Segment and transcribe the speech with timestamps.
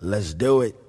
[0.00, 0.85] Let's do it.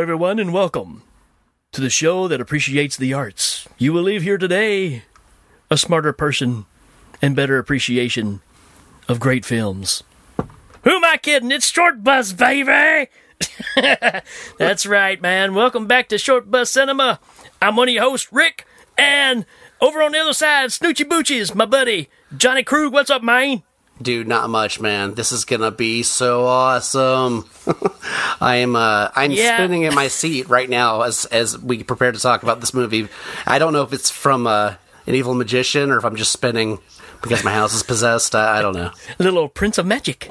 [0.00, 1.02] Everyone, and welcome
[1.72, 3.68] to the show that appreciates the arts.
[3.76, 5.02] You will leave here today
[5.70, 6.64] a smarter person
[7.20, 8.40] and better appreciation
[9.08, 10.02] of great films.
[10.84, 11.50] Who am I kidding?
[11.52, 13.10] It's Short Bus, baby!
[14.58, 15.52] That's right, man.
[15.52, 17.20] Welcome back to Short Bus Cinema.
[17.60, 19.44] I'm one of your hosts, Rik, and
[19.82, 22.90] over on the other side, Snoochie Boochies, my buddy, Johnny Krueg.
[22.90, 23.64] What's up, man?
[24.02, 25.14] Dude, not much, man.
[25.14, 27.44] This is gonna be so awesome.
[28.40, 29.56] I am uh I'm Yeah.
[29.56, 33.08] spinning in my seat right now as as we prepare to talk about this movie.
[33.46, 34.74] I don't know if it's from uh,
[35.06, 36.78] an evil magician or if I'm just spinning
[37.20, 38.34] because my house is possessed.
[38.34, 38.90] I, I don't know.
[39.18, 40.30] Little Prince of Magic.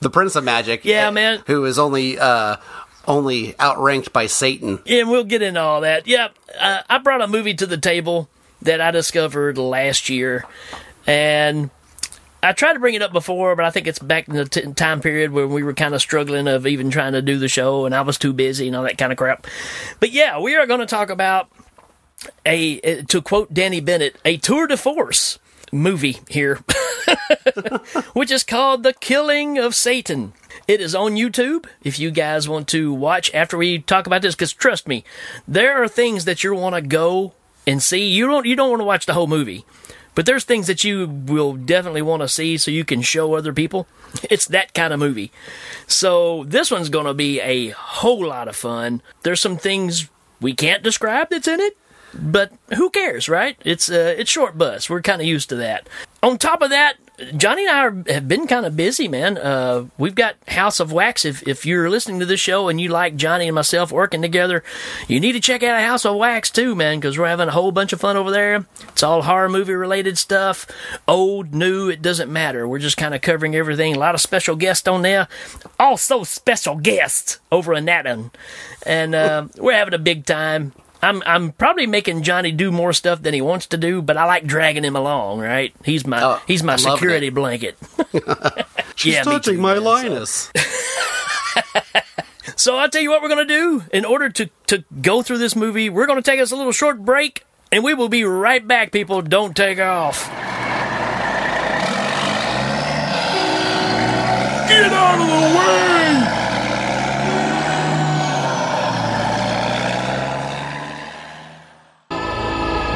[0.00, 0.84] The Prince of Magic.
[0.84, 1.42] Yeah, eh, man.
[1.46, 2.56] Who is only uh
[3.06, 4.80] only outranked by Satan.
[4.84, 6.08] Yeah, we'll get into all that.
[6.08, 8.28] Yep, uh, I brought a movie to the table
[8.62, 10.44] that I discovered last year,
[11.06, 11.70] and
[12.46, 14.72] I tried to bring it up before, but I think it's back in the t-
[14.74, 17.86] time period where we were kind of struggling of even trying to do the show,
[17.86, 19.48] and I was too busy and all that kind of crap.
[19.98, 21.48] But yeah, we are going to talk about
[22.44, 25.40] a, to quote Danny Bennett, a tour de force
[25.72, 26.60] movie here,
[28.12, 30.32] which is called The Killing of Satan.
[30.68, 34.36] It is on YouTube if you guys want to watch after we talk about this,
[34.36, 35.02] because trust me,
[35.48, 37.34] there are things that you want to go
[37.66, 38.06] and see.
[38.06, 39.64] You don't you don't want to watch the whole movie.
[40.16, 43.52] But there's things that you will definitely want to see so you can show other
[43.52, 43.86] people.
[44.30, 45.30] It's that kind of movie.
[45.86, 49.02] So this one's going to be a whole lot of fun.
[49.22, 50.08] There's some things
[50.40, 51.76] we can't describe that's in it,
[52.14, 53.58] but who cares, right?
[53.62, 54.88] It's uh, it's short bus.
[54.88, 55.86] We're kind of used to that.
[56.22, 56.96] On top of that,
[57.36, 59.38] Johnny and I are, have been kind of busy, man.
[59.38, 61.24] Uh, we've got House of Wax.
[61.24, 64.62] If if you're listening to this show and you like Johnny and myself working together,
[65.08, 67.72] you need to check out House of Wax too, man, because we're having a whole
[67.72, 68.66] bunch of fun over there.
[68.88, 70.66] It's all horror movie related stuff,
[71.08, 71.88] old, new.
[71.88, 72.68] It doesn't matter.
[72.68, 73.96] We're just kind of covering everything.
[73.96, 75.26] A lot of special guests on there.
[75.80, 78.30] Also special guests over in that one,
[78.84, 80.72] and uh, we're having a big time.
[81.02, 84.24] I'm I'm probably making Johnny do more stuff than he wants to do, but I
[84.24, 85.40] like dragging him along.
[85.40, 85.74] Right?
[85.84, 87.34] He's my Oh, he's my I'm security it.
[87.34, 87.76] blanket.
[88.96, 90.50] She's Yeah, touching too, my man, so- Linus.
[92.58, 93.84] So I'll tell you what we're going to do.
[93.92, 96.72] In order to, to go through this movie, we're going to take us a little
[96.72, 99.20] short break, and we will be right back, people.
[99.20, 100.26] Don't take off.
[104.68, 106.25] Get out of the way!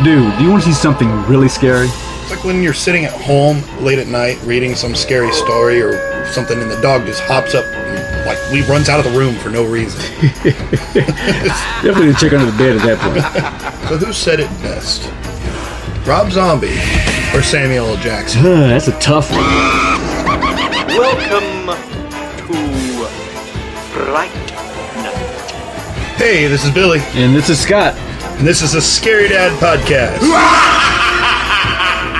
[0.02, 1.88] Dude, do you want to see something really scary?
[1.88, 6.24] It's like when you're sitting at home late at night reading some scary story or
[6.24, 9.34] something, and the dog just hops up and like we runs out of the room
[9.34, 10.00] for no reason.
[11.84, 14.00] Definitely check under the bed at that point.
[14.00, 15.04] So who said it best?
[16.08, 16.78] Rob Zombie
[17.34, 17.96] or Samuel L.
[17.98, 18.40] Jackson?
[18.40, 19.40] Huh, that's a tough one.
[20.96, 21.66] Welcome
[22.46, 22.56] to
[23.92, 24.30] Bright.
[26.16, 27.94] Hey, this is Billy, And this is Scott.
[28.40, 30.18] And this is a Scary Dad podcast.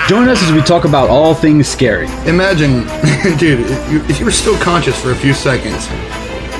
[0.06, 2.08] Join us as we talk about all things scary.
[2.26, 2.82] Imagine,
[3.38, 5.88] dude, if you, if you were still conscious for a few seconds,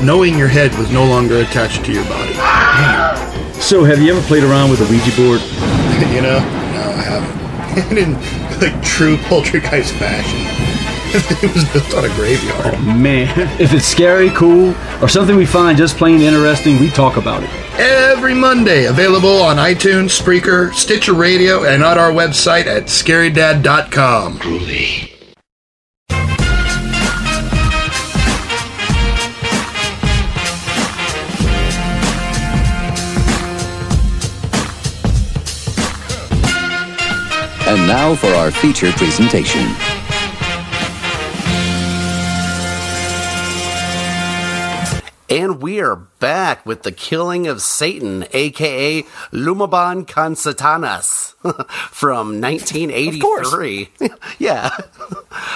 [0.03, 2.33] knowing your head was no longer attached to your body.
[3.61, 5.41] So, have you ever played around with a Ouija board?
[6.11, 6.39] You know?
[6.39, 7.99] No, I haven't.
[7.99, 8.15] in
[8.59, 10.80] like true poltergeist fashion.
[11.43, 12.75] it was built on a graveyard.
[12.77, 13.29] Oh, Man,
[13.61, 17.51] if it's scary, cool, or something we find just plain interesting, we talk about it.
[17.81, 24.39] Every Monday, available on iTunes, Spreaker, Stitcher Radio, and on our website at scarydad.com.
[37.67, 39.90] And now for our feature presentation.
[45.31, 51.35] And we are back with the killing of Satan, aka Lumaban Consatanas,
[51.93, 53.91] from 1983.
[54.41, 54.77] yeah.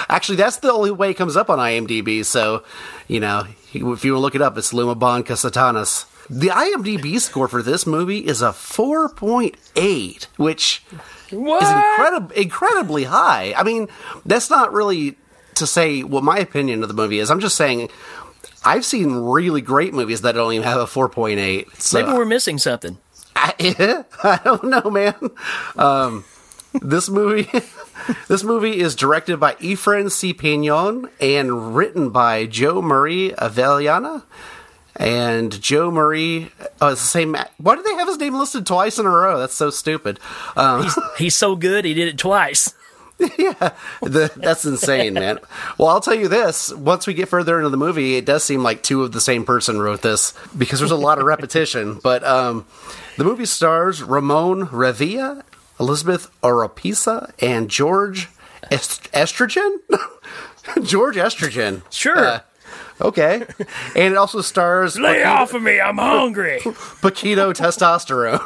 [0.07, 2.63] Actually, that's the only way it comes up on IMDb, so,
[3.09, 3.43] you know,
[3.73, 6.05] if you look it up, it's Lumaban Consatanas.
[6.29, 10.83] The IMDb score for this movie is a 4.8, which
[11.31, 11.61] What?
[11.63, 13.53] is incredib- incredibly high.
[13.57, 13.89] I mean,
[14.25, 15.17] that's not really
[15.55, 17.29] to say what my opinion of the movie is.
[17.29, 17.89] I'm just saying
[18.65, 21.73] I've seen really great movies that don't even have a 4.8.
[21.79, 22.97] So Maybe we're missing something.
[23.35, 23.53] I,
[24.23, 25.15] I don't know, man.
[25.77, 26.25] Um,
[26.81, 27.49] this movie,
[28.27, 30.33] this movie is directed by Efren C.
[30.33, 34.23] Piñon and written by Joe Marie Avellana.
[34.97, 37.35] And Joe Marie, oh, it's the same.
[37.57, 39.37] Why do they have his name listed twice in a row?
[39.37, 40.21] That's so stupid.
[40.55, 42.73] Um, He's so good, he did it twice.
[43.17, 45.39] the, that's insane, man.
[45.77, 48.61] Well, I'll tell you this: once we get further into the movie, it does seem
[48.61, 51.99] like two of the same person wrote this because there's a lot of repetition.
[52.03, 52.65] But um,
[53.17, 55.43] the movie stars Ramon Revilla,
[55.79, 58.27] Elizabeth Oropesa, and George
[58.69, 59.77] Est- Estrogen.
[60.83, 61.83] George Estrogen.
[61.89, 62.17] Sure.
[62.17, 62.39] Uh,
[62.99, 63.45] okay,
[63.95, 66.59] and it also stars Lay off of me, I'm hungry.
[66.59, 68.41] Paquito testosterone.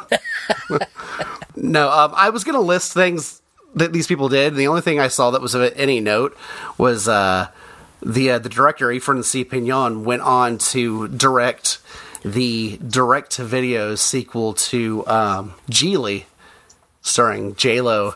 [1.56, 3.39] no, um, I was going to list things
[3.74, 4.54] that these people did.
[4.54, 6.36] The only thing I saw that was of any note
[6.78, 7.48] was uh,
[8.02, 9.44] the uh, the director Efren C.
[9.44, 11.78] Piñon went on to direct
[12.24, 16.24] the direct to video sequel to um, Gigli,
[17.02, 18.14] starring J Lo,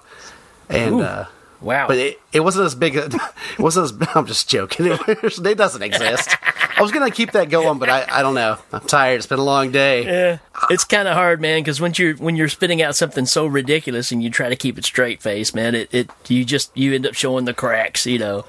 [0.68, 1.00] and.
[1.00, 1.24] Uh,
[1.60, 1.88] Wow.
[1.88, 2.94] but it, it wasn't as big.
[2.96, 3.14] It
[3.58, 4.08] wasn't as.
[4.14, 4.84] I'm just joking.
[4.86, 6.36] It, it doesn't exist.
[6.76, 8.59] I was gonna keep that going, but I, I don't know.
[8.73, 9.17] I'm tired.
[9.17, 10.05] It's been a long day.
[10.05, 10.38] Yeah,
[10.71, 11.61] it's kind of hard, man.
[11.61, 14.76] Because when you're when you're spitting out something so ridiculous and you try to keep
[14.79, 18.06] it straight face, man, it, it you just you end up showing the cracks.
[18.06, 18.44] You know,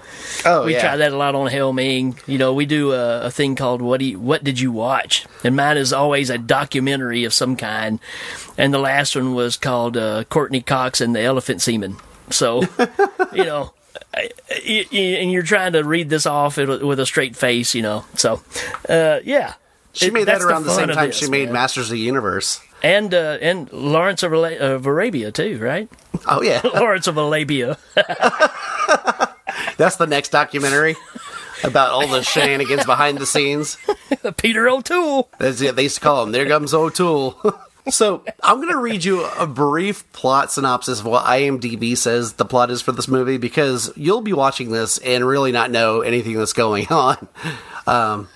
[0.45, 0.81] Oh we yeah.
[0.81, 2.18] try that a lot on Hell Ming.
[2.25, 5.25] You know, we do a, a thing called what do you, what did you watch?
[5.44, 8.00] And mine is always a documentary of some kind.
[8.57, 11.98] And the last one was called uh, Courteney Cox and the Elephant Semen.
[12.31, 12.63] So,
[13.33, 13.74] you know.
[14.13, 18.06] And you're trying to read this off with a straight face, you know.
[18.15, 18.42] So,
[18.89, 19.53] uh, yeah,
[19.94, 21.53] She It- made that that's the around the, same time this, she made man.
[21.53, 22.59] Masters of the Universe.
[22.83, 25.88] and uh, and Lawrence of, Ala- of Arabia too, right?
[26.27, 27.77] Oh yeah, Lawrence of Arabia.
[29.77, 30.95] that's the next documentary
[31.63, 33.77] about all the shenanigans behind the scenes.
[34.38, 35.30] Peter O'Toole.
[35.39, 35.75] That's it.
[35.75, 36.31] They used to call him.
[36.31, 37.36] There comes O'Toole.
[37.89, 42.45] So I'm going to read you a brief plot synopsis of what IMDb says the
[42.45, 46.35] plot is for this movie because you'll be watching this and really not know anything
[46.35, 47.27] that's going on.
[47.87, 48.29] Um,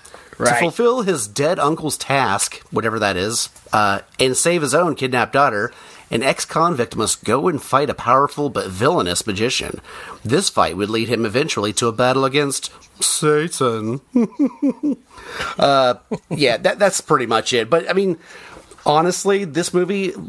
[0.54, 5.34] To fulfill his dead uncle's task, whatever that is, uh, and save his own kidnapped
[5.34, 5.72] daughter,
[6.10, 9.80] an ex convict must go and fight a powerful but villainous magician.
[10.24, 12.72] This fight would lead him eventually to a battle against
[13.02, 14.00] Satan.
[15.58, 15.94] uh,
[16.28, 17.70] yeah, that, that's pretty much it.
[17.70, 18.18] But I mean,
[18.86, 20.12] honestly, this movie.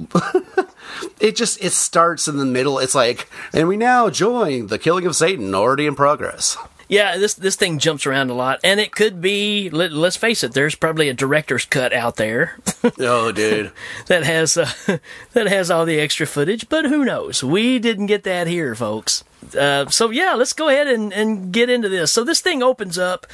[1.20, 2.78] It just it starts in the middle.
[2.80, 6.58] It's like, and we now join the killing of Satan, already in progress.
[6.90, 9.70] Yeah, this this thing jumps around a lot, and it could be.
[9.70, 10.54] Let, let's face it.
[10.54, 12.58] There's probably a director's cut out there
[13.00, 13.72] Oh, dude.
[14.08, 14.70] that has uh,
[15.34, 17.44] that has all the extra footage, but who knows?
[17.44, 19.24] We didn't get that here, folks.
[19.58, 22.12] Uh, so yeah, let's go ahead and, and get into this.
[22.12, 23.28] So this thing opens up,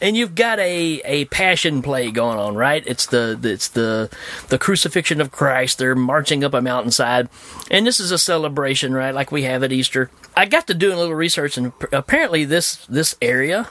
[0.00, 2.82] and you've got a, a passion play going on, right?
[2.86, 4.10] It's the it's the
[4.48, 5.78] the crucifixion of Christ.
[5.78, 7.28] They're marching up a mountainside,
[7.70, 9.14] and this is a celebration, right?
[9.14, 10.10] Like we have at Easter.
[10.36, 13.68] I got to doing a little research, and apparently this this area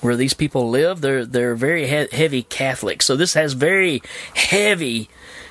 [0.00, 3.02] where these people live, they're they're very he- heavy Catholic.
[3.02, 4.02] So this has very
[4.34, 5.08] heavy,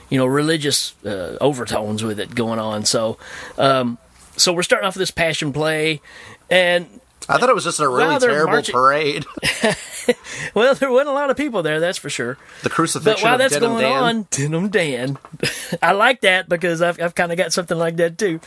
[0.10, 2.86] you know, religious uh, overtones with it going on.
[2.86, 3.18] So,
[3.58, 3.98] um,
[4.38, 6.02] so we're starting off with this passion play,
[6.50, 6.88] and
[7.28, 9.26] I thought it was just a really Well, terrible marching- parade.
[10.54, 12.36] well, there wasn't a lot of people there, that's for sure.
[12.62, 14.04] The But crucifixion while of that's Denim going Dan.
[14.04, 15.18] on, Denim Dan,
[15.82, 18.40] I like that because I've I've kind of got something like that too.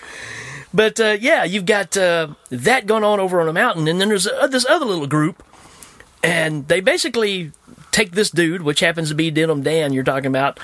[0.73, 4.09] But uh, yeah, you've got uh, that going on over on a mountain, and then
[4.09, 5.43] there's uh, this other little group,
[6.23, 7.53] and they basically
[7.91, 10.61] take this dude, which happens to be Denim Dan, you're talking about,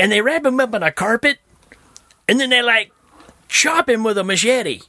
[0.00, 1.38] and they wrap him up in a carpet,
[2.28, 2.90] and then they like
[3.48, 4.82] chop him with a machete.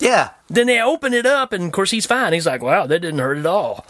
[0.00, 0.30] Yeah.
[0.48, 2.32] Then they open it up, and of course he's fine.
[2.32, 3.86] He's like, "Wow, that didn't hurt at all."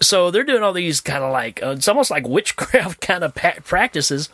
[0.00, 3.34] So they're doing all these kind of like uh, it's almost like witchcraft kind of
[3.34, 4.28] pa- practices,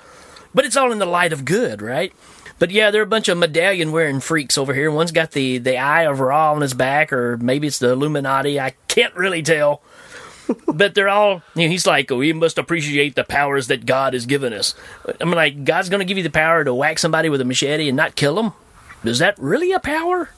[0.55, 2.13] but it's all in the light of good, right?
[2.59, 4.91] But yeah, they're a bunch of medallion wearing freaks over here.
[4.91, 8.61] One's got the the eye of Ra on his back, or maybe it's the Illuminati.
[8.61, 9.83] I can't really tell.
[10.67, 11.43] but they're all.
[11.55, 14.75] You know, he's like, "We must appreciate the powers that God has given us."
[15.21, 17.89] I'm like, God's going to give you the power to whack somebody with a machete
[17.89, 18.53] and not kill them.
[19.05, 20.31] Is that really a power?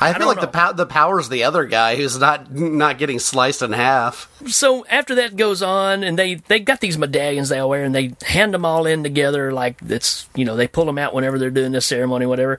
[0.00, 0.52] I, feel don't like the know.
[0.52, 4.28] pow- the power's the other guy who's not not getting sliced in half.
[4.48, 7.94] so after that goes on, and they they got these medallions they all wear, and
[7.94, 11.38] they hand them all in together like it's you know they pull them out whenever
[11.38, 12.58] they're doing this ceremony, whatever,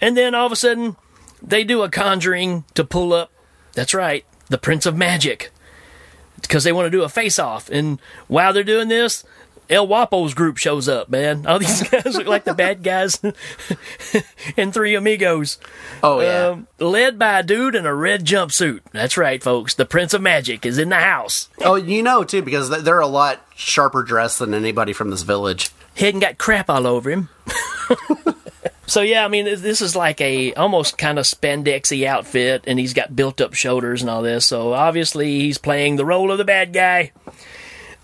[0.00, 0.96] and then all of a sudden
[1.42, 3.30] they do a conjuring to pull up.
[3.74, 5.52] That's right, the Prince of Magic,
[6.40, 9.22] because they want to do a face off, and while they're doing this.
[9.70, 11.46] El Guapo's group shows up, man.
[11.46, 13.20] All these guys look like the bad guys
[14.56, 15.58] in Three Amigos.
[16.02, 18.80] Oh yeah, Um, led by a dude in a red jumpsuit.
[18.92, 19.74] That's right, folks.
[19.74, 21.48] The Prince of Magic is in the house.
[21.60, 25.70] oh you know too because they're a lot sharper dressed than anybody from this village.
[25.94, 27.28] He hadn't got crap all over him.
[28.86, 32.78] so yeah, I mean, this- this is like a almost kind of spandexy outfit, and
[32.78, 34.46] he's got built up shoulders and all this.
[34.46, 37.12] So obviously, he's playing the role of the bad guy.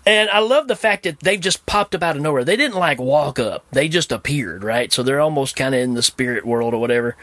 [0.07, 2.45] And I love the fact that they've just popped up out of nowhere.
[2.45, 4.91] They didn't like walk up; they just appeared, right?
[4.93, 7.17] So they're almost kind of in the spirit world or whatever.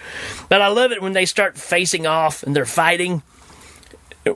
[0.51, 3.23] But I love it when they start facing off and they're fighting.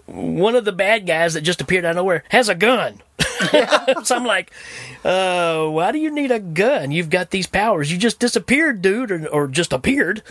[0.07, 3.03] One of the bad guys that just appeared out of nowhere has a gun.
[4.03, 4.51] so I'm like,
[5.05, 6.91] uh, why do you need a gun?
[6.91, 7.93] You've got these powers.
[7.93, 10.23] You just disappeared, dude, or, or just appeared.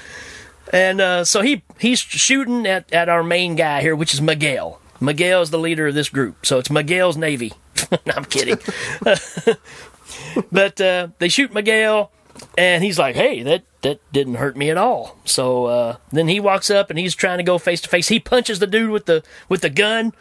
[0.73, 4.81] And uh, so he he's shooting at, at our main guy here, which is Miguel.
[4.99, 7.53] Miguel is the leader of this group, so it's Miguel's Navy.
[8.05, 8.57] No, I'm kidding.
[10.51, 12.11] but uh, they shoot Miguel,
[12.57, 16.39] and he's like, "Hey, that that didn't hurt me at all." So uh, then he
[16.39, 18.07] walks up and he's trying to go face to face.
[18.07, 20.13] He punches the dude with the with the gun,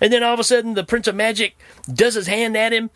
[0.00, 1.56] and then all of a sudden the Prince of Magic
[1.92, 2.90] does his hand at him,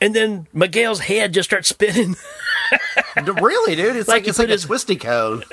[0.00, 2.16] and then Miguel's head just starts spinning.
[3.40, 5.44] really, dude, it's Like like, it's like a his- twisty cone.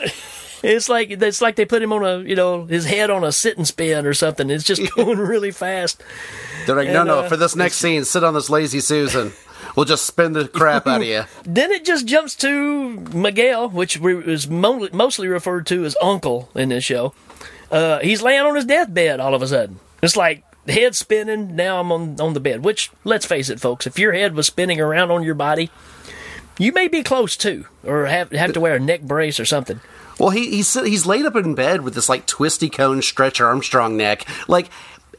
[0.64, 3.32] It's like it's like they put him on a you know his head on a
[3.32, 4.50] sit and spin or something.
[4.50, 6.02] It's just going really fast.
[6.68, 9.32] They're like, no, And, no, uh, for this next scene, sit on this lazy Susan.
[9.76, 11.24] We'll just spin the crap out of you.
[11.44, 16.70] Then it just jumps to Miguel, which is mo- mostly referred to as Uncle in
[16.70, 17.14] this show.
[17.72, 19.80] Uh, he's laying on his deathbed all of a sudden.
[20.02, 21.56] It's like head spinning.
[21.56, 22.64] Now I'm on on the bed.
[22.64, 25.70] Which, let's face it, folks, if your head was spinning around on your body,
[26.58, 29.80] you may be close to, or have have to wear a neck brace or something.
[30.20, 33.98] Well, he he's he's laid up in bed with this like twisty cone Stretch Armstrong
[33.98, 34.28] neck.
[34.48, 34.70] Like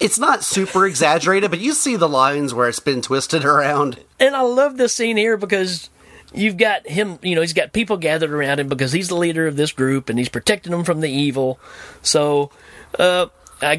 [0.01, 3.99] it's not super exaggerated, but you see the lines where it's been twisted around.
[4.21, 5.91] And I love this scene here because
[6.33, 9.47] you've got him, you know, he's got people gathered around him because he's the leader
[9.47, 11.59] of this group and he's protecting them from the evil.
[12.03, 12.51] So,
[12.99, 13.27] uh,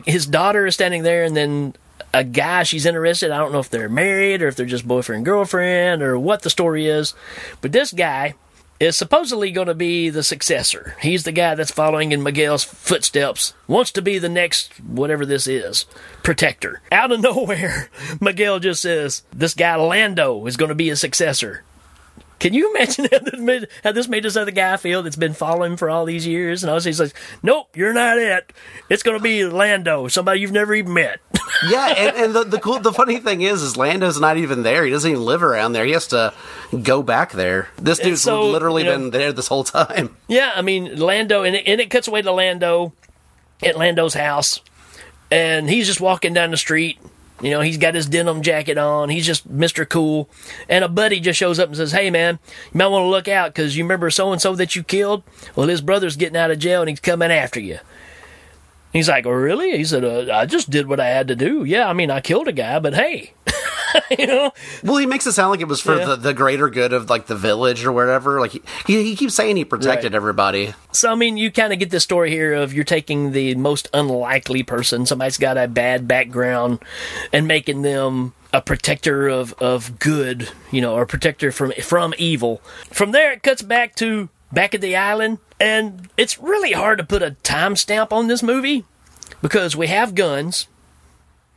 [0.05, 1.75] his daughter is standing there and then
[2.13, 3.31] a guy she's interested.
[3.31, 6.49] I don't know if they're married or if they're just boyfriend girlfriend or what the
[6.49, 7.13] story is.
[7.61, 8.33] But this guy
[8.79, 10.95] is supposedly going to be the successor.
[11.01, 15.47] He's the guy that's following in Miguel's footsteps, wants to be the next, whatever this
[15.47, 15.85] is,
[16.23, 16.81] protector.
[16.91, 17.89] Out of nowhere,
[18.21, 21.63] Miguel just says, This guy Lando is going to be his successor.
[22.39, 25.33] Can you imagine how this, made, how this made this other guy feel that's been
[25.33, 26.63] following for all these years?
[26.63, 28.53] And all he's like, Nope, you're not it.
[28.89, 31.19] It's going to be Lando, somebody you've never even met.
[31.67, 34.85] Yeah, and, and the the cool the funny thing is, is Lando's not even there.
[34.85, 35.83] He doesn't even live around there.
[35.83, 36.33] He has to
[36.83, 37.67] go back there.
[37.75, 40.15] This dude's so, literally you know- been there this whole time.
[40.29, 42.93] Yeah, I mean Lando, and it, and it cuts away to Lando
[43.61, 44.61] at Lando's house,
[45.31, 46.97] and he's just walking down the street.
[47.41, 49.09] You know, he's got his denim jacket on.
[49.09, 50.29] He's just Mister Cool,
[50.67, 52.39] and a buddy just shows up and says, "Hey, man,
[52.73, 55.23] you might want to look out because you remember so and so that you killed.
[55.55, 57.79] Well, his brother's getting out of jail and he's coming after you."
[58.91, 61.63] He's like, "Oh, really?" He said, uh, "I just did what I had to do.
[61.63, 63.33] Yeah, I mean, I killed a guy, but hey,
[64.17, 64.51] you know."
[64.83, 66.05] Well, he makes it sound like it was for Yeah.
[66.05, 68.39] the, the greater good of like the village or whatever.
[68.39, 70.15] Like he, he, he keeps saying he protected Right.
[70.17, 70.73] everybody.
[70.91, 73.87] So I mean, you kind of get this story here of you're taking the most
[73.93, 76.79] unlikely person, somebody's got a bad background,
[77.33, 82.61] and making them a protector of, of good, you know, or protector from from evil.
[82.91, 87.03] From there, it cuts back to back at the island, and it's really hard to
[87.03, 88.85] put a timestamp on this movie
[89.43, 90.67] because we have guns,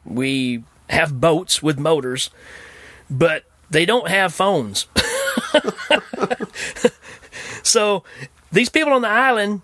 [0.04, 0.62] we
[0.92, 2.30] have boats with motors,
[3.11, 4.87] but they don't have phones.
[7.62, 8.04] So
[8.50, 9.62] these people on the island,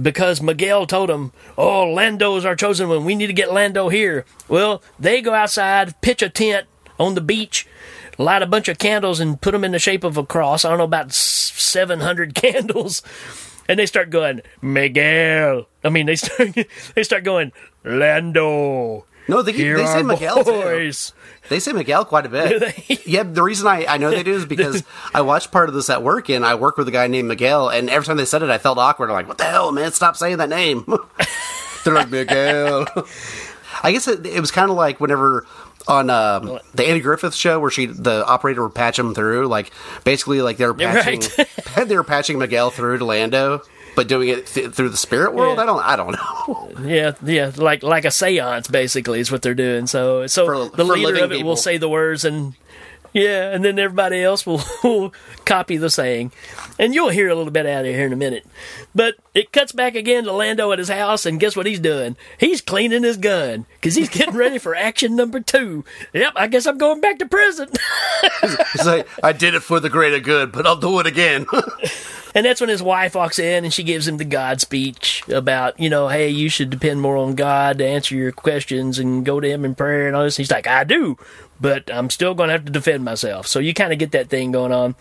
[0.00, 3.04] because Miguel told them, "Oh, Lando's our chosen one.
[3.04, 6.66] We need to get Lando here." Well, they go outside, pitch a tent
[6.98, 7.66] on the beach,
[8.18, 10.64] light a bunch of candles, and put them in the shape of a cross.
[10.64, 13.02] I don't know about seven hundred candles,
[13.68, 16.56] and they start going, "Miguel." I mean, they start
[16.94, 17.52] they start going,
[17.84, 20.92] "Lando." No, they, Here they say Miguel too.
[21.48, 23.06] They say Miguel quite a bit.
[23.06, 25.90] yeah, the reason I, I know they do is because I watched part of this
[25.90, 28.42] at work and I work with a guy named Miguel, and every time they said
[28.42, 29.10] it, I felt awkward.
[29.10, 29.92] I'm like, what the hell, man?
[29.92, 30.84] Stop saying that name.
[31.84, 32.86] They're like, Miguel.
[33.82, 35.46] I guess it, it was kind of like whenever
[35.88, 39.70] on um, the Andy Griffith show where she the operator would patch him through, like
[40.04, 41.20] basically like they were patching
[41.86, 43.62] they were patching Miguel through to Lando.
[43.96, 45.56] But doing it th- through the spirit world.
[45.56, 45.62] Yeah.
[45.64, 45.84] I don't.
[45.84, 46.86] I don't know.
[46.88, 49.86] Yeah, yeah, like like a séance basically is what they're doing.
[49.88, 51.48] So so For- the for leader of it people.
[51.48, 52.54] will say the words and
[53.12, 55.14] yeah, and then everybody else will, will
[55.46, 56.32] copy the saying.
[56.78, 58.44] And you'll hear a little bit out of here in a minute.
[58.94, 62.18] But it cuts back again to Lando at his house, and guess what he's doing?
[62.38, 65.82] He's cleaning his gun because he's getting ready for action number two.
[66.12, 67.70] Yep, I guess I'm going back to prison.
[68.74, 71.46] He's like, I did it for the greater good, but I'll do it again.
[72.36, 75.80] And that's when his wife walks in and she gives him the God speech about,
[75.80, 79.40] you know, hey, you should depend more on God to answer your questions and go
[79.40, 80.36] to Him in prayer and all this.
[80.36, 81.16] He's like, I do,
[81.58, 83.46] but I'm still going to have to defend myself.
[83.46, 84.96] So you kind of get that thing going on.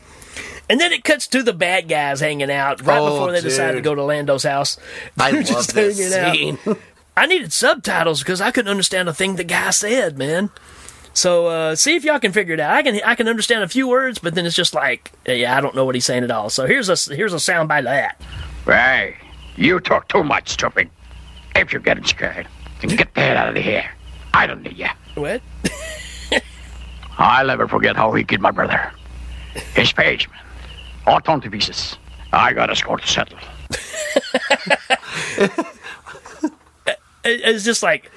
[0.70, 3.74] And then it cuts to the bad guys hanging out right Oh, before they decide
[3.74, 4.78] to go to Lando's house.
[5.20, 6.58] I They're love just this scene.
[7.18, 10.52] I needed subtitles because I couldn't understand a thing the guy said, man.
[11.16, 12.76] So uh, see if y'all can figure it out.
[12.76, 15.62] I can I can understand a few words, but then it's just like, yeah, I
[15.62, 16.50] don't know what he's saying at all.
[16.50, 18.22] So here's a here's a soundbite of that.
[18.66, 19.16] Hey,
[19.56, 20.90] you talk too much, stupid.
[21.56, 22.48] If you're getting scared,
[22.82, 23.90] then get the hell out of here.
[24.34, 24.88] I don't need you.
[25.16, 25.42] What?
[27.18, 28.92] I'll never forget how he killed my brother.
[29.74, 30.42] His page, man.
[31.08, 31.98] All torn to pieces.
[32.34, 33.40] I got a score to settle.
[37.28, 38.12] It's just like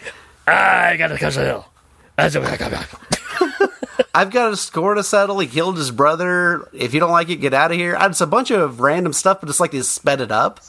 [0.46, 1.54] I gotta go to hell.
[1.54, 1.77] What I got.
[4.14, 5.38] I've got a score to settle.
[5.38, 6.68] He killed his brother.
[6.72, 7.96] If you don't like it, get out of here.
[8.00, 10.60] It's a bunch of random stuff, but it's like they sped it up.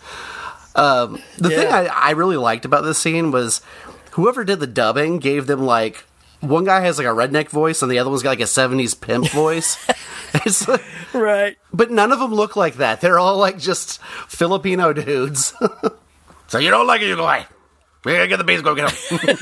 [0.76, 3.62] Um, the thing I, I really liked about this scene was
[4.12, 6.06] whoever did the dubbing gave them like
[6.42, 9.00] one guy has like a redneck voice and the other one's got like a 70s
[9.00, 9.78] pimp voice.
[10.46, 11.58] It's like- Right.
[11.74, 13.02] but none of them look like that.
[13.02, 15.54] They're all like just Filipino dudes.
[16.48, 17.46] so you don't like it, you go away.
[18.06, 19.38] We gotta get the bees, go get them.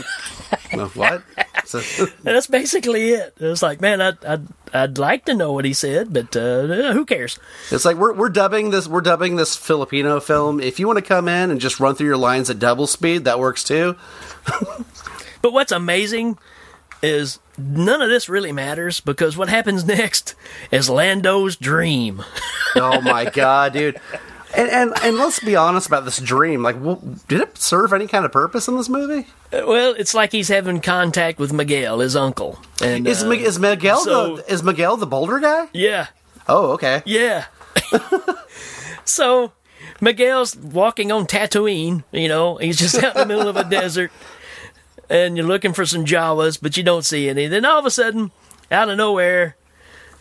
[0.94, 1.24] What?
[2.24, 3.34] That's basically it.
[3.40, 7.06] It's like, man, I'd, I'd I'd like to know what he said, but uh, who
[7.06, 7.40] cares?
[7.72, 10.60] It's like we're we're dubbing this we're dubbing this Filipino film.
[10.60, 13.26] If you want to come in and just run through your lines at double speed,
[13.26, 13.96] that works too.
[15.42, 16.38] But what's amazing
[17.02, 20.36] is none of this really matters because what happens next
[20.72, 22.24] is Lando's dream.
[22.76, 24.00] Oh my god, dude!
[24.56, 26.64] And and and let's be honest about this dream.
[26.64, 29.28] Like, well, did it serve any kind of purpose in this movie?
[29.52, 32.58] Well, it's like he's having contact with Miguel, his uncle.
[32.82, 35.68] And Is uh, Mi- is Miguel so- the is Miguel the Boulder guy?
[35.74, 36.08] yeah,
[36.48, 37.02] Oh, okay.
[37.06, 37.46] Yeah.
[39.06, 39.52] so
[40.02, 44.12] Miguel's walking on Tatooine, you know, he's just out in the middle of a desert
[45.10, 47.48] and you're looking for some Jawas, but you don't see any.
[47.48, 48.32] Then all of a sudden,
[48.72, 49.56] out of nowhere,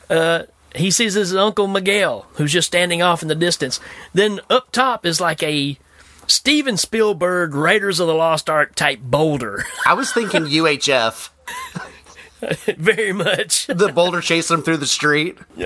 [0.08, 0.44] uh,
[0.76, 3.80] he sees his uncle Miguel, who's just standing off in the distance.
[4.14, 5.78] Then up top is like a
[6.26, 9.64] Steven Spielberg Raiders of the Lost Ark type boulder.
[9.86, 11.30] I was thinking UHF.
[12.76, 13.66] Very much.
[13.76, 15.38] The boulder chasing him through the street.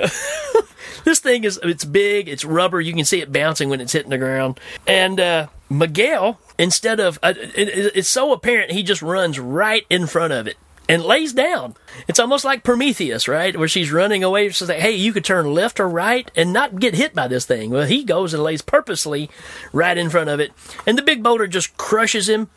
[1.05, 4.11] this thing is it's big it's rubber you can see it bouncing when it's hitting
[4.11, 9.01] the ground and uh miguel instead of uh, it, it- it's so apparent he just
[9.01, 10.57] runs right in front of it
[10.91, 11.75] and lays down
[12.09, 15.55] it's almost like prometheus right where she's running away she's like hey you could turn
[15.55, 18.63] left or right and not get hit by this thing well he goes and lays
[18.63, 19.31] purposely
[19.73, 20.53] right in front of it
[20.87, 22.49] and the big boulder just crushes him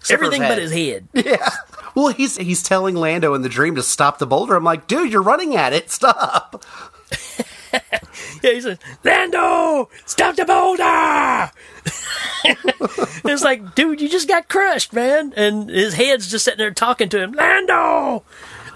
[0.00, 1.50] his everything but his head Yeah.
[1.94, 4.56] Well, he's he's telling Lando in the dream to stop the boulder.
[4.56, 5.92] I'm like, dude, you're running at it.
[5.92, 6.64] Stop.
[8.42, 11.50] Yeah, he says, Lando, stop the boulder!
[13.24, 15.32] it's like, dude, you just got crushed, man.
[15.36, 18.22] And his head's just sitting there talking to him, Lando,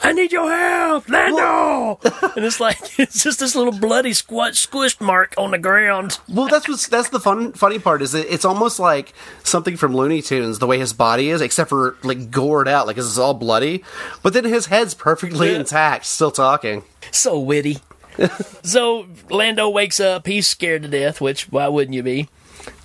[0.03, 1.99] I need your help, Lando.
[2.37, 6.19] and it's like, it's just this little bloody squat squished mark on the ground.
[6.29, 9.95] Well, that's what's that's the fun funny part is it, it's almost like something from
[9.97, 13.35] Looney Tunes the way his body is, except for like gored out, like it's all
[13.35, 13.83] bloody.
[14.23, 15.59] But then his head's perfectly Yeah.
[15.59, 16.85] intact, still talking.
[17.11, 17.79] So witty.
[18.63, 20.27] so Lando wakes up.
[20.27, 22.29] He's scared to death, which why wouldn't you be?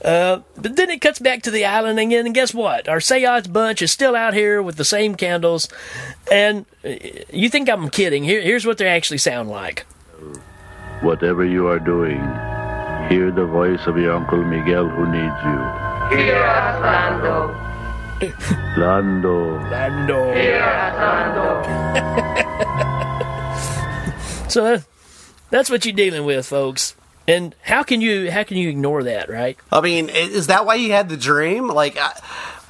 [0.03, 2.87] Uh, but then it cuts back to the island again, and guess what?
[2.87, 5.67] Our seance bunch is still out here with the same candles.
[6.31, 6.95] And uh,
[7.31, 8.23] you think I'm kidding?
[8.23, 9.85] Here, here's what they actually sound like.
[11.01, 12.19] Whatever you are doing,
[13.09, 15.59] hear the voice of your Uncle Miguel who needs you.
[16.17, 17.59] Hear us, Lando.
[18.77, 19.59] Lando.
[19.69, 20.33] Lando.
[20.33, 22.33] Hear us, Lando.
[24.53, 24.79] So uh,
[25.53, 26.95] that's what you're dealing with, folks.
[27.27, 29.55] And how can you how can you ignore that, right?
[29.71, 31.67] I mean, is that why he had the dream?
[31.67, 32.19] Like, I,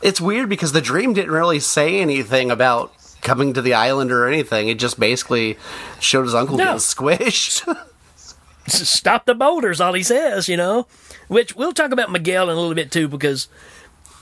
[0.02, 4.28] it's weird because the dream didn't really say anything about coming to the island or
[4.28, 4.68] anything.
[4.68, 5.58] It just basically
[6.02, 6.66] showed his uncle No.
[6.66, 7.64] getting squished.
[8.68, 10.86] Stop the boulders, all he says, you know.
[11.30, 13.48] Which we'll talk about Miguel in a little bit too, because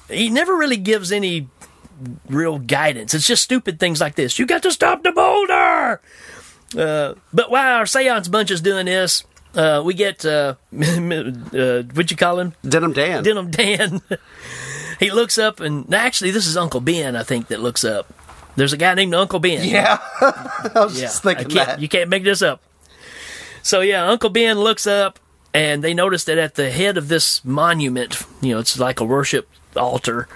[0.07, 1.47] he never really gives any
[2.29, 3.13] real guidance.
[3.15, 4.37] It's just stupid things like this.
[4.39, 5.99] You got to stop the boulder.
[6.77, 9.23] Uh, but while our seance bunch is doing this,
[9.55, 12.53] uh, we get uh, uh, what'd you call him?
[12.67, 13.23] Denim Dan.
[13.23, 14.01] Denim Dan.
[14.99, 18.07] he looks up, and actually, this is Uncle Ben, I think, that looks up.
[18.55, 19.67] There's a guy named Uncle Ben.
[19.67, 21.81] yeah, I was Yeah, just thinking can't, that.
[21.81, 22.61] you can't make this up.
[23.63, 25.19] So yeah, Uncle Ben looks up,
[25.53, 29.05] and they notice that at the head of this monument, you know, it's like a
[29.05, 30.27] worship altar.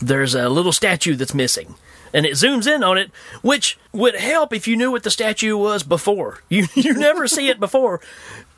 [0.00, 1.74] There's a little statue that's missing,
[2.12, 3.10] and it zooms in on it,
[3.42, 6.40] which would help if you knew what the statue was before.
[6.48, 8.00] You you never see it before.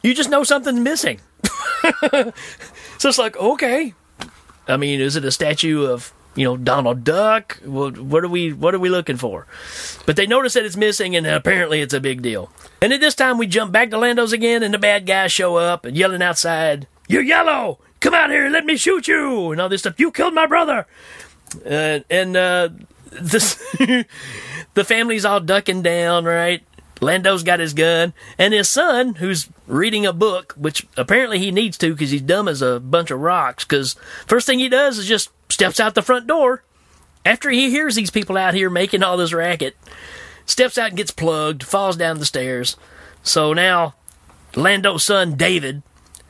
[0.02, 1.20] You just know something's missing.
[2.10, 2.32] so
[3.08, 3.94] it's like okay.
[4.66, 7.60] I mean, is it a statue of you know Donald Duck?
[7.64, 9.46] What, what are we what are we looking for?
[10.06, 12.50] But they notice that it's missing, and apparently it's a big deal.
[12.82, 15.56] And at this time, we jump back to Lando's again, and the bad guys show
[15.56, 17.78] up and yelling outside, "You're yellow!
[18.00, 18.48] Come out here!
[18.48, 20.00] Let me shoot you!" and all this stuff.
[20.00, 20.86] You killed my brother.
[21.64, 22.68] Uh, and uh,
[23.20, 26.62] this the family's all ducking down, right?
[27.00, 31.76] Lando's got his gun, and his son, who's reading a book, which apparently he needs
[31.78, 33.64] to because he's dumb as a bunch of rocks.
[33.64, 33.94] Because
[34.26, 36.62] first thing he does is just steps out the front door
[37.24, 39.76] after he hears these people out here making all this racket.
[40.46, 42.76] Steps out and gets plugged, falls down the stairs.
[43.22, 43.94] So now
[44.54, 45.82] Lando's son David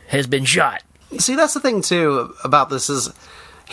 [0.09, 0.83] has been shot.
[1.19, 3.13] See, that's the thing too about this is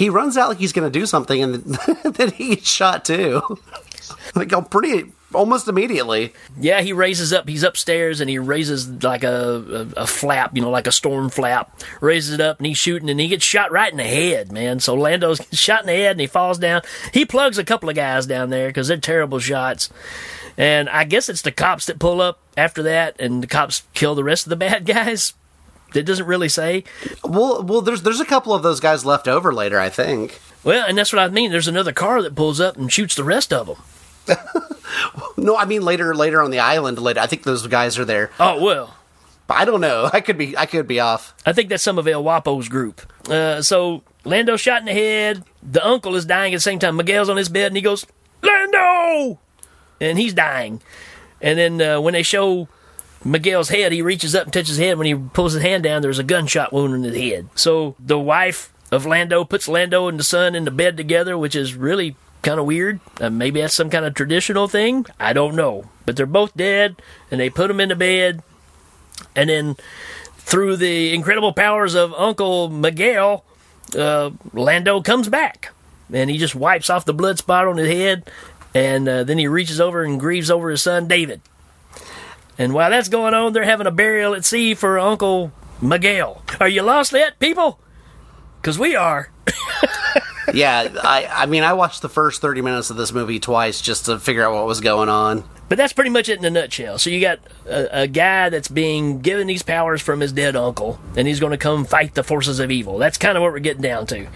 [0.02, 1.54] he runs out like he's going to do something, and
[2.16, 3.60] then he gets shot too.
[4.36, 6.34] like pretty almost immediately.
[6.60, 7.48] Yeah, he raises up.
[7.48, 11.30] He's upstairs and he raises like a, a, a flap, you know, like a storm
[11.30, 11.80] flap.
[12.02, 14.80] Raises it up and he's shooting and he gets shot right in the head, man.
[14.80, 16.82] So Lando's shot in the head and he falls down.
[17.14, 19.90] He plugs a couple of guys down there because they're terrible shots.
[20.58, 24.16] And I guess it's the cops that pull up after that and the cops kill
[24.16, 25.36] the rest of the bad guys.
[25.94, 26.84] It doesn't really say.
[27.24, 30.40] Well, well, there's there's a couple of those guys left over later, I think.
[30.64, 31.52] Well, and that's what I mean.
[31.52, 34.38] There's another car that pulls up and shoots the rest of them.
[35.38, 37.00] No, I mean later later on the island.
[37.00, 38.30] Later, I think those guys are there.
[38.40, 38.96] Oh well,
[39.50, 40.10] I don't know.
[40.14, 41.34] I could be I could be off.
[41.46, 43.02] I think that's some of El Guapo's group.
[43.30, 45.44] Uh, so Lando shot in the head.
[45.64, 46.96] The uncle is dying at the same time.
[46.98, 48.06] Miguel's on his bed and he goes,
[48.44, 49.40] Lando!
[50.00, 50.82] And he's dying.
[51.42, 52.68] And then uh, when they show
[53.24, 54.98] Miguel's head, he reaches up and touches his head.
[54.98, 57.50] When he pulls his hand down, there's a gunshot wound in his head.
[57.56, 61.56] So the wife of Lando puts Lando and the son in the bed together, which
[61.56, 63.00] is really kind of weird.
[63.20, 65.06] Uh, maybe that's some kind of traditional thing.
[65.20, 65.90] I don't know.
[66.06, 66.96] But they're both dead,
[67.30, 68.42] and they put them in the bed.
[69.36, 69.76] And then
[70.38, 73.46] through the incredible powers of Uncle Miguel,
[73.96, 75.72] uh, Lando comes back,
[76.12, 78.30] and he just wipes off the blood spot on his head,
[78.74, 81.42] and uh, then he reaches over and grieves over his son David.
[82.58, 86.44] And while that's going on, they're having a burial at sea for Uncle Miguel.
[86.60, 87.80] Are you lost yet, people?
[88.62, 89.32] Because we are.
[90.54, 94.06] Yeah, I I mean I watched the first thirty minutes of this movie twice just
[94.06, 95.44] to figure out what was going on.
[95.70, 96.98] But that's pretty much it in a nutshell.
[96.98, 101.00] So you got a, a guy that's being given these powers from his dead uncle,
[101.16, 102.98] and he's going to come fight the forces of evil.
[102.98, 104.28] That's kind of what we're getting down to.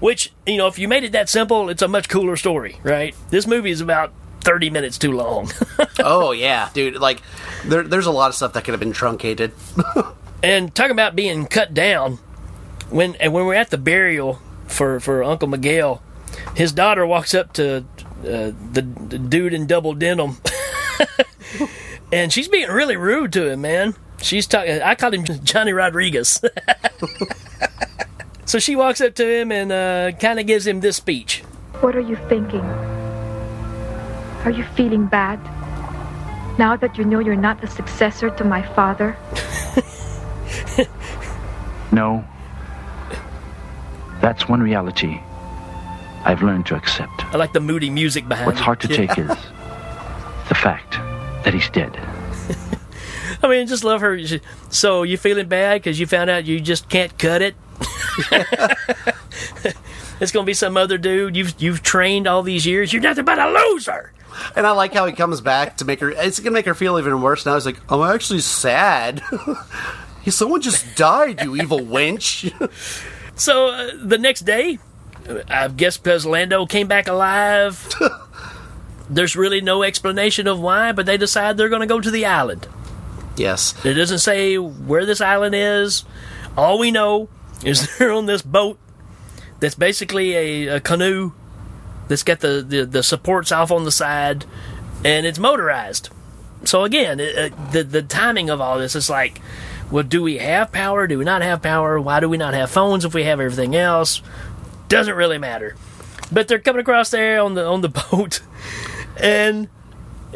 [0.00, 3.14] Which, you know, if you made it that simple, it's a much cooler story, right?
[3.28, 5.50] This movie is about 30 minutes too long.
[5.98, 6.96] oh yeah, dude.
[6.96, 7.22] Like
[7.64, 9.52] there, there's a lot of stuff that could have been truncated.
[10.42, 12.18] and talking about being cut down,
[12.88, 16.02] when and when we're at the burial for, for Uncle Miguel,
[16.56, 17.84] his daughter walks up to
[18.20, 20.38] uh, the, the dude in double denim,
[22.12, 23.94] and she's being really rude to him, man.
[24.22, 24.82] She's talking.
[24.82, 26.42] I called him Johnny Rodriguez.
[28.44, 31.42] so she walks up to him and uh, kind of gives him this speech.
[31.80, 32.99] What are you thinking?
[34.44, 35.38] Are you feeling bad?
[36.58, 39.16] Now that you know you're not the successor to my father?
[41.92, 42.24] No.
[44.20, 45.20] That's one reality
[46.24, 47.24] I've learned to accept.
[47.26, 49.28] I like the moody music behind What's hard to take is
[50.48, 50.92] the fact
[51.44, 51.96] that he's dead.
[53.42, 54.18] I mean, just love her.
[54.68, 57.54] So you feeling bad because you found out you just can't cut it?
[60.20, 62.92] it's gonna be some other dude you've you've trained all these years.
[62.92, 64.12] You're nothing but a loser.
[64.56, 66.10] And I like how he comes back to make her.
[66.10, 67.44] It's gonna make her feel even worse.
[67.46, 69.22] Now he's like, I'm actually sad.
[70.28, 72.52] Someone just died, you evil wench.
[73.36, 74.78] So uh, the next day,
[75.48, 77.88] I guess because Lando came back alive,
[79.08, 82.26] there's really no explanation of why, but they decide they're going to go to the
[82.26, 82.68] island.
[83.38, 83.74] yes.
[83.82, 86.04] It doesn't say where this island is.
[86.54, 87.30] All we know
[87.64, 88.78] is they're on this boat
[89.58, 91.32] that's basically a, a canoe
[92.10, 94.44] that's got the, the, the supports off on the side
[95.04, 96.10] and it's motorized.
[96.64, 99.40] So again, it, uh, the the timing of all this is like,
[99.92, 101.06] well, do we have power?
[101.06, 102.00] Do we not have power?
[102.00, 104.22] Why do we not have phones if we have everything else?
[104.88, 105.76] Doesn't really matter.
[106.32, 108.42] But they're coming across there on the on the boat,
[109.16, 109.68] and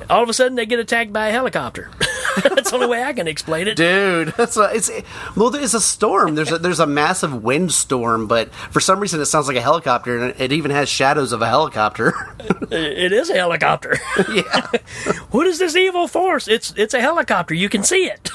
[0.08, 1.90] all of a sudden they get attacked by a helicopter.
[2.42, 3.76] that's the only way I can explain it.
[3.76, 4.90] Dude, that's a, it's
[5.36, 5.54] well.
[5.54, 6.34] It's a storm.
[6.34, 10.18] There's a, there's a massive windstorm, but for some reason it sounds like a helicopter,
[10.18, 12.14] and it even has shadows of a helicopter.
[12.70, 13.96] It is a helicopter.
[14.32, 14.66] yeah,
[15.30, 16.48] what is this evil force?
[16.48, 17.54] It's it's a helicopter.
[17.54, 18.30] You can see it.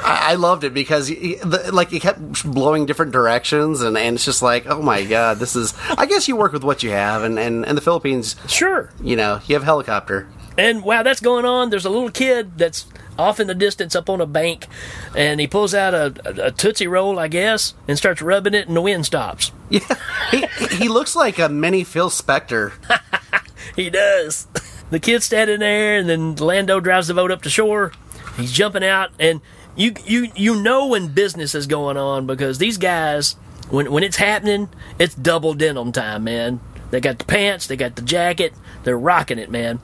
[0.00, 1.10] I, I loved it because
[1.72, 5.56] like it kept blowing different directions, and, and it's just like, oh my god, this
[5.56, 5.74] is.
[5.96, 8.90] I guess you work with what you have, and and, and the Philippines, Sure.
[9.02, 10.28] you know, you have a helicopter.
[10.56, 12.86] And while that's going on, there's a little kid that's
[13.18, 14.66] off in the distance up on a bank,
[15.16, 18.76] and he pulls out a, a, Tootsie Roll, I guess, and starts rubbing it, and
[18.76, 19.52] the wind stops.
[19.70, 19.96] Yeah,
[20.30, 22.72] he, he looks like a mini Phil Spector.
[23.76, 24.46] He does.
[24.90, 27.92] The kid's standing there, and then Lando drives the boat up to shore.
[28.36, 29.40] He's jumping out, and
[29.76, 33.32] you you you know when business is going on because these guys,
[33.70, 36.60] when when it's happening, it's double denim time, man.
[36.90, 39.80] They got the pants, they got the jacket, they're rocking it, man.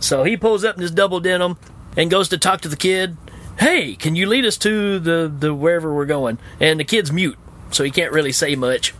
[0.00, 1.56] So he pulls up in his double denim
[1.96, 3.16] and goes to talk to the kid.
[3.58, 6.38] Hey, can you lead us to the the wherever we're going?
[6.58, 7.38] And the kid's mute,
[7.70, 8.94] so he can't really say much.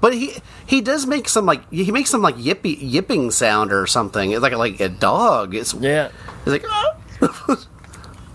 [0.00, 3.86] But he he does make some like he makes some like yippy yipping sound or
[3.86, 4.30] something.
[4.30, 5.54] It's like like a dog.
[5.54, 6.10] It's Yeah.
[6.46, 6.64] It's like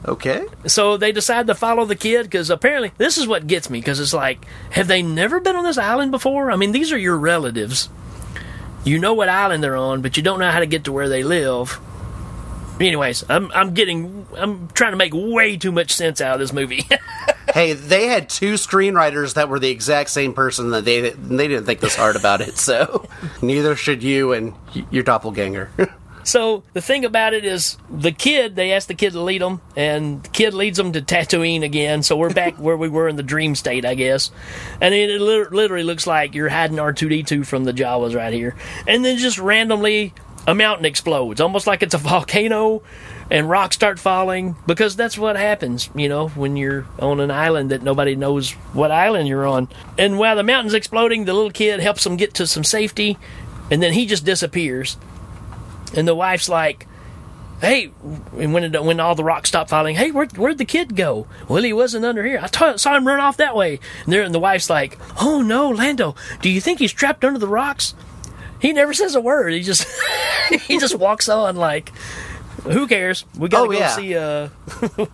[0.05, 0.45] okay.
[0.67, 3.99] So they decide to follow the kid because apparently this is what gets me because
[3.99, 6.51] it's like, have they never been on this island before?
[6.51, 7.89] I mean, these are your relatives.
[8.83, 11.07] You know what island they're on, but you don't know how to get to where
[11.07, 11.79] they live.
[12.87, 16.53] Anyways, I'm I'm getting I'm trying to make way too much sense out of this
[16.53, 16.87] movie.
[17.53, 21.65] hey, they had two screenwriters that were the exact same person that they they didn't
[21.65, 22.57] think this hard about it.
[22.57, 23.07] So
[23.41, 24.53] neither should you and
[24.89, 25.71] your doppelganger.
[26.23, 29.61] So the thing about it is, the kid they asked the kid to lead them,
[29.75, 32.03] and the kid leads them to Tatooine again.
[32.03, 34.31] So we're back where we were in the dream state, I guess.
[34.79, 38.15] And it lit- literally looks like you're hiding R two D two from the Jawas
[38.15, 38.55] right here,
[38.87, 40.13] and then just randomly
[40.47, 42.81] a mountain explodes, almost like it's a volcano,
[43.29, 47.71] and rocks start falling because that's what happens, you know, when you're on an island
[47.71, 49.69] that nobody knows what island you're on.
[49.97, 53.17] And while the mountain's exploding, the little kid helps them get to some safety,
[53.69, 54.97] and then he just disappears.
[55.95, 56.87] And the wife's like,
[57.61, 57.91] "Hey,"
[58.37, 61.27] and when it, when all the rocks stop falling, "Hey, where where'd the kid go?"
[61.47, 62.39] Well, he wasn't under here.
[62.41, 63.79] I t- saw him run off that way.
[64.05, 67.39] And, there, and the wife's like, "Oh no, Lando, do you think he's trapped under
[67.39, 67.93] the rocks?"
[68.61, 69.53] He never says a word.
[69.53, 69.87] He just
[70.67, 71.91] he just walks on like,
[72.63, 73.25] "Who cares?
[73.37, 73.95] We gotta Oh, go yeah.
[73.95, 74.49] see." Uh,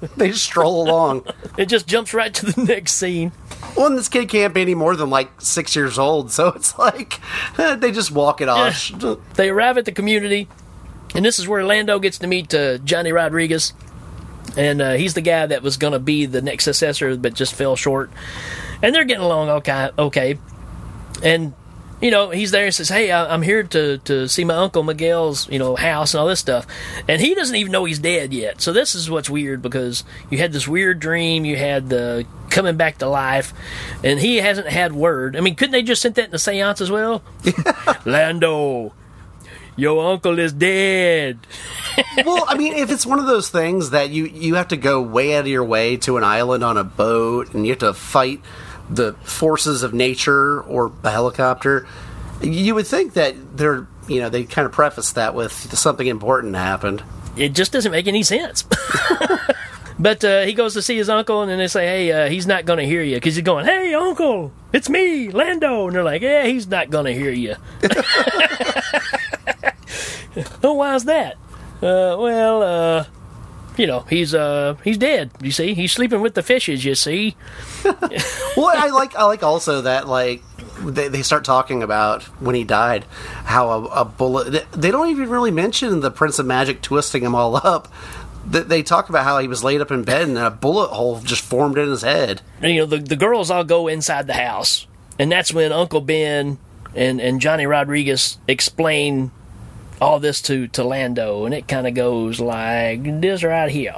[0.17, 1.25] they just stroll along.
[1.57, 3.31] it just jumps right to the next scene.
[3.75, 6.77] Well, and this kid can't be any more than like six years old, so it's
[6.77, 7.19] like
[7.57, 8.91] they just walk it off.
[9.35, 10.47] They arrive at the community,
[11.15, 13.73] and this is where Lando gets to meet uh, Johnny Rodriguez,
[14.55, 17.53] and uh, he's the guy that was going to be the next successor, but just
[17.55, 18.09] fell short.
[18.81, 20.37] And they're getting along okay, okay.
[21.23, 21.53] And
[22.01, 24.83] you know, he's there and says, "Hey, I- I'm here to to see my uncle
[24.83, 26.67] Miguel's you know house and all this stuff,"
[27.07, 28.61] and he doesn't even know he's dead yet.
[28.61, 32.77] So this is what's weird because you had this weird dream, you had the coming
[32.77, 33.53] back to life,
[34.03, 35.35] and he hasn't had word.
[35.35, 37.21] I mean, couldn't they just sent that in the seance as well?
[38.05, 38.93] Lando,
[39.75, 41.39] your uncle is dead.
[42.25, 45.01] well, I mean, if it's one of those things that you you have to go
[45.01, 47.93] way out of your way to an island on a boat, and you have to
[47.93, 48.41] fight
[48.89, 51.87] the forces of nature or a helicopter,
[52.41, 56.55] you would think that they're you know they kind of preface that with something important
[56.55, 57.03] happened.
[57.35, 58.63] It just doesn't make any sense.
[59.99, 62.45] But uh, he goes to see his uncle, and then they say, "Hey, uh, he's
[62.45, 66.03] not going to hear you," because he's going, "Hey, uncle, it's me, Lando," and they're
[66.03, 67.55] like, "Yeah, he's not going to hear you."
[70.63, 71.33] oh, why's that?
[71.81, 73.05] Uh, well, uh,
[73.75, 75.31] you know, he's uh, he's dead.
[75.41, 76.85] You see, he's sleeping with the fishes.
[76.85, 77.35] You see,
[78.57, 80.41] well, I like I like also that like
[80.81, 83.05] they, they start talking about when he died,
[83.45, 84.51] how a, a bullet.
[84.51, 87.87] they- They don't even really mention the Prince of Magic twisting him all up.
[88.45, 91.19] They, they talk about how he was laid up in bed and a bullet hole
[91.19, 92.41] just formed in his head.
[92.61, 94.87] and, you know, the the girls all go inside the house,
[95.19, 96.57] and that's when Uncle Ben
[96.95, 99.31] and and Johnny Rodriguez explain
[99.99, 103.95] all this to to Lando, and it kind of goes like this right here.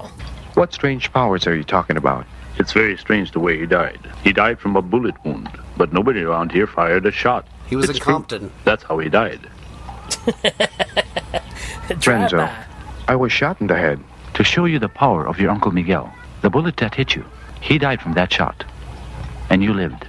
[0.56, 2.26] What strange powers are you talking about?
[2.60, 4.00] It's very strange the way he died.
[4.24, 7.48] He died from a bullet wound, but nobody around here fired a shot.
[7.68, 8.14] He was It's in true.
[8.14, 8.52] Compton.
[8.66, 9.40] That's how he died.
[12.06, 12.64] Renzo, uh,
[13.08, 14.00] I was shot in the head.
[14.34, 17.26] To show you the power of your Uncle Miguel, the bullet that hit you,
[17.62, 18.66] he died from that shot.
[19.50, 20.08] And you lived.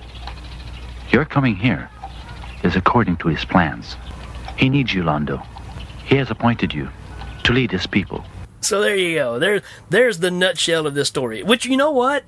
[1.10, 1.88] Your coming here
[2.62, 3.96] is according to his plans.
[4.56, 5.44] He needs you, Londo.
[6.04, 6.88] He has appointed you
[7.44, 8.24] to lead his people.
[8.60, 9.38] So there you go.
[9.38, 11.42] There, there's the nutshell of this story.
[11.42, 12.24] Which you know what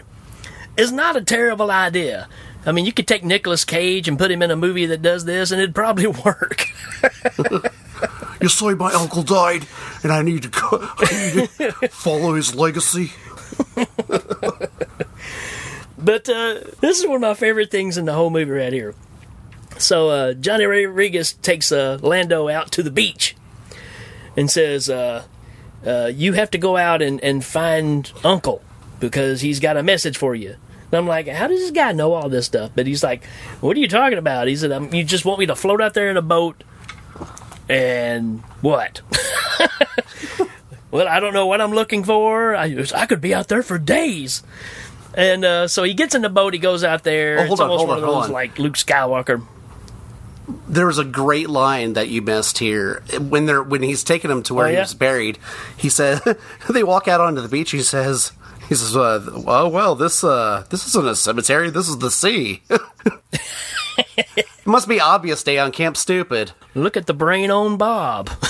[0.77, 2.29] is not a terrible idea.
[2.65, 5.25] I mean, you could take Nicolas Cage and put him in a movie that does
[5.25, 6.69] this, and it'd probably work.
[8.41, 9.67] You say my uncle died,
[10.03, 10.69] and I need to go.
[10.99, 13.13] I need to follow his legacy.
[16.03, 18.95] But uh, this is one of my favorite things in the whole movie right here.
[19.79, 23.37] So uh, Johnny Rodriguez takes uh, Lando out to the beach
[24.37, 25.25] and says, uh,
[25.87, 28.63] uh, "You have to go out and, and find Uncle
[29.03, 30.57] because he's got a message for you."
[30.91, 33.25] And I'm like, "How does this guy know all this stuff?" But he's like,
[33.61, 35.95] "What are you talking about?" He said, um, "You just want me to float out
[35.95, 36.65] there in a boat
[37.69, 39.03] and what?"
[40.91, 42.55] well, I don't know what I'm looking for.
[42.55, 44.43] I, I could be out there for days.
[45.15, 46.55] And uh, so he gets in the boat.
[46.55, 47.41] He goes out there.
[47.41, 48.33] Oh, hold it's on, almost hold one on, of those on.
[48.33, 49.45] like Luke Skywalker.
[50.69, 54.43] There was a great line that you missed here when they're when he's taking him
[54.45, 54.81] to where Oh, he yeah?
[54.83, 55.39] was buried.
[55.77, 56.21] He said
[56.71, 57.71] they walk out onto the beach.
[57.71, 58.33] He says.
[58.69, 61.69] He says, uh, "Oh well, this uh, this isn't a cemetery.
[61.69, 62.63] This is the sea."
[64.17, 65.43] it must be obvious.
[65.43, 66.53] day on camp, stupid.
[66.75, 68.31] Look at the brain on Bob.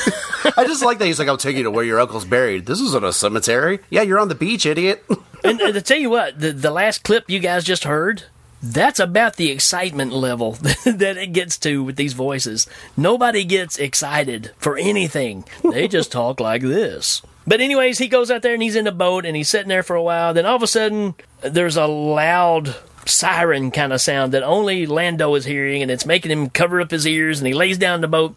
[0.57, 2.81] I just like that he's like, "I'll take you to where your uncle's buried." This
[2.81, 3.81] isn't a cemetery.
[3.91, 5.03] Yeah, you're on the beach, idiot.
[5.43, 8.25] and, and to tell you what, the the last clip you guys just heard,
[8.63, 10.53] that's about the excitement level
[10.85, 12.67] that it gets to with these voices.
[12.97, 15.45] Nobody gets excited for anything.
[15.69, 17.23] They just talk like this.
[17.47, 19.83] But anyways, he goes out there and he's in the boat and he's sitting there
[19.83, 20.33] for a while.
[20.33, 25.35] Then all of a sudden, there's a loud siren kind of sound that only Lando
[25.35, 27.41] is hearing, and it's making him cover up his ears.
[27.41, 28.37] And he lays down the boat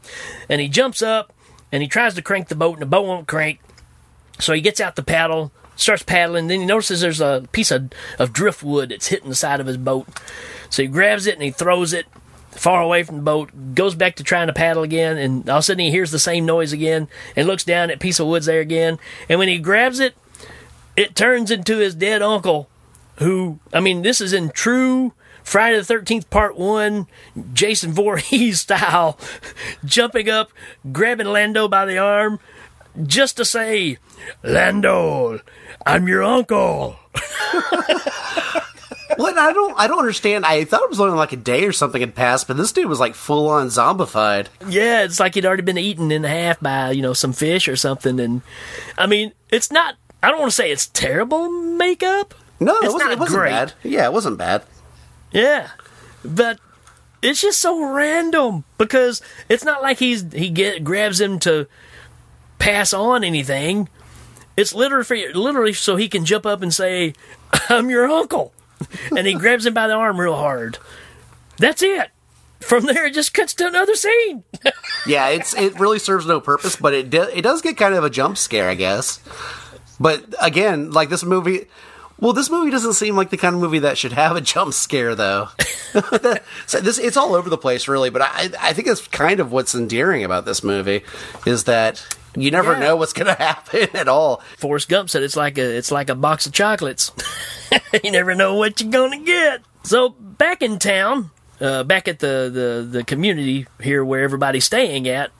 [0.50, 1.32] and he jumps up
[1.72, 3.60] and he tries to crank the boat, and the boat won't crank.
[4.40, 6.48] So he gets out the paddle, starts paddling.
[6.48, 9.78] Then he notices there's a piece of, of driftwood that's hitting the side of his
[9.78, 10.08] boat.
[10.70, 12.06] So he grabs it and he throws it
[12.52, 15.60] far away from the boat, goes back to trying to paddle again, and all of
[15.60, 18.46] a sudden he hears the same noise again and looks down at piece of wood's
[18.46, 18.98] there again.
[19.28, 20.16] And when he grabs it,
[20.96, 22.70] it turns into his dead uncle,
[23.18, 27.08] who, I mean, this is in true Friday the 13th Part 1,
[27.54, 29.20] Jason Voorhees style,
[29.84, 30.52] jumping up,
[30.92, 32.40] grabbing Lando by the arm,
[33.04, 33.98] just to say,
[34.44, 35.40] Lando,
[35.86, 36.98] I'm your uncle.
[39.18, 39.38] what?
[39.38, 39.78] I don't.
[39.78, 40.46] I don't understand.
[40.46, 42.88] I thought it was only like a day or something had passed, but this dude
[42.88, 44.48] was like full on zombified.
[44.68, 47.76] Yeah, it's like he'd already been eaten in half by, you know, some fish or
[47.76, 48.20] something.
[48.20, 48.42] And
[48.98, 52.34] I mean, it's not, I don't want to say it's terrible makeup.
[52.60, 53.52] No, it's it wasn't, it wasn't great.
[53.52, 53.74] bad.
[53.84, 54.64] Yeah, it wasn't bad.
[55.32, 55.70] Yeah,
[56.24, 56.60] but
[57.22, 61.68] it's just so random because it's not like he's he get grabs him to
[62.60, 63.89] pass on anything.
[64.58, 67.13] It's literally literally so he can jump up and say,
[67.70, 68.54] "I'm your uncle,"
[69.15, 70.78] and he grabs him by the arm real hard.
[71.58, 72.10] That's it.
[72.62, 74.44] From there, it just cuts to another scene.
[75.08, 78.10] Yeah, it's it really serves no purpose, but it it does get kind of a
[78.10, 79.20] jump scare, I guess.
[80.00, 81.68] But again, like this movie,
[82.20, 84.74] well, this movie doesn't seem like the kind of movie that should have a jump
[84.74, 85.50] scare, though.
[86.65, 88.10] so this it's all over the place, really.
[88.10, 91.04] But I I think it's kind of what's endearing about this movie
[91.46, 92.04] is that
[92.36, 92.80] you never Yeah.
[92.80, 94.41] know what's going to happen at all.
[94.58, 97.12] Forrest Gump said it's like a it's like a box of chocolates.
[98.04, 99.62] you never know what you're gonna get.
[99.84, 105.08] So back in town, uh, back at the, the the community here where everybody's staying
[105.08, 105.32] at,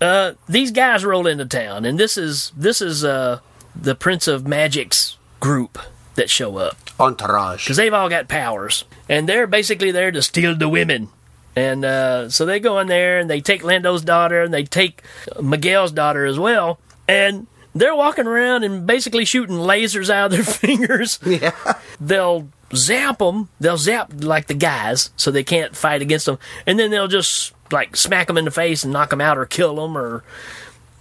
[0.00, 3.40] uh, these guys roll into town, and this is this is uh,
[3.74, 5.78] the Prince of Magic's group
[6.14, 7.64] that show up Entourage.
[7.64, 11.08] because they've all got powers, and they're basically there to steal the women.
[11.56, 15.02] And uh, so they go in there and they take Lando's daughter and they take
[15.40, 20.44] Miguel's daughter as well, and they're walking around and basically shooting lasers out of their
[20.54, 21.18] fingers.
[21.26, 21.52] Yeah.
[21.98, 23.48] They'll zap them.
[23.58, 27.54] They'll zap like the guys, so they can't fight against them, and then they'll just
[27.72, 30.22] like smack them in the face and knock them out or kill them or.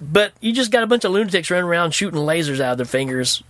[0.02, 2.86] But you just got a bunch of lunatics running around shooting lasers out of their
[2.86, 3.42] fingers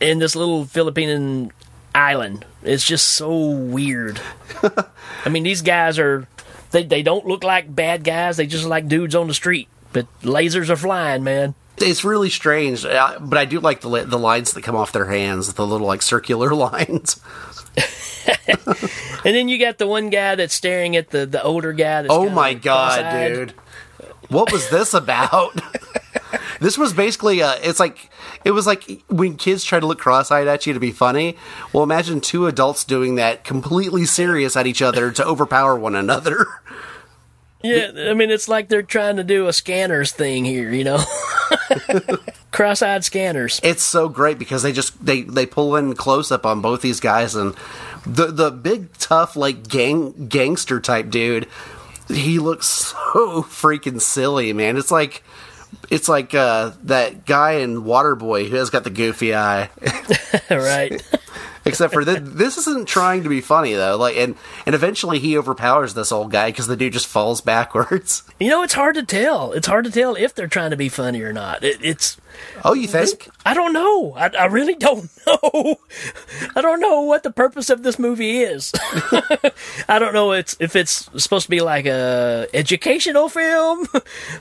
[0.00, 1.52] in this little Philippine
[1.94, 2.44] island.
[2.62, 4.20] It's just so weird.
[5.24, 6.28] I mean, these guys are
[6.70, 8.36] they they don't look like bad guys.
[8.36, 9.68] They just like dudes on the street.
[9.92, 11.54] But lasers are flying, man.
[11.78, 15.54] It's really strange, but I do like the the lines that come off their hands,
[15.54, 17.20] the little like circular lines.
[19.24, 22.02] And then you got the one guy that's staring at the the older guy.
[22.02, 23.54] That's Oh my god, dude!
[24.28, 25.60] What was this about?
[26.60, 28.10] this was basically uh It's like
[28.44, 31.36] it was like when kids try to look cross-eyed at you to be funny.
[31.72, 36.46] Well, imagine two adults doing that, completely serious at each other to overpower one another.
[37.62, 41.04] Yeah, I mean, it's like they're trying to do a scanners thing here, you know?
[42.52, 43.60] Cross-eyed scanners.
[43.62, 47.00] It's so great because they just they they pull in close up on both these
[47.00, 47.54] guys and
[48.06, 51.48] the the big tough like gang gangster type dude.
[52.08, 54.78] He looks so freaking silly, man.
[54.78, 55.22] It's like
[55.90, 59.70] it's like uh, that guy in Waterboy who has got the goofy eye.
[60.50, 61.02] right.
[61.70, 63.96] Except for th- this isn't trying to be funny though.
[63.96, 64.34] Like, and
[64.66, 68.22] and eventually he overpowers this old guy because the dude just falls backwards.
[68.38, 69.52] You know, it's hard to tell.
[69.52, 71.64] It's hard to tell if they're trying to be funny or not.
[71.64, 72.16] It, it's.
[72.64, 73.28] Oh, you think?
[73.44, 74.14] I don't know.
[74.14, 75.76] I, I really don't know.
[76.56, 78.72] I don't know what the purpose of this movie is.
[79.88, 83.86] I don't know it's if it's supposed to be like a educational film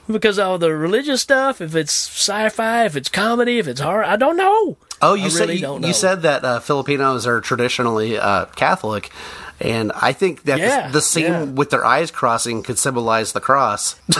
[0.10, 1.62] because of all the religious stuff.
[1.62, 4.04] If it's sci-fi, if it's comedy, if it's horror.
[4.04, 4.78] I don't know.
[5.02, 9.10] Oh, you I said really you, you said that uh, Filipinos are traditionally uh, Catholic,
[9.60, 11.44] and I think that Yeah, the, the scene yeah.
[11.44, 13.96] with their eyes crossing could symbolize the cross.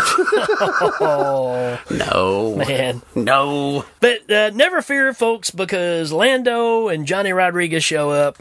[1.02, 3.86] oh no, man, no.
[4.00, 8.38] But uh, never fear, folks, because Lando and Johnny Rodriguez show up,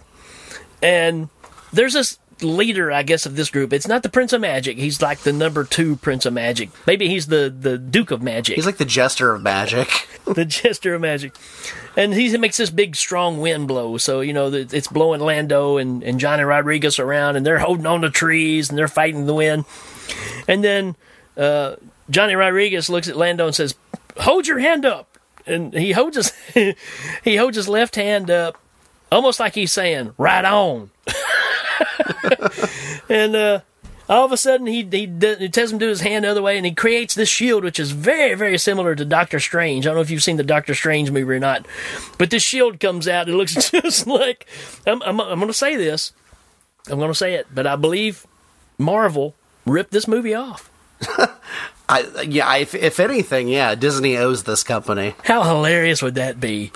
[0.83, 1.29] and
[1.73, 3.73] there's this leader, I guess, of this group.
[3.73, 4.79] It's not the Prince of Magic.
[4.79, 6.71] He's like the number two Prince of Magic.
[6.87, 8.57] Maybe he's the the Duke of Magic.
[8.57, 10.09] He's like the jester of magic.
[10.25, 11.35] the Jester of Magic.
[11.97, 13.97] And he makes this big, strong wind blow.
[13.97, 18.03] So, you know, it's blowing Lando and, and Johnny Rodriguez around, and they're holding on
[18.03, 19.65] to trees and they're fighting the wind.
[20.47, 20.97] And then
[21.37, 21.77] uh,
[22.11, 23.75] Johnny Rodriguez looks at Lando and says,
[24.19, 25.19] Hold your hand up.
[25.47, 26.33] And he holds his,
[27.25, 28.61] he holds his left hand up,
[29.11, 30.91] almost like he's saying, Right on.
[33.09, 33.61] and uh,
[34.09, 36.31] all of a sudden, he he, d- he tells him to do his hand the
[36.31, 39.87] other way, and he creates this shield, which is very very similar to Doctor Strange.
[39.87, 41.67] I don't know if you've seen the Doctor Strange movie or not,
[42.17, 43.29] but this shield comes out.
[43.29, 44.47] It looks just like
[44.87, 46.13] I'm I'm, I'm going to say this.
[46.91, 48.27] I'm going to say it, but I believe
[48.79, 49.35] Marvel
[49.67, 50.71] ripped this movie off.
[51.89, 55.15] I, yeah, if, if anything, yeah, Disney owes this company.
[55.25, 56.71] How hilarious would that be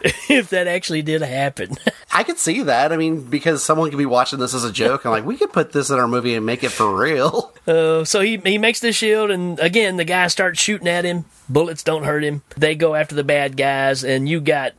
[0.28, 1.76] if that actually did happen?
[2.12, 2.92] I could see that.
[2.92, 5.04] I mean, because someone could be watching this as a joke.
[5.04, 7.52] I'm like, we could put this in our movie and make it for real.
[7.68, 11.26] Uh, so he he makes this shield, and again the guy starts shooting at him.
[11.50, 12.40] Bullets don't hurt him.
[12.56, 14.72] They go after the bad guys, and you got,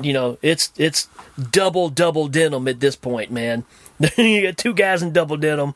[0.00, 1.08] you know, it's it's
[1.50, 3.64] double double denim at this point, man.
[4.16, 5.74] you got two guys in double denim,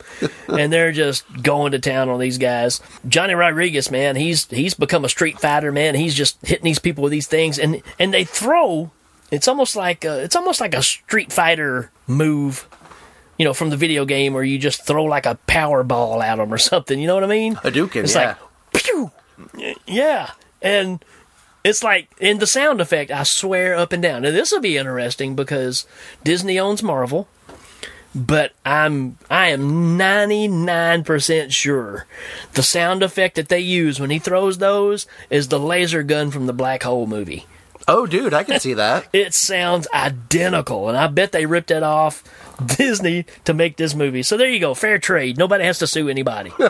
[0.49, 2.81] and they're just going to town on these guys.
[3.09, 5.95] Johnny Rodriguez, man, he's he's become a street fighter, man.
[5.95, 8.91] He's just hitting these people with these things, and and they throw.
[9.31, 12.67] It's almost like a, it's almost like a street fighter move
[13.41, 16.37] you know, from the video game where you just throw like a power ball at
[16.37, 17.01] them or something.
[17.01, 17.55] You know what I mean?
[17.55, 18.35] Hadouken, It's yeah.
[18.75, 19.11] like, pew!
[19.87, 20.33] Yeah.
[20.61, 21.03] And
[21.65, 24.23] it's like, in the sound effect, I swear up and down.
[24.23, 25.87] Now, this will be interesting because
[26.23, 27.29] Disney owns Marvel.
[28.15, 32.07] But I'm I am 99% sure
[32.55, 36.47] the sound effect that they use when he throws those is the laser gun from
[36.47, 37.47] the Black Hole movie.
[37.87, 39.09] Oh, dude, I can see that.
[39.13, 42.23] It sounds identical, and I bet they ripped it off
[42.65, 44.23] Disney to make this movie.
[44.23, 45.39] So there you go, fair trade.
[45.39, 46.53] Nobody has to sue anybody.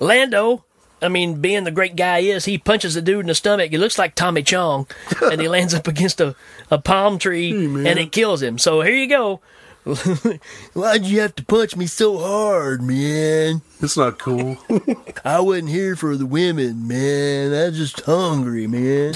[0.00, 0.64] Lando,
[1.00, 3.70] I mean, being the great guy he is, he punches a dude in the stomach.
[3.70, 4.86] He looks like Tommy Chong,
[5.22, 6.34] and he lands up against a,
[6.70, 8.58] a palm tree, and it kills him.
[8.58, 9.40] So here you go.
[10.74, 13.62] Why'd you have to punch me so hard, man?
[13.80, 14.58] It's not cool.
[15.24, 17.54] I wasn't here for the women, man.
[17.54, 19.14] I was just hungry, man.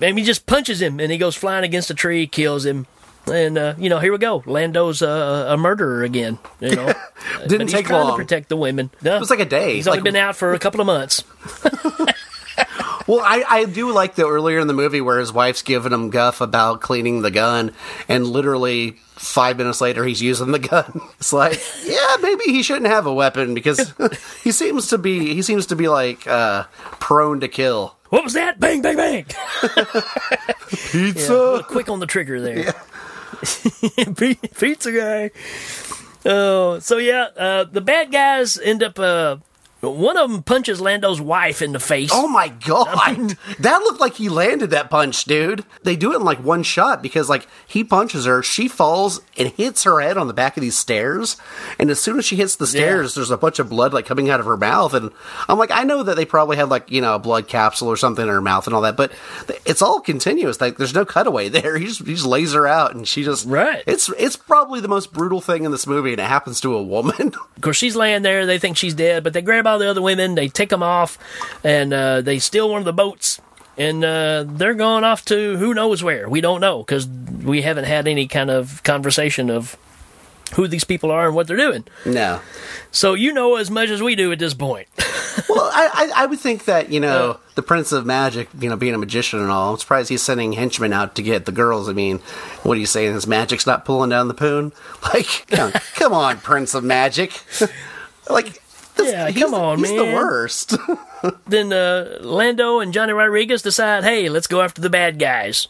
[0.00, 2.86] and he just punches him, and he goes flying against a tree, kills him.
[3.30, 4.42] And uh, you know, here we go.
[4.46, 6.38] Lando's uh, a murderer again.
[6.60, 6.92] You know,
[7.46, 8.10] Didn't take long.
[8.12, 8.90] to protect the women.
[9.02, 9.74] No, It was like a day.
[9.76, 11.22] He's only been out for a couple of months.
[13.08, 16.10] Well, I, I do like the earlier in the movie where his wife's giving him
[16.10, 17.72] guff about cleaning the gun,
[18.08, 21.00] and literally five minutes later he's using the gun.
[21.18, 23.92] It's like, yeah, maybe he shouldn't have a weapon because
[24.44, 26.64] he seems to be he seems to be like uh,
[27.00, 27.96] prone to kill.
[28.10, 28.60] What was that?
[28.60, 29.24] Bang, bang, bang!
[30.68, 31.56] Pizza.
[31.56, 32.72] Yeah, quick on the trigger there.
[32.72, 32.78] Pi-
[34.58, 35.30] Pizza guy.
[36.24, 38.98] Oh, so yeah, uh, the bad guys end up.
[38.98, 39.36] Uh,
[39.90, 42.10] one of them punches Lando's wife in the face.
[42.12, 45.64] Oh my god, that looked like he landed that punch, dude.
[45.82, 49.48] They do it in like one shot because like he punches her, she falls and
[49.48, 51.36] hits her head on the back of these stairs,
[51.78, 54.30] and as soon as she hits the stairs, there's a bunch of blood like coming
[54.30, 55.10] out of her mouth, and
[55.48, 57.96] I'm like, I know that they probably had like you know a blood capsule or
[57.96, 59.12] something in her mouth and all that, but
[59.66, 60.60] it's all continuous.
[60.60, 61.76] Like there's no cutaway there.
[61.76, 63.82] He just he just lays her out, and she just right.
[63.86, 66.82] It's it's probably the most brutal thing in this movie, and it happens to a
[66.82, 67.32] woman.
[67.62, 68.44] Of course, she's laying there.
[68.44, 70.34] They think she's dead, but they grab all the other women.
[70.34, 71.18] They take them off,
[71.64, 73.40] and uh, they steal one of the boats.
[73.78, 76.28] And uh, they're going off to who knows where.
[76.28, 79.78] We don't know because we haven't had any kind of conversation of
[80.54, 81.84] who these people are and what they're doing.
[82.04, 82.40] No.
[82.90, 84.88] So you know as much as we do at this point.
[85.48, 88.76] well, I, I I would think that you know the Prince of Magic, you know,
[88.76, 89.72] being a magician and all.
[89.72, 91.88] I'm surprised he's sending henchmen out to get the girls.
[91.88, 92.18] I mean,
[92.62, 93.14] what are you saying?
[93.14, 94.72] His magic's not pulling down the poon?
[95.12, 97.32] Like, come, come on, Prince of Magic.
[98.30, 98.62] like,
[98.98, 100.76] Yeah, he's come on, he's the worst.
[101.46, 105.68] then uh, Lando and Johnny Rodriguez decide, hey, let's go after the bad guys.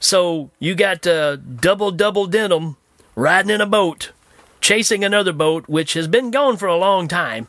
[0.00, 2.76] So you got uh, Double Double Denim
[3.14, 4.12] riding in a boat,
[4.60, 7.48] chasing another boat, which has been gone for a long time.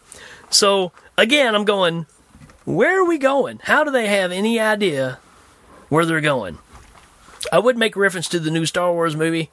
[0.50, 2.06] So again, I'm going,
[2.66, 3.60] where are we going?
[3.64, 5.20] How do they have any idea
[5.90, 6.60] where they're going?
[7.52, 9.52] I would make reference to the new Star Wars movie.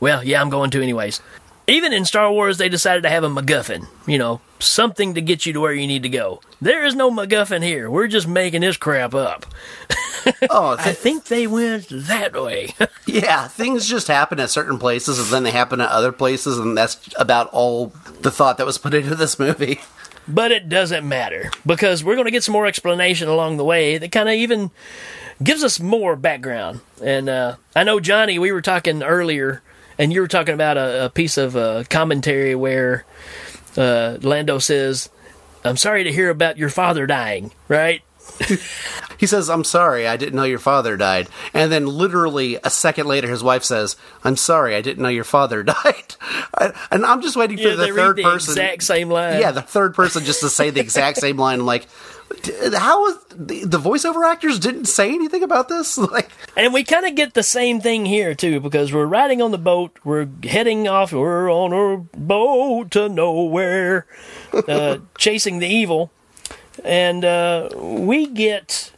[0.00, 1.20] Well, yeah, I'm going to anyways.
[1.66, 3.86] Even in Star Wars, they decided to have a MacGuffin.
[4.06, 6.40] You know, something to get you to where you need to go.
[6.60, 7.90] There is no MacGuffin here.
[7.90, 9.46] We're just making this crap up.
[10.50, 12.74] Oh, I think they went that way.
[13.06, 16.76] yeah, things just happen at certain places and then they happen at other places, and
[16.76, 19.80] that's about all the thought that was put into this movie.
[20.26, 23.98] But it doesn't matter because we're going to get some more explanation along the way
[23.98, 24.70] that kind of even
[25.42, 26.80] gives us more background.
[27.02, 29.62] And uh, I know, Johnny, we were talking earlier,
[29.98, 33.04] and you were talking about a, a piece of uh, commentary where
[33.76, 35.10] uh, Lando says,
[35.64, 38.02] I'm sorry to hear about your father dying, right?
[39.16, 41.28] He says, I'm sorry, I didn't know your father died.
[41.54, 45.24] And then, literally, a second later, his wife says, I'm sorry, I didn't know your
[45.24, 46.16] father died.
[46.58, 48.52] I- and I'm just waiting for Yeah, the third the person.
[48.52, 49.40] exact same line.
[49.40, 51.60] Yeah, the third person just to say the exact same line.
[51.60, 51.88] I'm like, "D-
[52.76, 55.98] how is the, the voiceover actors didn't say anything about this?
[56.14, 59.50] Like, And we kind of get the same thing here too, because we're riding on
[59.50, 64.06] the boat, we're heading off, we're on a boat to nowhere,
[64.68, 66.12] uh, chasing the evil,
[66.84, 68.92] and uh, we get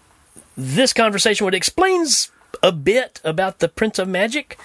[0.57, 2.31] this conversation, which explains
[2.63, 4.59] a bit about the Prince of Magic,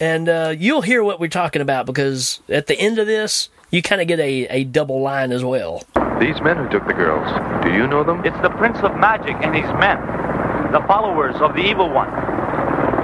[0.00, 3.82] and uh, you'll hear what we're talking about because at the end of this, you
[3.82, 5.82] kind of get a, a double line as well.
[6.22, 7.26] These men who took the girls,
[7.64, 8.24] do you know them?
[8.24, 9.98] It's the Prince of Magic and his men,
[10.70, 12.06] the followers of the Evil One.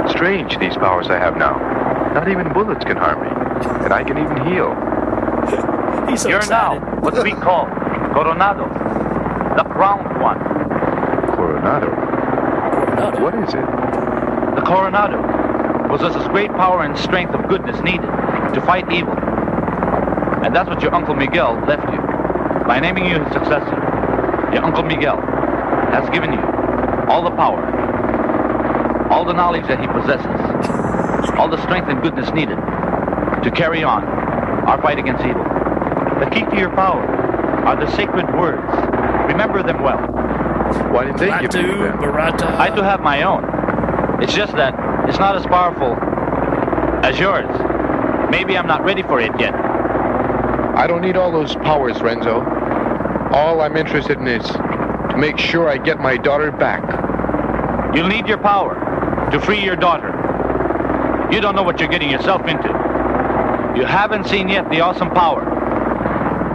[0.09, 1.59] Strange, these powers I have now.
[2.15, 3.85] Not even bullets can harm me.
[3.85, 4.71] And I can even heal.
[6.09, 6.81] He's so You're excited.
[6.81, 7.67] now what we call
[8.15, 8.69] Coronado,
[9.59, 10.39] the crowned one.
[11.35, 11.91] Coronado.
[13.21, 13.67] What is it?
[14.55, 18.07] The Coronado possesses great power and strength of goodness needed
[18.55, 19.15] to fight evil.
[20.45, 22.08] And that's what your Uncle Miguel left you.
[22.69, 23.77] By naming you his successor,
[24.53, 26.41] your Uncle Miguel has given you
[27.09, 27.65] all the power,
[29.11, 34.05] all the knowledge that he possesses, all the strength and goodness needed to carry on
[34.05, 35.45] our fight against evil.
[36.21, 37.07] The key to your power
[37.65, 38.71] are the sacred words.
[39.33, 40.07] Remember them well.
[40.93, 41.99] Why didn't they give me them?
[42.03, 44.23] I do have my own.
[44.23, 45.97] It's just that it's not as powerful
[47.03, 47.49] as yours.
[48.31, 49.55] Maybe I'm not ready for it yet.
[49.55, 52.58] I don't need all those powers, Renzo.
[53.33, 56.83] All I'm interested in is to make sure I get my daughter back.
[57.95, 58.75] You'll need your power
[59.31, 60.09] to free your daughter.
[61.31, 62.69] You don't know what you're getting yourself into.
[63.77, 65.45] You haven't seen yet the awesome power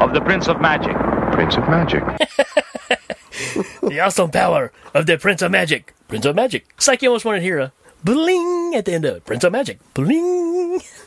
[0.02, 0.96] of the Prince of Magic.
[1.32, 2.04] Prince of Magic.
[3.82, 5.94] the awesome power of the Prince of Magic.
[6.08, 6.66] Prince of Magic.
[6.76, 7.72] It's like you almost want to hear a
[8.04, 9.26] bling at the end of it.
[9.26, 9.80] Prince of Magic.
[9.94, 10.53] Bling.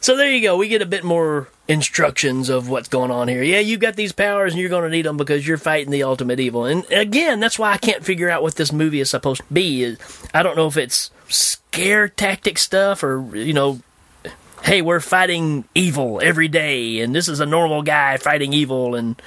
[0.07, 0.57] So there you go.
[0.57, 3.43] We get a bit more instructions of what's going on here.
[3.43, 6.05] Yeah, you got these powers and you're going to need them because you're fighting the
[6.05, 6.65] ultimate evil.
[6.65, 9.97] And again, that's why I can't figure out what this movie is supposed to be.
[10.33, 13.81] I don't know if it's scare tactic stuff or, you know,
[14.63, 19.21] hey, we're fighting evil every day and this is a normal guy fighting evil and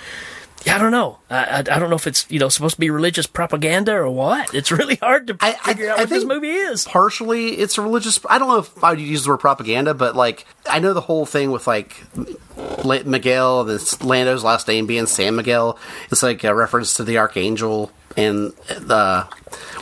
[0.67, 1.19] I don't know.
[1.29, 4.09] I, I, I don't know if it's you know supposed to be religious propaganda or
[4.09, 4.53] what.
[4.53, 6.83] It's really hard to figure out what this movie is.
[6.85, 10.15] partially it's a religious i don't know if i would use the word propaganda but
[10.15, 12.03] like i know the whole thing with like
[13.05, 15.77] miguel this lando's last name being san miguel
[16.11, 19.27] it's like a reference to the archangel and the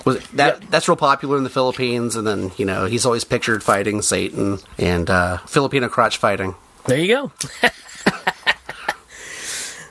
[0.05, 3.63] was that that's real popular in the philippines and then you know he's always pictured
[3.63, 6.53] fighting satan and uh filipino crotch fighting
[6.85, 7.31] There you go.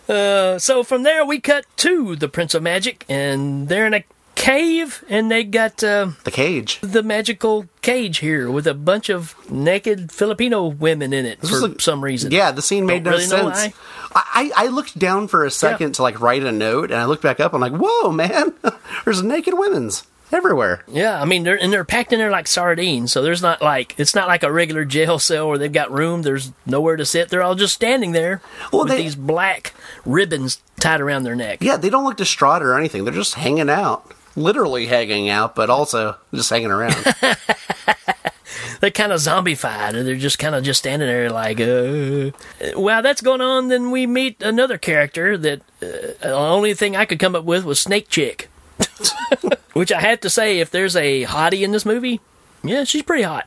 [0.08, 4.04] uh, so from there we cut to the Prince of Magic, and they're in a
[4.34, 9.34] cave, and they got uh, the cage, the magical cage here with a bunch of
[9.50, 12.30] naked Filipino women in it This for like- some reason.
[12.32, 13.74] Yeah, the scene made Don't no really sense.
[14.14, 17.06] I, I I looked down for a second to like write a note, and I
[17.06, 17.52] looked back up.
[17.54, 18.52] I'm like, "Whoa, man!
[19.04, 23.12] There's naked women's everywhere." Yeah, I mean, they're and they're packed in there like sardines.
[23.12, 26.22] So there's not like it's not like a regular jail cell where they've got room.
[26.22, 27.28] There's nowhere to sit.
[27.28, 28.40] They're all just standing there
[28.72, 29.74] with they- these black
[30.04, 31.58] ribbons tied around their neck.
[31.62, 33.04] Yeah, they don't look distraught or anything.
[33.04, 36.94] They're just hanging out, literally hanging out, but also just hanging around.
[38.80, 42.30] they're kind of zombified and they're just kind of just standing there like uh
[42.78, 45.86] while that's going on then we meet another character that uh,
[46.20, 48.48] the only thing i could come up with was snake chick
[49.76, 52.20] which i have to say if there's a hottie in this movie
[52.62, 53.46] yeah she's pretty hot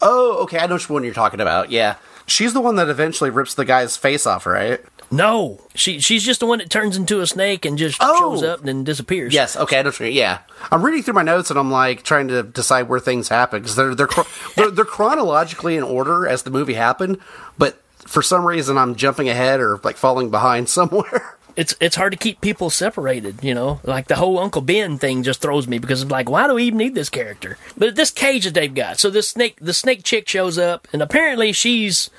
[0.00, 1.70] oh, okay, I know which one you're talking about.
[1.70, 1.96] Yeah,
[2.26, 4.80] she's the one that eventually rips the guy's face off, right?
[5.10, 8.18] No, she she's just the one that turns into a snake and just oh.
[8.18, 9.32] shows up and then disappears.
[9.32, 9.56] Yes.
[9.56, 9.78] Okay.
[9.78, 9.92] I know.
[10.00, 10.40] Yeah.
[10.70, 13.74] I'm reading through my notes and I'm like trying to decide where things happen because
[13.74, 14.08] they're they're,
[14.56, 17.18] they're they're chronologically in order as the movie happened,
[17.56, 21.37] but for some reason I'm jumping ahead or like falling behind somewhere.
[21.58, 23.80] It's it's hard to keep people separated, you know.
[23.82, 26.62] Like the whole Uncle Ben thing just throws me because I'm like, why do we
[26.62, 27.58] even need this character?
[27.76, 31.02] But this cage that they've got, so this snake, the snake chick shows up, and
[31.02, 32.10] apparently she's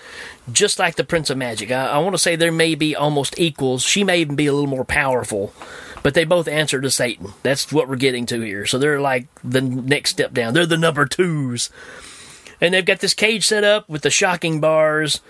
[0.52, 1.72] just like the Prince of Magic.
[1.72, 3.82] I, I want to say there may be almost equals.
[3.82, 5.54] She may even be a little more powerful,
[6.04, 7.32] but they both answer to Satan.
[7.42, 8.66] That's what we're getting to here.
[8.66, 10.54] So they're like the next step down.
[10.54, 11.70] They're the number twos,
[12.60, 15.22] and they've got this cage set up with the shocking bars.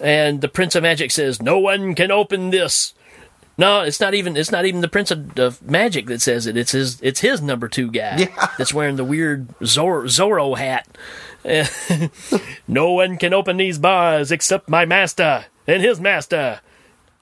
[0.00, 2.94] And the Prince of Magic says, "No one can open this."
[3.56, 4.36] No, it's not even.
[4.36, 6.56] It's not even the Prince of, of Magic that says it.
[6.56, 7.00] It's his.
[7.02, 8.28] It's his number two guy
[8.58, 10.88] that's wearing the weird Zor- Zorro hat.
[12.68, 16.60] no one can open these bars except my master and his master.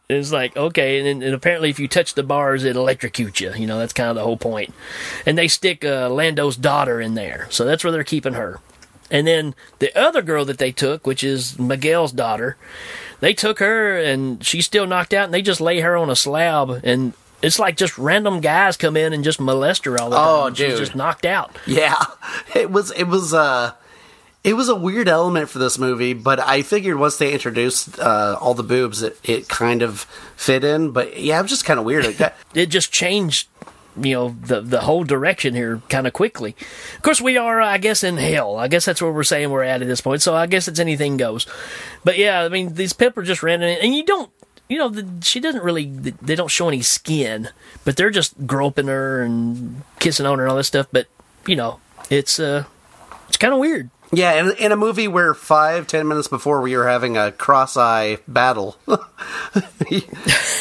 [0.08, 3.52] It's like okay, and, and apparently, if you touch the bars, it electrocute you.
[3.54, 4.72] You know, that's kind of the whole point.
[5.26, 8.60] And they stick uh, Lando's daughter in there, so that's where they're keeping her.
[9.10, 12.56] And then the other girl that they took, which is Miguel's daughter,
[13.22, 16.16] they took her and she's still knocked out, and they just lay her on a
[16.16, 20.16] slab, and it's like just random guys come in and just molest her all the
[20.16, 20.26] time.
[20.28, 21.56] Oh, She's just knocked out.
[21.66, 21.94] Yeah,
[22.54, 23.72] it was it was uh
[24.44, 28.36] it was a weird element for this movie, but I figured once they introduced uh,
[28.40, 30.00] all the boobs, it, it kind of
[30.36, 30.90] fit in.
[30.90, 32.04] But yeah, it was just kind of weird.
[32.06, 33.46] It got- it just changed
[33.96, 36.56] you know the the whole direction here kind of quickly.
[36.96, 38.56] Of course we are i guess in hell.
[38.56, 40.80] I guess that's where we're saying we're at at this point so i guess it's
[40.80, 41.46] anything goes.
[42.04, 44.30] But yeah i mean these people just ran in and you don't
[44.68, 47.50] you know the, she doesn't really they don't show any skin
[47.84, 51.06] but they're just groping her and kissing on her and all this stuff but
[51.46, 51.78] you know
[52.08, 52.64] it's uh
[53.28, 56.76] it's kind of weird yeah, in, in a movie where five ten minutes before we
[56.76, 58.76] were having a cross-eye battle,
[59.90, 60.02] you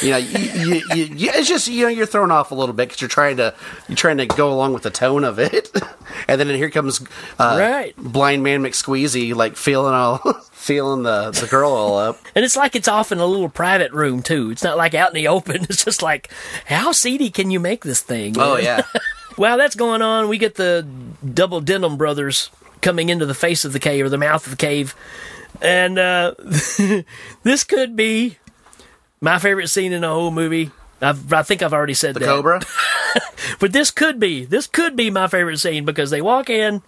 [0.10, 2.88] know, you, you, you, you- it's just you know you're thrown off a little bit
[2.90, 3.54] because you're trying to
[3.88, 5.70] you're trying to go along with the tone of it,
[6.28, 7.02] and then here comes
[7.40, 7.96] uh, Right.
[7.98, 10.18] blind man McSqueezy like feeling all
[10.52, 12.20] feeling the the girl all up.
[12.36, 14.52] And it's like it's off in a little private room too.
[14.52, 15.64] It's not like out in the open.
[15.64, 16.30] It's just like,
[16.66, 18.36] how seedy can you make this thing?
[18.38, 18.84] Oh, yeah.
[19.38, 20.86] While that's going on, we get the
[21.34, 22.50] double denim brothers
[22.82, 24.96] coming into the face of the cave or the mouth of the cave,
[25.62, 26.34] and uh,
[27.44, 28.38] this could be
[29.20, 30.72] my favorite scene in the whole movie.
[31.02, 32.20] I've, I think I've already said that.
[32.20, 32.36] The that.
[32.36, 32.62] Cobra.
[33.60, 36.82] But this could be this could be my favorite scene because they walk in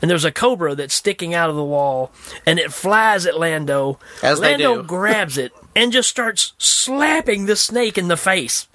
[0.00, 2.12] and there's a cobra that's sticking out of the wall
[2.44, 3.98] and it flies at Lando.
[4.22, 4.82] As they Lando do.
[4.88, 8.68] grabs it and just starts slapping the snake in the face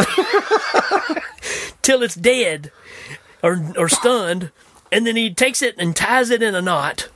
[1.81, 2.71] till it's dead
[3.41, 4.51] or or stunned
[4.91, 7.09] and then he takes it and ties it in a knot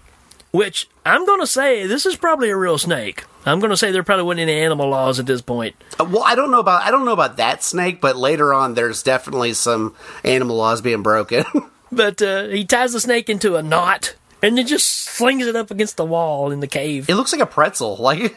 [0.55, 3.25] which I'm going to say this is probably a real snake.
[3.45, 5.75] I'm going to say there probably wasn't any animal laws at this point.
[5.99, 8.73] Uh, Well, I don't know about I don't know about that snake, but later on,
[8.73, 11.43] there's definitely some animal laws being broken.
[11.91, 15.71] But uh, he ties the snake into a knot and then just slings it up
[15.71, 17.09] against the wall in the cave.
[17.09, 18.35] it looks like a pretzel, like.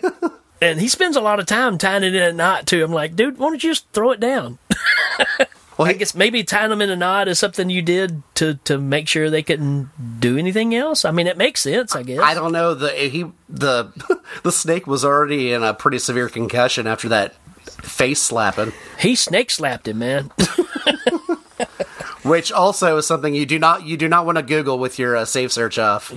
[0.61, 2.85] And he spends a lot of time tying it in a knot too.
[2.85, 4.59] I'm like, dude, why don't you just throw it down?
[5.79, 8.79] well, I guess maybe tying them in a knot is something you did to, to
[8.79, 11.05] make sure they couldn't do anything else.
[11.05, 12.19] I mean, it makes sense, I guess.
[12.19, 12.75] I don't know.
[12.75, 13.93] The he the
[14.43, 17.35] the snake was already in a pretty severe concussion after that
[17.83, 20.31] face slapping, He snake slapped him, man.
[22.23, 25.17] which also is something you do not you do not want to Google with your
[25.17, 26.13] uh, safe search off.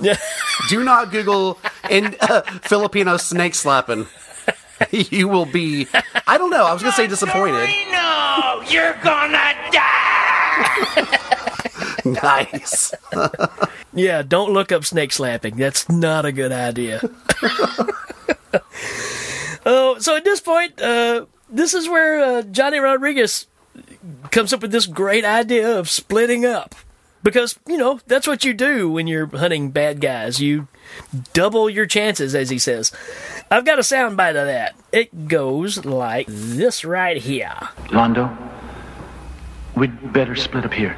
[0.68, 1.58] do not Google
[1.88, 4.06] in uh, Filipino snake slapping.
[4.90, 5.86] you will be.
[6.26, 6.64] I don't know.
[6.64, 7.68] I was gonna say disappointed.
[7.96, 11.18] No, you're gonna die.
[12.22, 12.94] nice.
[13.94, 15.56] yeah, don't look up snake slapping.
[15.56, 17.00] That's not a good idea.
[19.64, 23.46] oh, so at this point, uh, this is where uh, Johnny Rodriguez
[24.30, 26.74] comes up with this great idea of splitting up.
[27.22, 30.40] Because, you know, that's what you do when you're hunting bad guys.
[30.40, 30.68] You
[31.32, 32.92] double your chances, as he says.
[33.50, 34.74] I've got a soundbite of that.
[34.92, 37.54] It goes like this right here.
[37.92, 38.36] Lando,
[39.76, 40.96] we'd better split up here.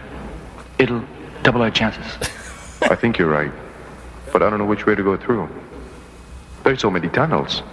[0.78, 1.04] It'll
[1.42, 2.06] double our chances.
[2.82, 3.52] I think you're right.
[4.32, 5.48] But I don't know which way to go through.
[6.64, 7.62] There's so many tunnels.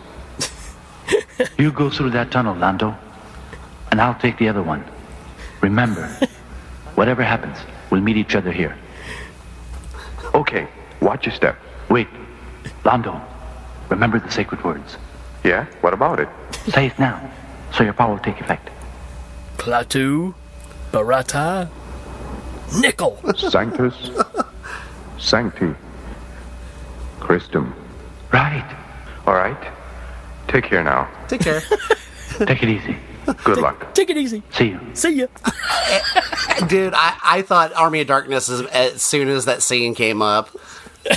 [1.58, 2.96] You go through that tunnel, Lando,
[3.92, 4.86] and I'll take the other one.
[5.62, 6.08] Remember,
[6.96, 7.58] whatever happens,
[7.90, 8.78] we'll meet each other here.
[10.34, 10.68] Okay,
[11.02, 11.58] watch your step.
[11.90, 12.08] Wait,
[12.86, 13.22] Lando,
[13.90, 14.98] remember the sacred words.
[15.44, 15.66] Yeah?
[15.82, 16.30] What about it?
[16.70, 17.32] Say it now,
[17.74, 18.70] so your power will take effect.
[19.58, 20.34] Klaatu,
[20.92, 21.70] Barata,
[22.80, 23.20] Nickel.
[23.36, 24.12] Sanctus,
[25.18, 25.74] Sancti,
[27.20, 27.74] Christum.
[28.34, 28.76] Right.
[29.26, 29.72] All right.
[30.48, 31.10] Take care now.
[31.28, 31.62] Take care.
[32.46, 32.98] Take it easy.
[33.44, 33.94] Good luck.
[33.94, 34.44] Take it easy.
[34.52, 34.80] See you.
[34.94, 35.28] See you.
[36.68, 40.50] Dude, I, I thought Army of Darkness as, as soon as that scene came up.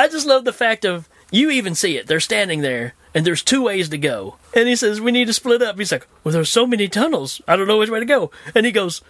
[0.00, 2.06] I just love the fact of you even see it.
[2.06, 4.36] They're standing there, and there's two ways to go.
[4.54, 7.42] And he says, "We need to split up." He's like, "Well, there's so many tunnels.
[7.46, 9.02] I don't know which way to go." And he goes,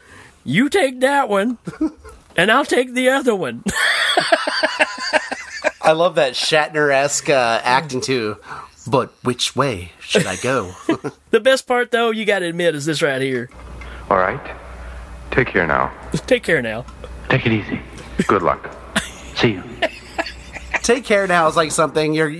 [0.42, 1.58] "You take that one,
[2.36, 3.62] and I'll take the other one."
[5.80, 8.38] I love that Shatner esque uh, acting too.
[8.84, 10.72] But which way should I go?
[11.30, 13.48] the best part, though, you got to admit, is this right here.
[14.10, 14.40] All right.
[15.30, 15.92] Take care now.
[16.26, 16.84] Take care now.
[17.28, 17.80] Take it easy.
[18.26, 18.74] Good luck.
[19.36, 19.62] See you.
[20.82, 22.32] Take care now is like something your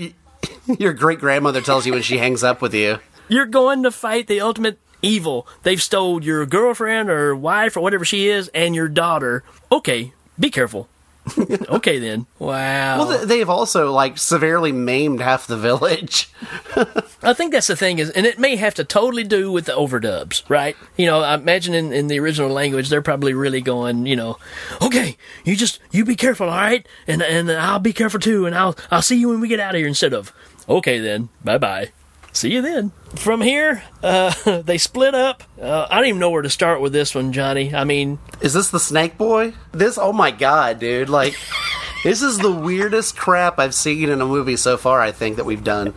[0.79, 2.99] your great grandmother tells you when she hangs up with you.
[3.27, 5.47] You're going to fight the ultimate evil.
[5.63, 9.43] They've stole your girlfriend or wife or whatever she is and your daughter.
[9.71, 10.87] Okay, be careful.
[11.69, 12.25] okay then.
[12.39, 12.99] Wow.
[12.99, 16.29] Well, they've also like severely maimed half the village.
[17.23, 19.73] I think that's the thing is, and it may have to totally do with the
[19.73, 20.75] overdubs, right?
[20.97, 24.37] You know, I imagine in, in the original language, they're probably really going, you know,
[24.81, 28.55] okay, you just you be careful, all right, and and I'll be careful too, and
[28.55, 29.87] I'll I'll see you when we get out of here.
[29.87, 30.33] Instead of,
[30.67, 31.91] okay then, bye bye.
[32.33, 32.91] See you then.
[33.15, 35.43] From here, uh, they split up.
[35.61, 37.73] Uh, I don't even know where to start with this one, Johnny.
[37.75, 39.53] I mean, Is this the Snake Boy?
[39.73, 41.09] This, oh my god, dude!
[41.09, 41.35] Like,
[42.03, 45.01] this is the weirdest crap I've seen in a movie so far.
[45.01, 45.93] I think that we've done.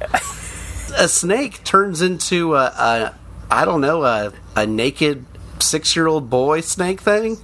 [0.97, 3.15] A snake turns into a, a
[3.51, 5.25] I don't know, a, a naked
[5.61, 7.39] six-year-old boy snake thing,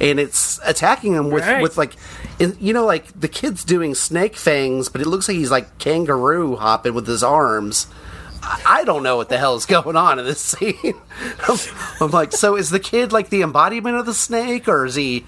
[0.00, 1.62] and it's attacking him with Right.
[1.62, 1.94] with like,
[2.38, 6.54] you know, like the kid's doing snake fangs, but it looks like he's like kangaroo
[6.56, 7.88] hopping with his arms.
[8.66, 10.94] I don't know what the hell is going on in this scene.
[11.48, 11.58] I'm,
[12.00, 15.24] I'm like, so is the kid like the embodiment of the snake, or is he?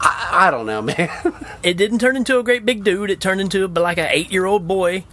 [0.00, 1.10] I, I don't know, man.
[1.62, 3.10] it didn't turn into a great big dude.
[3.10, 5.04] It turned into like an eight year old boy,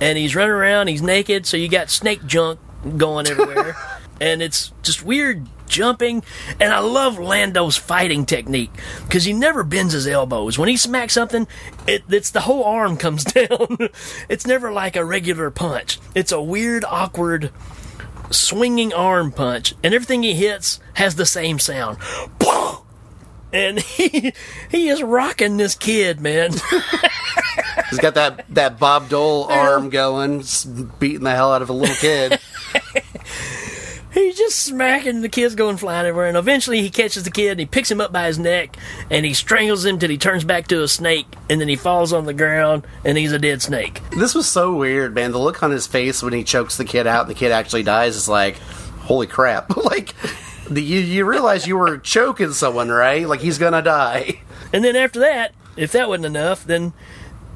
[0.00, 0.88] and he's running around.
[0.88, 2.60] He's naked, so you got snake junk
[2.96, 3.76] going everywhere,
[4.20, 6.22] and it's just weird jumping.
[6.60, 8.72] And I love Lando's fighting technique
[9.04, 10.58] because he never bends his elbows.
[10.58, 11.46] When he smacks something,
[11.86, 13.88] it, it's the whole arm comes down.
[14.28, 15.98] it's never like a regular punch.
[16.14, 17.50] It's a weird, awkward.
[18.28, 21.98] Swinging arm punch, and everything he hits has the same sound.
[23.52, 24.32] And he
[24.70, 26.52] he is rocking this kid, man.
[27.90, 30.42] He's got that that Bob Dole arm going,
[30.98, 32.38] beating the hell out of a little kid.
[34.36, 37.60] He's just smacking the kid's going flying everywhere, and eventually he catches the kid and
[37.60, 38.76] he picks him up by his neck
[39.08, 42.12] and he strangles him till he turns back to a snake, and then he falls
[42.12, 44.02] on the ground and he's a dead snake.
[44.10, 45.32] This was so weird, man.
[45.32, 47.82] The look on his face when he chokes the kid out and the kid actually
[47.82, 49.74] dies is like, holy crap!
[49.84, 50.14] like,
[50.68, 53.26] the, you you realize you were choking someone, right?
[53.26, 54.42] Like he's gonna die.
[54.70, 56.92] And then after that, if that wasn't enough, then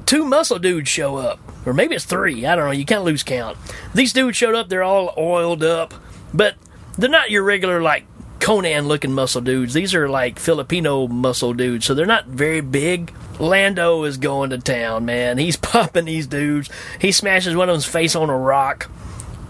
[0.07, 1.39] two muscle dudes show up.
[1.63, 2.43] Or maybe it's three.
[2.47, 2.71] I don't know.
[2.71, 3.59] You can't lose count.
[3.93, 4.69] These dudes showed up.
[4.69, 5.93] They're all oiled up.
[6.33, 6.55] But
[6.97, 8.05] they're not your regular, like,
[8.41, 9.73] Conan looking muscle dudes.
[9.73, 11.85] These are like Filipino muscle dudes.
[11.85, 13.13] So they're not very big.
[13.39, 15.37] Lando is going to town, man.
[15.37, 16.69] He's popping these dudes.
[16.99, 18.89] He smashes one of them's face on a rock.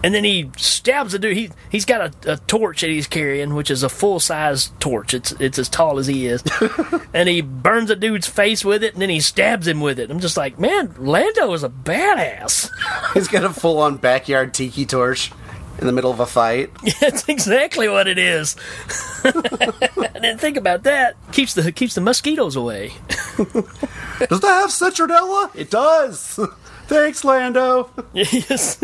[0.04, 1.36] And then he stabs the dude.
[1.36, 5.14] He he's got a, a torch that he's carrying, which is a full size torch.
[5.14, 6.42] It's it's as tall as he is,
[7.14, 10.10] and he burns a dude's face with it, and then he stabs him with it.
[10.10, 12.68] I'm just like, man, Lando is a badass.
[13.14, 15.30] He's got a full on backyard tiki torch
[15.78, 16.70] in the middle of a fight.
[17.00, 18.56] That's exactly what it is.
[19.24, 21.16] I didn't think about that.
[21.32, 22.92] Keeps the keeps the mosquitoes away.
[23.36, 25.54] Does that have citronella?
[25.54, 26.38] It does.
[26.86, 27.90] Thanks, Lando.
[28.12, 28.82] Yes.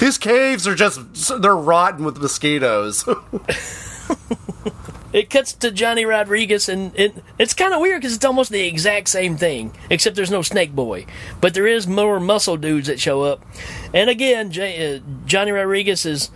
[0.00, 1.00] These caves are just,
[1.40, 3.04] they're rotten with mosquitoes.
[5.12, 8.66] It cuts to Johnny Rodriguez, and it, it's kind of weird because it's almost the
[8.66, 11.04] exact same thing, except there's no Snake Boy.
[11.40, 13.44] But there is more muscle dudes that show up.
[13.92, 16.30] And again, J- uh, Johnny Rodriguez is,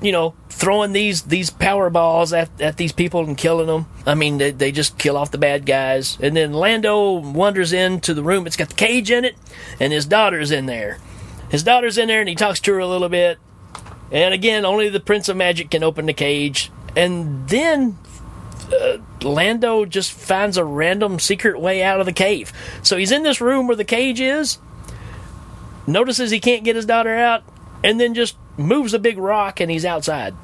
[0.00, 3.86] you know, throwing these these power balls at, at these people and killing them.
[4.06, 6.16] I mean, they, they just kill off the bad guys.
[6.20, 8.46] And then Lando wanders into the room.
[8.46, 9.36] It's got the cage in it,
[9.80, 10.98] and his daughter's in there.
[11.50, 13.38] His daughter's in there, and he talks to her a little bit.
[14.12, 16.70] And again, only the Prince of Magic can open the cage.
[16.94, 17.98] And then
[18.72, 22.52] uh, Lando just finds a random secret way out of the cave.
[22.82, 24.58] So he's in this room where the cage is,
[25.86, 27.42] notices he can't get his daughter out,
[27.84, 30.34] and then just moves a big rock and he's outside.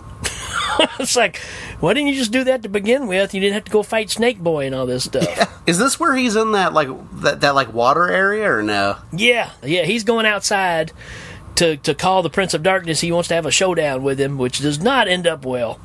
[0.99, 1.39] it's like,
[1.81, 3.35] why didn't you just do that to begin with?
[3.35, 5.62] You didn't have to go fight Snake Boy and all this stuff.
[5.66, 6.89] Is this where he's in that like
[7.20, 8.97] that, that like water area or no?
[9.12, 10.93] Yeah, yeah, he's going outside
[11.59, 13.01] to to call the Prince of Darkness.
[13.01, 15.81] He wants to have a showdown with him, which does not end up well.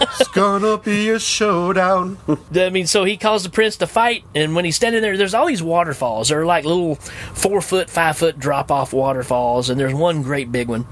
[0.00, 2.18] it's gonna be a showdown.
[2.54, 5.34] I mean, so he calls the prince to fight, and when he's standing there, there's
[5.34, 6.28] all these waterfalls.
[6.28, 10.68] They're like little four foot, five foot drop off waterfalls, and there's one great big
[10.68, 10.86] one.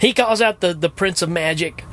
[0.00, 1.84] He calls out the, the Prince of Magic,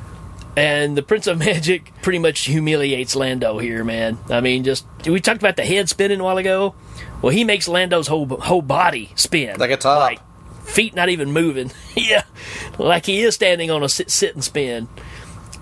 [0.56, 4.18] and the Prince of Magic pretty much humiliates Lando here, man.
[4.30, 6.76] I mean, just we talked about the head spinning a while ago.
[7.20, 9.98] Well, he makes Lando's whole whole body spin like a top.
[9.98, 10.20] Like
[10.72, 11.70] feet not even moving.
[11.96, 12.24] yeah,
[12.78, 14.88] like he is standing on a sit, sit and spin.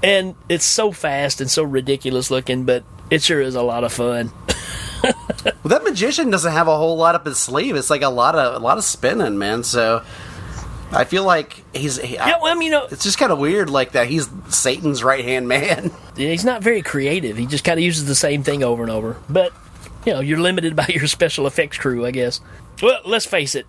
[0.03, 3.93] And it's so fast and so ridiculous looking, but it sure is a lot of
[3.93, 4.33] fun.
[5.05, 7.77] well, that magician doesn't have a whole lot up his sleeve.
[7.77, 9.63] It's like a lot of a lot of spinning, man.
[9.63, 10.03] So
[10.93, 12.39] I feel like he's he, yeah.
[12.41, 14.09] Well, I mean, you know, it's just kind of weird, like that.
[14.09, 15.91] He's Satan's right hand man.
[16.17, 17.39] Yeah, he's not very creative.
[17.39, 19.17] He just kind of uses the same thing over and over.
[19.31, 19.55] But
[20.05, 22.43] you know, you're limited by your special effects crew, I guess.
[22.83, 23.67] Well, let's face it.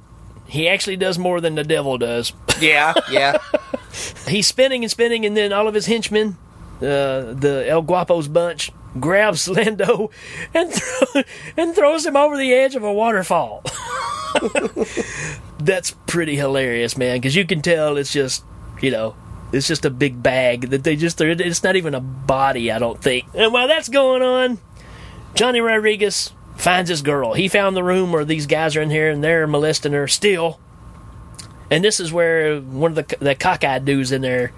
[0.52, 2.34] He actually does more than the devil does.
[2.60, 3.40] Yeah, yeah.
[4.28, 6.38] He's spinning and spinning, and then all of his henchmen,
[6.78, 10.12] uh, the El Guapo's bunch, grabs Lando
[10.54, 11.24] and throw,
[11.58, 13.64] and throws him over the edge of a waterfall.
[15.58, 18.44] That's pretty hilarious, man, because you can tell it's just,
[18.80, 19.16] you know,
[19.52, 23.02] it's just a big bag that they just, it's not even a body, I don't
[23.02, 23.26] think.
[23.34, 24.60] And while that's going on,
[25.34, 27.34] Johnny Rodriguez finds his girl.
[27.34, 30.60] He found the room where these guys are in here and they're molesting her still.
[31.70, 34.52] And this is where one of the the cockeyed dudes in there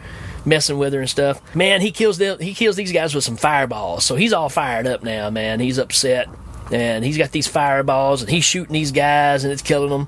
[0.45, 1.55] messing with her and stuff.
[1.55, 2.39] Man, he kills them.
[2.39, 4.05] He kills these guys with some fireballs.
[4.05, 5.29] So he's all fired up now.
[5.29, 6.27] Man, he's upset,
[6.71, 10.07] and he's got these fireballs, and he's shooting these guys, and it's killing them.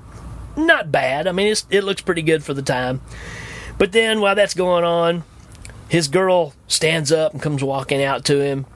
[0.56, 1.26] Not bad.
[1.26, 3.02] I mean, it looks pretty good for the time.
[3.78, 5.24] But then while that's going on,
[5.88, 8.66] his girl stands up and comes walking out to him,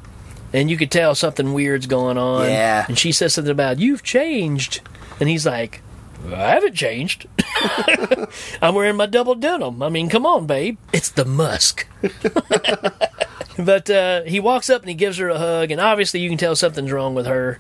[0.53, 2.47] and you could tell something weird's going on.
[2.47, 2.85] Yeah.
[2.89, 4.81] And she says something about you've changed,
[5.19, 5.83] and he's like,
[6.27, 7.27] I haven't changed.
[8.63, 9.83] I'm wearing my double denim.
[9.83, 10.79] I mean, come on, babe.
[10.93, 11.87] It's the musk.
[13.59, 16.39] but uh, he walks up and he gives her a hug, and obviously you can
[16.39, 17.59] tell something's wrong with her.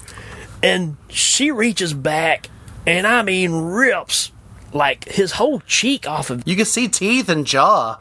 [0.62, 2.48] And she reaches back,
[2.86, 4.30] and I mean, rips
[4.72, 6.42] like his whole cheek off of.
[6.46, 7.98] You can see teeth and jaw.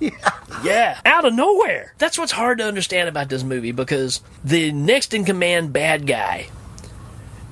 [0.00, 0.10] Yeah.
[0.64, 1.94] yeah, out of nowhere.
[1.98, 6.48] That's what's hard to understand about this movie because the next in command bad guy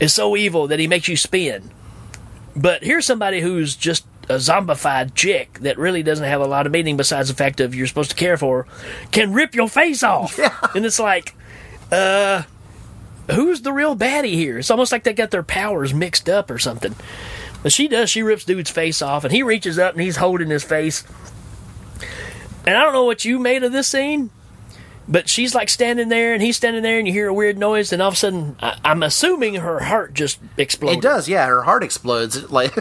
[0.01, 1.71] is so evil that he makes you spin.
[2.57, 6.73] But here's somebody who's just a zombified chick that really doesn't have a lot of
[6.73, 8.69] meaning besides the fact of you're supposed to care for her,
[9.11, 10.39] can rip your face off.
[10.39, 10.57] Yeah.
[10.75, 11.35] And it's like,
[11.93, 12.43] uh,
[13.31, 14.59] who's the real baddie here?
[14.59, 16.95] It's almost like they got their powers mixed up or something.
[17.63, 20.51] But she does, she rips dude's face off, and he reaches up and he's holding
[20.51, 21.05] his face.
[22.67, 24.31] And I don't know what you made of this scene,
[25.07, 27.93] but she's like standing there and he's standing there and you hear a weird noise
[27.93, 30.99] and all of a sudden I, am assuming her heart just explodes.
[30.99, 31.47] It does, yeah.
[31.47, 32.43] Her heart explodes.
[32.55, 32.75] Like,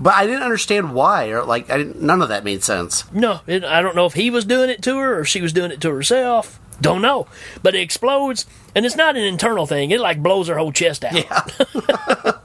[0.00, 3.10] but I didn't understand why or like I didn't, none of that made sense.
[3.12, 5.52] No, it, I don't know if he was doing it to her or she was
[5.52, 6.58] doing it to herself.
[6.80, 7.26] Don't know,
[7.62, 9.90] but it explodes and it's not an internal thing.
[9.90, 11.12] It like blows her whole chest out.
[11.12, 11.42] Yeah,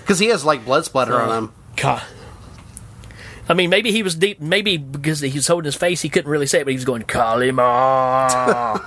[0.00, 1.52] because he has like blood splatter uh, on him.
[1.76, 2.02] God.
[3.52, 4.40] I mean, maybe he was deep.
[4.40, 6.86] Maybe because he was holding his face, he couldn't really say it, but he was
[6.86, 8.26] going Kali Ma.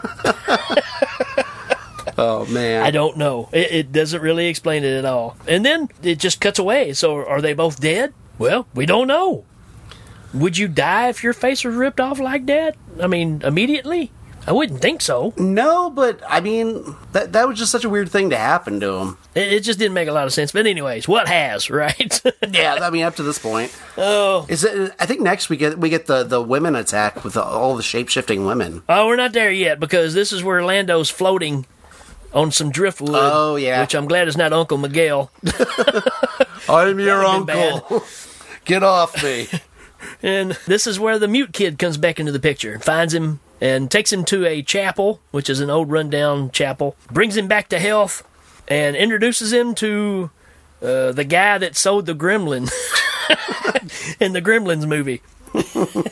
[2.18, 3.47] oh man, I don't know.
[3.51, 5.38] It, it, doesn't really explain it at all.
[5.47, 6.93] And then it just cuts away.
[6.93, 8.16] So are they both dead?
[8.39, 9.45] Well, we don't know.
[10.34, 12.76] Would you die if your face was ripped off like that?
[12.99, 14.11] I mean, immediately?
[14.47, 15.36] I wouldn't think so.
[15.38, 18.93] No, but I mean that that was just such a weird thing to happen to
[18.93, 19.18] him.
[19.36, 20.52] It, it just didn't make a lot of sense.
[20.54, 22.22] But anyways, what has right?
[22.50, 23.78] yeah, I mean up to this point.
[23.98, 24.94] Oh, is it?
[25.00, 27.84] I think next we get we get the the women attack with the, all the
[27.84, 28.82] shape shifting women.
[28.90, 31.66] Oh, we're not there yet because this is where Lando's floating
[32.34, 33.12] on some driftwood.
[33.16, 35.32] Oh yeah, which I'm glad is not Uncle Miguel.
[36.70, 38.04] I'm your uncle.
[38.66, 39.48] Get off me.
[40.24, 43.40] and this is where the mute kid comes back into the picture and finds him
[43.62, 47.70] and takes him to a chapel, which is an old rundown chapel, brings him back
[47.70, 48.24] to health,
[48.68, 50.30] and introduces him to
[50.82, 52.72] uh, the guy that sold the gremlin
[54.20, 55.22] in the Gremlins movie.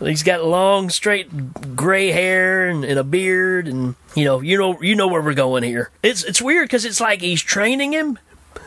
[0.00, 4.80] He's got long, straight gray hair and, and, a beard, and you know, you know,
[4.82, 5.90] you know where we're going here.
[6.02, 8.18] It's it's weird because it's like he's training him,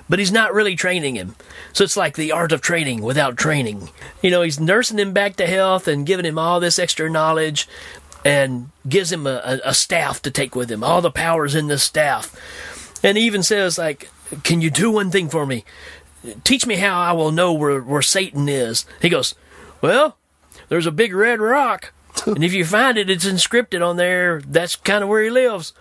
[0.09, 1.35] but he's not really training him.
[1.73, 3.89] So it's like the art of training without training.
[4.23, 7.67] You know, he's nursing him back to health and giving him all this extra knowledge,
[8.25, 10.83] and gives him a, a, a staff to take with him.
[10.83, 12.35] All the powers in this staff,
[13.03, 14.09] and he even says like,
[14.43, 15.63] "Can you do one thing for me?
[16.43, 19.35] Teach me how I will know where where Satan is." He goes,
[19.81, 20.17] "Well,
[20.69, 21.93] there's a big red rock."
[22.25, 24.41] and if you find it, it's inscripted on there.
[24.41, 25.73] That's kind of where he lives.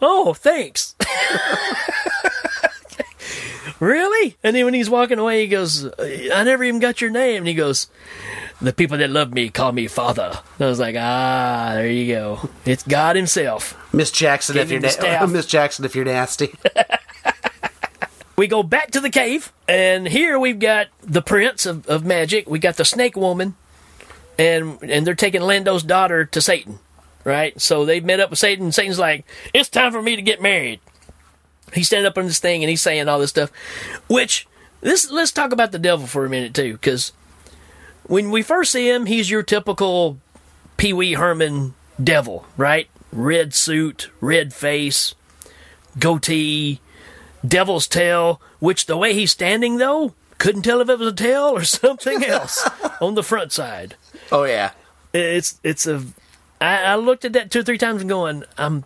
[0.00, 0.94] Oh, thanks.
[3.80, 4.36] really?
[4.42, 7.38] And then when he's walking away, he goes, I never even got your name.
[7.38, 7.88] And he goes,
[8.64, 10.40] the people that love me call me father.
[10.58, 12.50] I was like, ah, there you go.
[12.64, 13.76] It's God himself.
[13.92, 15.26] Miss Jackson, if you're na-.
[15.26, 16.54] Miss Jackson, if you're nasty.
[18.36, 22.48] We go back to the cave, and here we've got the prince of, of magic.
[22.50, 23.54] We got the snake woman,
[24.36, 26.80] and and they're taking Lando's daughter to Satan,
[27.22, 27.58] right?
[27.60, 28.64] So they've met up with Satan.
[28.64, 30.80] and Satan's like, "It's time for me to get married."
[31.72, 33.52] He's standing up on this thing and he's saying all this stuff,
[34.08, 34.48] which
[34.80, 37.12] this let's talk about the devil for a minute too, because
[38.04, 40.18] when we first see him, he's your typical
[40.76, 42.88] Pee Wee Herman devil, right?
[43.12, 45.14] Red suit, red face,
[45.98, 46.80] goatee,
[47.46, 51.44] devil's tail, which the way he's standing though, couldn't tell if it was a tail
[51.44, 52.68] or something else
[53.00, 53.96] on the front side.
[54.32, 54.72] Oh yeah.
[55.12, 56.02] It's it's a
[56.60, 58.84] I, I looked at that two or three times and going, I'm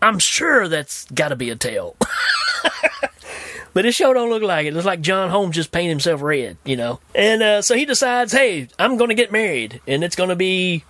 [0.00, 1.96] I'm sure that's gotta be a tail.
[3.74, 4.76] But it sure don't look like it.
[4.76, 7.00] It's like John Holmes just painted himself red, you know.
[7.14, 10.36] And uh, so he decides, hey, I'm going to get married, and it's going to
[10.36, 10.84] be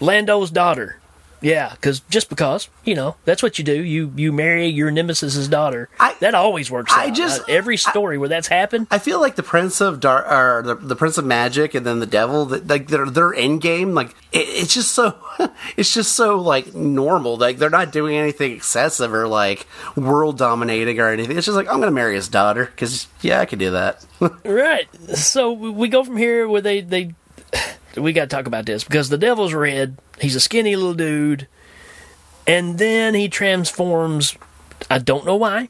[0.00, 0.98] Lando's daughter.
[1.46, 3.84] Yeah, because just because, you know, that's what you do.
[3.84, 5.88] You you marry your nemesis's daughter.
[6.18, 6.92] that always works.
[6.92, 7.14] I out.
[7.14, 8.88] just- Uh, every story where that's happened.
[8.90, 12.00] I feel like the Prince of Dark or the, the Prince of Magic and then
[12.00, 15.14] the Devil, that like their their end game, like it, it's just so
[15.76, 17.36] it's just so like normal.
[17.36, 21.36] Like they're not doing anything excessive or like world dominating or anything.
[21.36, 24.04] It's just like I'm gonna marry his daughter because yeah, I could do that.
[24.44, 24.88] Right.
[25.14, 27.14] So we we go from here where they they
[27.96, 29.98] we got to talk about this because the devil's red.
[30.20, 31.48] He's a skinny little dude,
[32.46, 34.36] and then he transforms.
[34.90, 35.68] I don't know why.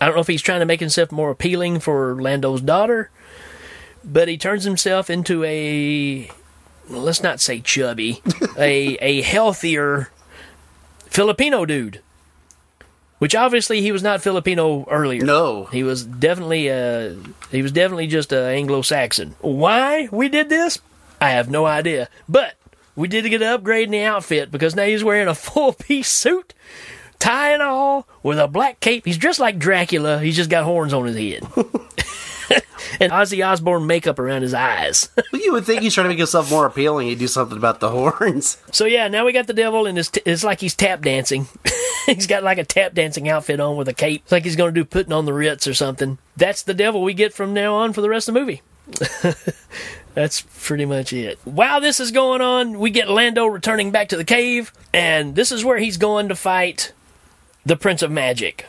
[0.00, 3.10] I don't know if he's trying to make himself more appealing for Lando's daughter,
[4.04, 6.30] but he turns himself into a
[6.88, 8.22] let's not say chubby,
[8.58, 10.10] a a healthier
[11.06, 12.00] Filipino dude.
[13.18, 15.24] Which obviously he was not Filipino earlier.
[15.24, 17.14] No, he was definitely uh
[17.50, 19.34] he was definitely just a Anglo-Saxon.
[19.40, 20.78] Why we did this,
[21.20, 22.08] I have no idea.
[22.28, 22.54] But
[22.96, 26.08] we did get an upgrade in the outfit because now he's wearing a full piece
[26.08, 26.54] suit,
[27.18, 29.04] tie and all, with a black cape.
[29.04, 30.20] He's dressed like Dracula.
[30.20, 31.42] He's just got horns on his head.
[33.00, 35.10] and Ozzy Osbourne makeup around his eyes.
[35.32, 37.06] You would think he's trying to make himself more appealing.
[37.06, 38.58] He'd do something about the horns.
[38.70, 41.48] So yeah, now we got the devil, and it's, it's like he's tap dancing.
[42.06, 44.22] he's got like a tap dancing outfit on with a cape.
[44.24, 46.18] It's like he's going to do putting on the Ritz or something.
[46.36, 48.62] That's the devil we get from now on for the rest of the movie.
[50.18, 51.38] That's pretty much it.
[51.44, 55.52] While this is going on, we get Lando returning back to the cave, and this
[55.52, 56.92] is where he's going to fight
[57.64, 58.66] the Prince of Magic.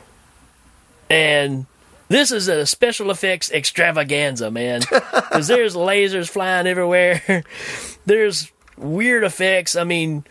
[1.10, 1.66] And
[2.08, 4.82] this is a special effects extravaganza, man.
[4.92, 7.44] Because there's lasers flying everywhere.
[8.06, 9.76] there's weird effects.
[9.76, 10.26] I mean,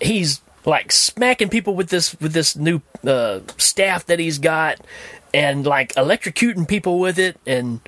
[0.00, 4.80] he's like smacking people with this with this new uh, staff that he's got,
[5.32, 7.80] and like electrocuting people with it, and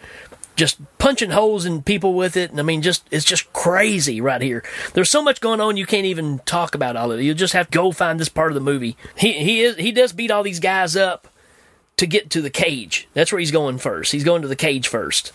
[0.56, 2.50] just punching holes in people with it.
[2.50, 4.64] And I mean, just it's just crazy right here.
[4.94, 7.24] There's so much going on you can't even talk about all of it.
[7.24, 8.96] You just have to go find this part of the movie.
[9.16, 11.28] He he is he does beat all these guys up
[11.98, 13.08] to get to the cage.
[13.14, 14.12] That's where he's going first.
[14.12, 15.32] He's going to the cage first.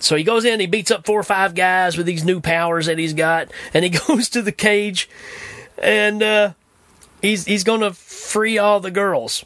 [0.00, 2.86] So he goes in, he beats up four or five guys with these new powers
[2.86, 5.08] that he's got, and he goes to the cage,
[5.78, 6.52] and uh,
[7.22, 9.44] he's he's going to free all the girls.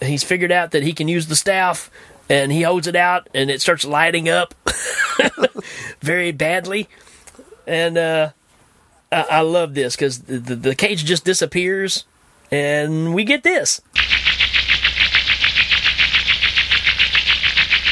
[0.00, 1.90] He's figured out that he can use the staff,
[2.30, 4.54] and he holds it out, and it starts lighting up
[6.00, 6.88] very badly.
[7.66, 8.30] And uh,
[9.10, 12.04] I, I love this because the, the the cage just disappears,
[12.50, 13.80] and we get this.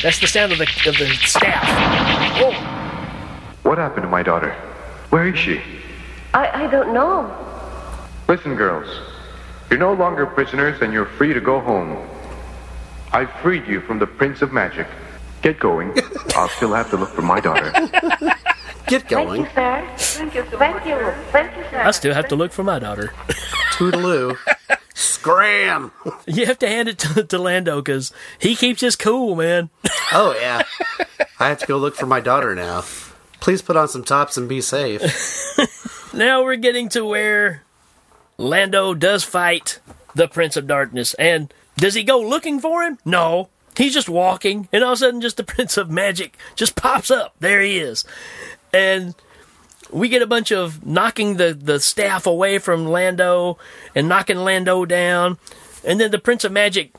[0.03, 1.64] That's the sound of the of the staff.
[2.41, 2.53] Oh.
[3.64, 4.53] What happened to my daughter?
[5.11, 5.61] Where is she?
[6.32, 7.34] I, I don't know.
[8.28, 8.86] Listen, girls.
[9.68, 12.09] You're no longer prisoners and you're free to go home.
[13.12, 14.86] I freed you from the Prince of Magic.
[15.42, 15.96] Get going.
[16.34, 17.72] I'll still have to look for my daughter.
[18.86, 19.44] Get going.
[19.46, 20.18] Thank you, sir.
[20.18, 20.42] Thank you.
[20.59, 21.12] Thank you.
[21.30, 21.82] Thank you, sir.
[21.82, 23.12] I still have to look for my daughter.
[23.72, 24.36] Toodaloo.
[24.94, 25.92] Scram.
[26.26, 29.70] You have to hand it to, to Lando because he keeps his cool, man.
[30.12, 30.62] Oh yeah.
[31.38, 32.82] I have to go look for my daughter now.
[33.40, 35.02] Please put on some tops and be safe.
[36.12, 37.62] now we're getting to where
[38.38, 39.80] Lando does fight
[40.14, 41.14] the Prince of Darkness.
[41.14, 42.98] And does he go looking for him?
[43.04, 43.48] No.
[43.76, 47.10] He's just walking, and all of a sudden, just the Prince of Magic just pops
[47.10, 47.34] up.
[47.38, 48.04] There he is.
[48.72, 49.14] And
[49.90, 53.56] we get a bunch of knocking the, the staff away from Lando
[53.94, 55.38] and knocking Lando down.
[55.84, 56.92] And then the Prince of Magic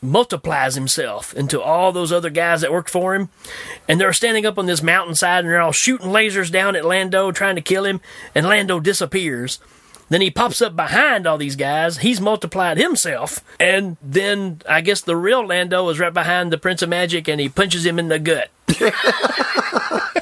[0.00, 3.28] multiplies himself into all those other guys that worked for him.
[3.88, 7.32] And they're standing up on this mountainside and they're all shooting lasers down at Lando,
[7.32, 8.00] trying to kill him.
[8.34, 9.58] And Lando disappears.
[10.08, 11.98] Then he pops up behind all these guys.
[11.98, 13.40] He's multiplied himself.
[13.58, 17.40] And then I guess the real Lando is right behind the Prince of Magic and
[17.40, 18.50] he punches him in the gut.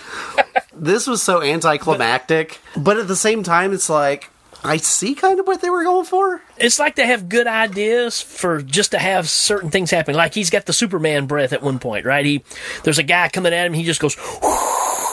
[0.82, 4.30] This was so anticlimactic, but at the same time, it's like
[4.64, 6.42] I see kind of what they were going for.
[6.58, 10.16] It's like they have good ideas for just to have certain things happen.
[10.16, 12.26] Like he's got the Superman breath at one point, right?
[12.26, 12.42] He
[12.82, 14.16] there's a guy coming at him, he just goes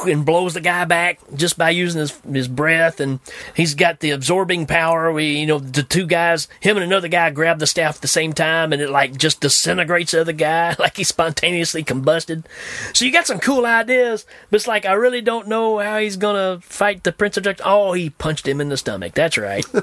[0.05, 3.19] and blows the guy back just by using his his breath, and
[3.55, 5.11] he's got the absorbing power.
[5.11, 8.07] We, you know, the two guys, him and another guy, grab the staff at the
[8.07, 12.45] same time, and it like just disintegrates the other guy, like he spontaneously combusted.
[12.93, 16.17] So you got some cool ideas, but it's like I really don't know how he's
[16.17, 17.65] gonna fight the Prince of Darkness.
[17.67, 19.13] Oh, he punched him in the stomach.
[19.13, 19.65] That's right.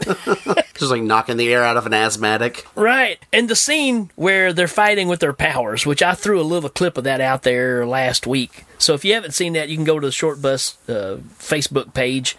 [0.75, 2.67] Just like knocking the air out of an asthmatic.
[2.75, 3.19] Right.
[3.33, 6.99] And the scene where they're fighting with their powers, which I threw a little clip
[6.99, 8.65] of that out there last week.
[8.79, 11.93] So if you haven't seen that, you can go to the Short Bus uh, Facebook
[11.93, 12.37] page.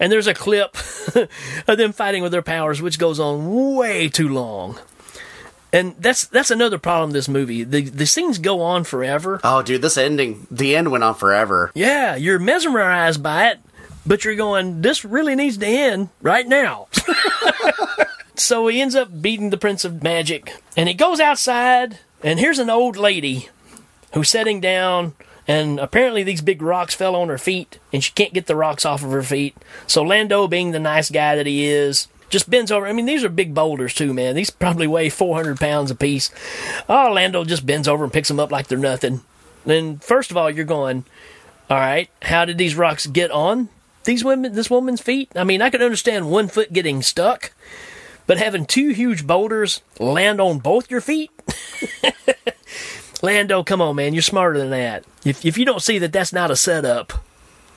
[0.00, 0.74] And there's a clip
[1.68, 4.78] of them fighting with their powers, which goes on way too long.
[5.72, 7.64] And that's that's another problem this movie.
[7.64, 9.40] The the scenes go on forever.
[9.42, 11.70] Oh, dude, this ending, the end went on forever.
[11.74, 13.60] Yeah, you're mesmerized by it,
[14.04, 16.88] but you're going, this really needs to end right now.
[18.34, 22.58] so he ends up beating the Prince of Magic, and he goes outside, and here's
[22.58, 23.48] an old lady
[24.12, 25.14] who's sitting down,
[25.46, 28.84] and apparently these big rocks fell on her feet, and she can't get the rocks
[28.84, 29.56] off of her feet.
[29.86, 32.86] So Lando, being the nice guy that he is, just bends over.
[32.86, 34.34] I mean, these are big boulders too, man.
[34.34, 36.30] These probably weigh 400 pounds apiece.
[36.88, 39.20] Oh, Lando just bends over and picks them up like they're nothing.
[39.64, 41.04] Then, first of all, you're going,
[41.70, 43.68] all right, how did these rocks get on
[44.04, 45.30] these women, this woman's feet?
[45.36, 47.52] I mean, I could understand one foot getting stuck,
[48.26, 51.30] but having two huge boulders land on both your feet?
[53.22, 55.04] Lando, come on, man, you're smarter than that.
[55.24, 57.12] If if you don't see that that's not a setup,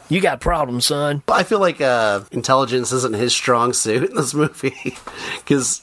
[0.09, 1.23] you got problems, son.
[1.25, 4.97] But I feel like uh, intelligence isn't his strong suit in this movie
[5.37, 5.81] because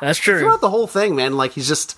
[0.00, 0.40] that's true.
[0.40, 1.96] Throughout the whole thing, man, like he's just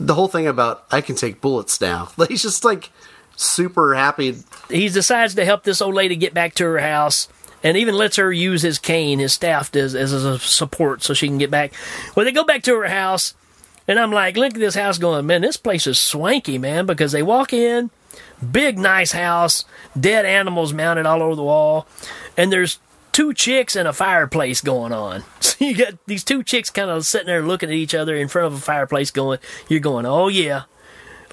[0.00, 2.10] the whole thing about I can take bullets now.
[2.16, 2.90] Like he's just like
[3.36, 4.36] super happy.
[4.68, 7.28] He decides to help this old lady get back to her house.
[7.60, 11.26] And even lets her use his cane, his staff, as, as a support so she
[11.26, 11.72] can get back.
[12.14, 13.34] Well, they go back to her house,
[13.88, 17.12] and I'm like, look at this house going, man, this place is swanky, man, because
[17.12, 17.90] they walk in,
[18.52, 19.64] big, nice house,
[19.98, 21.86] dead animals mounted all over the wall,
[22.36, 22.78] and there's
[23.12, 25.24] two chicks and a fireplace going on.
[25.40, 28.28] So you got these two chicks kind of sitting there looking at each other in
[28.28, 30.64] front of a fireplace going, you're going, oh yeah.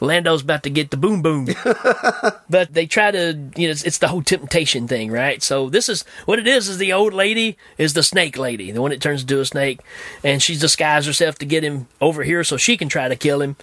[0.02, 1.46] Lando's about to get the boom boom.
[2.50, 5.42] but they try to, you know, it's, it's, the whole temptation thing, right?
[5.42, 6.68] So this is what it is.
[6.68, 9.80] Is the old lady is the snake lady, the one that turns into a snake,
[10.24, 13.42] and she's disguised herself to get him over here so she can try to kill
[13.42, 13.56] him.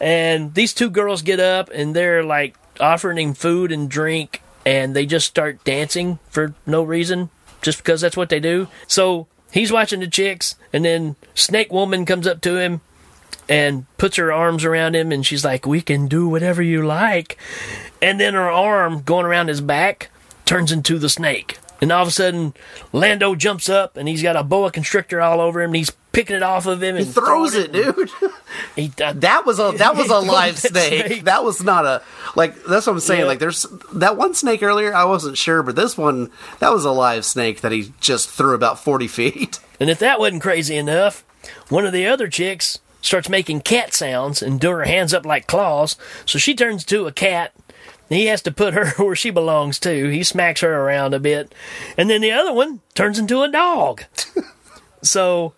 [0.00, 4.94] And these two girls get up and they're like offering him food and drink, and
[4.94, 7.30] they just start dancing for no reason,
[7.62, 8.68] just because that's what they do.
[8.86, 12.80] So he's watching the chicks, and then Snake Woman comes up to him
[13.50, 17.36] and puts her arms around him and she's like, We can do whatever you like.
[18.00, 20.10] And then her arm going around his back
[20.46, 21.58] turns into the snake.
[21.82, 22.54] And all of a sudden,
[22.92, 26.36] Lando jumps up and he's got a boa constrictor all over him and he's picking
[26.36, 28.10] it off of him and he throws it, dude.
[28.76, 31.06] he, uh, that was a that was a live snake.
[31.06, 31.24] snake.
[31.24, 32.02] That was not a
[32.36, 33.20] like that's what I'm saying.
[33.20, 33.26] Yeah.
[33.26, 36.30] Like there's that one snake earlier, I wasn't sure, but this one
[36.60, 39.58] that was a live snake that he just threw about forty feet.
[39.80, 41.24] And if that wasn't crazy enough,
[41.68, 45.46] one of the other chicks starts making cat sounds and doing her hands up like
[45.46, 45.96] claws.
[46.24, 47.52] So she turns into a cat.
[48.08, 50.08] He has to put her where she belongs too.
[50.08, 51.54] He smacks her around a bit.
[51.96, 54.04] And then the other one turns into a dog.
[55.02, 55.54] so,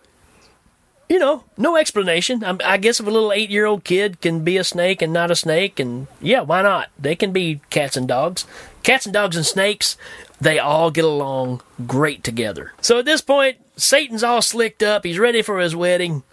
[1.09, 2.43] you know, no explanation.
[2.43, 5.11] I, I guess if a little eight year old kid can be a snake and
[5.11, 6.89] not a snake, and yeah, why not?
[6.97, 8.45] They can be cats and dogs.
[8.83, 9.97] Cats and dogs and snakes,
[10.39, 12.73] they all get along great together.
[12.81, 15.05] So at this point, Satan's all slicked up.
[15.05, 16.23] He's ready for his wedding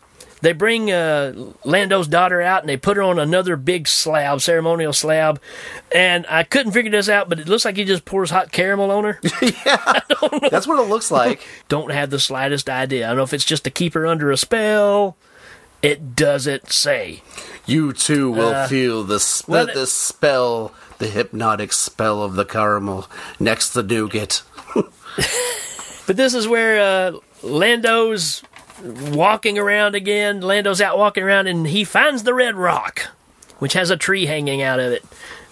[0.40, 4.92] they bring uh, Lando's daughter out and they put her on another big slab, ceremonial
[4.92, 5.40] slab.
[5.94, 8.90] And I couldn't figure this out, but it looks like he just pours hot caramel
[8.90, 9.20] on her.
[9.42, 10.00] yeah,
[10.50, 11.46] that's what it looks like.
[11.68, 13.06] don't have the slightest idea.
[13.06, 15.16] I don't know if it's just to keep her under a spell.
[15.82, 17.22] It doesn't say.
[17.64, 22.44] You too will uh, feel the, sp- well, the spell, the hypnotic spell of the
[22.44, 24.42] caramel next to nougat.
[24.74, 28.42] but this is where uh, Lando's
[28.82, 30.40] walking around again.
[30.40, 33.08] Lando's out walking around and he finds the red rock,
[33.58, 35.04] which has a tree hanging out of it.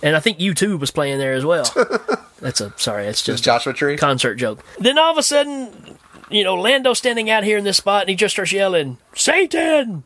[0.03, 1.71] And I think U2 was playing there as well.
[2.41, 4.63] That's a sorry, it's just Joshua Tree concert joke.
[4.79, 5.97] Then all of a sudden,
[6.31, 10.05] you know, Lando standing out here in this spot and he just starts yelling, "Satan,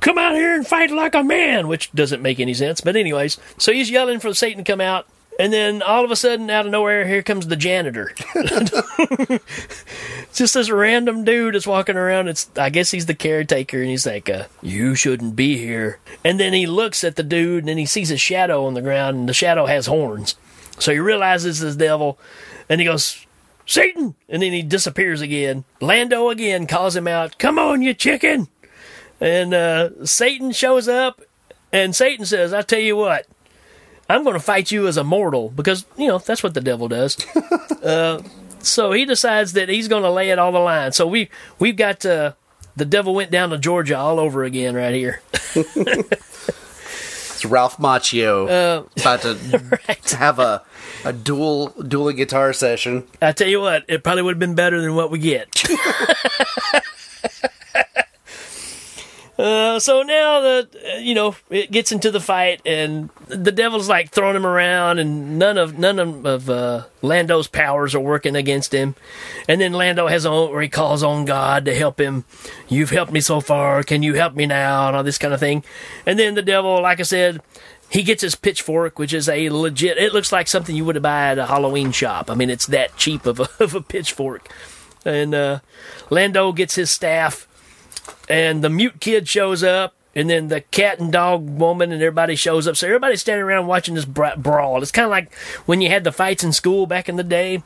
[0.00, 2.80] come out here and fight like a man," which doesn't make any sense.
[2.80, 5.08] But anyways, so he's yelling for Satan to come out,
[5.38, 8.10] And then all of a sudden, out of nowhere, here comes the janitor.
[10.34, 12.26] Just this random dude is walking around.
[12.26, 16.40] It's I guess he's the caretaker, and he's like, uh, "You shouldn't be here." And
[16.40, 19.16] then he looks at the dude, and then he sees a shadow on the ground,
[19.16, 20.34] and the shadow has horns.
[20.80, 22.18] So he realizes it's the devil,
[22.68, 23.24] and he goes,
[23.64, 25.62] "Satan!" And then he disappears again.
[25.80, 28.48] Lando again calls him out, "Come on, you chicken!"
[29.20, 31.22] And uh, Satan shows up,
[31.72, 33.26] and Satan says, "I tell you what."
[34.08, 36.88] I'm going to fight you as a mortal because you know that's what the devil
[36.88, 37.16] does.
[37.82, 38.22] uh,
[38.60, 40.92] so he decides that he's going to lay it on the line.
[40.92, 41.28] So we
[41.58, 42.32] we've got uh,
[42.76, 45.20] the devil went down to Georgia all over again right here.
[47.38, 50.64] It's Ralph Macchio Uh, about to have a
[51.04, 53.04] a dual dueling guitar session.
[53.22, 55.48] I tell you what, it probably would have been better than what we get.
[59.38, 63.88] Uh, so now the uh, you know it gets into the fight and the devil's
[63.88, 68.34] like throwing him around and none of none of, of uh, Lando's powers are working
[68.34, 68.96] against him,
[69.48, 72.24] and then Lando has on where he calls on God to help him.
[72.68, 73.84] You've helped me so far.
[73.84, 74.88] Can you help me now?
[74.88, 75.62] And all this kind of thing.
[76.04, 77.40] And then the devil, like I said,
[77.90, 79.98] he gets his pitchfork, which is a legit.
[79.98, 82.30] It looks like something you would buy at a Halloween shop.
[82.30, 84.48] I mean, it's that cheap of a, of a pitchfork.
[85.04, 85.60] And uh,
[86.10, 87.47] Lando gets his staff,
[88.28, 92.34] and the mute kid shows up, and then the cat and dog woman and everybody
[92.36, 92.76] shows up.
[92.76, 94.82] So everybody's standing around watching this bra- brawl.
[94.82, 95.34] It's kind of like
[95.66, 97.62] when you had the fights in school back in the day.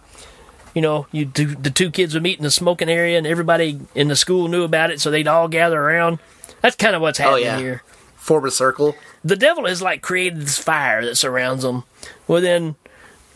[0.75, 3.79] You know, you do, the two kids would meet in the smoking area, and everybody
[3.95, 6.19] in the school knew about it, so they'd all gather around.
[6.63, 7.83] That's kind of what's Oh happening yeah, here
[8.17, 8.95] form a circle.
[9.23, 11.85] the devil has like created this fire that surrounds them.
[12.27, 12.77] Well, then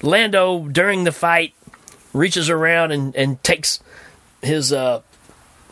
[0.01, 1.53] Lando during the fight
[2.15, 3.81] reaches around and, and takes
[4.43, 5.03] his uh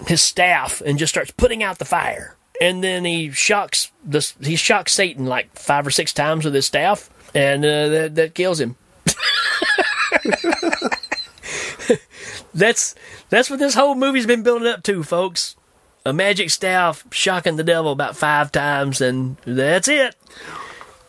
[0.07, 2.37] his staff and just starts putting out the fire.
[2.61, 6.67] And then he shocks the he shocks Satan like five or six times with his
[6.67, 8.77] staff, and uh, that that kills him.
[12.55, 12.95] that's
[13.29, 15.57] that's what this whole movie's been building up to, folks.
[16.07, 20.15] A magic staff shocking the devil about five times, and that's it.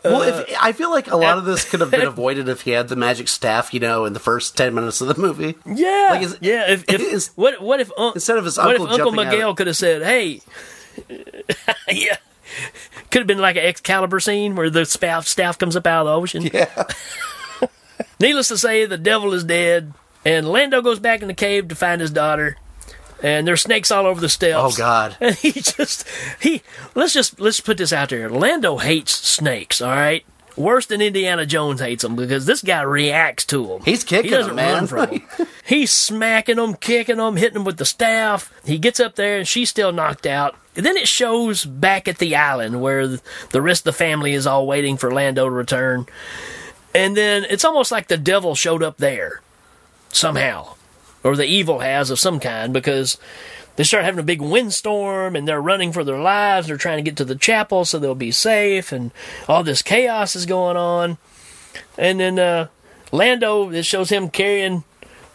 [0.05, 2.61] Well, Uh, if, I feel like a lot of this could have been avoided if
[2.61, 5.55] he had the magic staff, you know, in the first ten minutes of the movie.
[5.65, 6.69] Yeah, Like, is- yeah.
[6.71, 9.77] If, if what what if un- Instead of his what if uncle Miguel could have
[9.77, 10.41] said, "Hey,
[11.91, 12.17] yeah,"
[13.11, 16.07] could have been like an Excalibur scene where the staff staff comes up out of
[16.07, 16.49] the ocean.
[16.53, 16.83] Yeah.
[18.19, 21.75] Needless to say, the devil is dead, and Lando goes back in the cave to
[21.75, 22.57] find his daughter.
[23.23, 24.59] And there's snakes all over the steps.
[24.61, 25.17] Oh God.
[25.21, 26.05] And he just
[26.39, 26.61] he
[26.95, 28.29] let's just let's put this out there.
[28.29, 29.81] Lando hates snakes.
[29.81, 30.25] All right,
[30.57, 33.81] worse than Indiana Jones hates them because this guy reacts to them.
[33.85, 34.73] He's kicking He doesn't them, man.
[34.73, 35.47] run from them.
[35.65, 38.53] He's smacking them, kicking them, hitting them with the staff.
[38.65, 40.55] He gets up there and she's still knocked out.
[40.75, 44.45] And then it shows back at the island where the rest of the family is
[44.45, 46.05] all waiting for Lando to return.
[46.93, 49.41] And then it's almost like the devil showed up there
[50.11, 50.75] somehow,
[51.25, 53.17] or the evil has of some kind, because
[53.75, 56.67] they start having a big windstorm and they're running for their lives.
[56.67, 59.11] They're trying to get to the chapel so they'll be safe, and
[59.49, 61.17] all this chaos is going on.
[61.97, 62.67] And then uh,
[63.11, 64.83] Lando, it shows him carrying,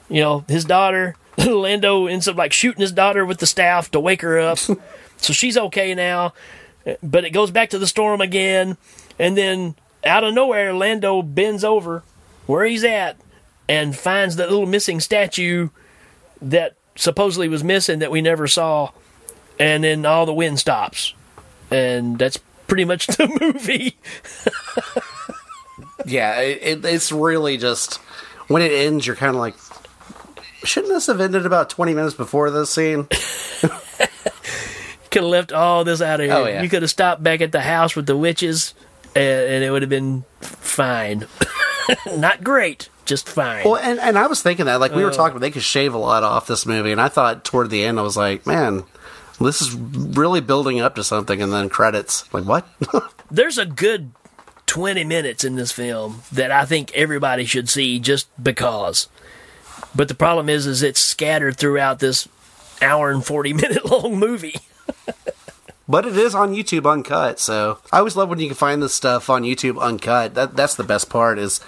[0.09, 1.17] you know, his daughter.
[1.39, 4.59] Lando ends up like shooting his daughter with the staff to wake her up,
[5.17, 6.35] so she's okay now.
[7.03, 8.77] But it goes back to the storm again,
[9.19, 12.05] and then out of nowhere, Lando bends over
[12.47, 13.17] where he's at
[13.71, 15.69] and finds that little missing statue
[16.43, 18.91] that supposedly was missing that we never saw,
[19.61, 21.15] and then all the wind stops,
[21.71, 23.97] and that's pretty much the movie.
[26.05, 27.99] Yeah, it, it, it's really just
[28.49, 29.55] when it ends, you're kind of like,
[30.65, 33.07] shouldn't this have ended about twenty minutes before this scene?
[35.11, 36.35] could have left all this out of here.
[36.35, 36.63] Oh, yeah.
[36.63, 38.75] You could have stopped back at the house with the witches,
[39.15, 41.27] and, and it would have been fine.
[42.17, 43.65] Not great, just fine.
[43.65, 45.15] Well, and, and I was thinking that, like, we were Uh.
[45.15, 47.99] talking, they could shave a lot off this movie, and I thought toward the end,
[47.99, 48.85] I was like, man,
[49.39, 52.32] this is really building up to something, and then credits.
[52.32, 52.66] Like, what?
[53.31, 54.12] There's a good
[54.66, 59.09] 20 minutes in this film that I think everybody should see just because.
[59.95, 62.28] But the problem is, is it's scattered throughout this
[62.81, 64.55] hour and 40 minute long movie.
[65.89, 68.95] but it is on YouTube uncut, so I always love when you can find this
[68.95, 70.35] stuff on YouTube uncut.
[70.35, 71.61] That That's the best part, is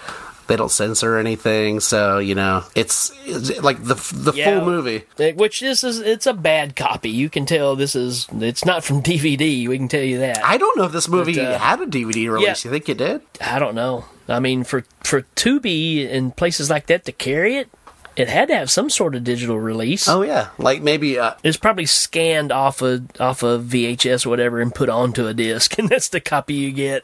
[0.47, 4.59] they don't censor anything, so, you know, it's, it's like the, the Yeah.
[4.59, 5.03] full movie.
[5.19, 7.09] Uh, Which this is, it's a bad copy.
[7.09, 9.67] You can tell this is, it's not from DVD.
[9.67, 10.43] We can tell you that.
[10.43, 12.63] I don't know if this movie But, uh, had a DVD release.
[12.65, 12.69] yeah.
[12.69, 13.21] You think it did?
[13.41, 14.05] I don't know.
[14.27, 17.67] I mean, for for Tubi and places like that to carry it,
[18.15, 20.07] it had to have some sort of digital release.
[20.07, 24.61] Oh yeah, like maybe uh, it's probably scanned off of off of VHS or whatever
[24.61, 27.03] and put onto a disc, and that's the copy you get.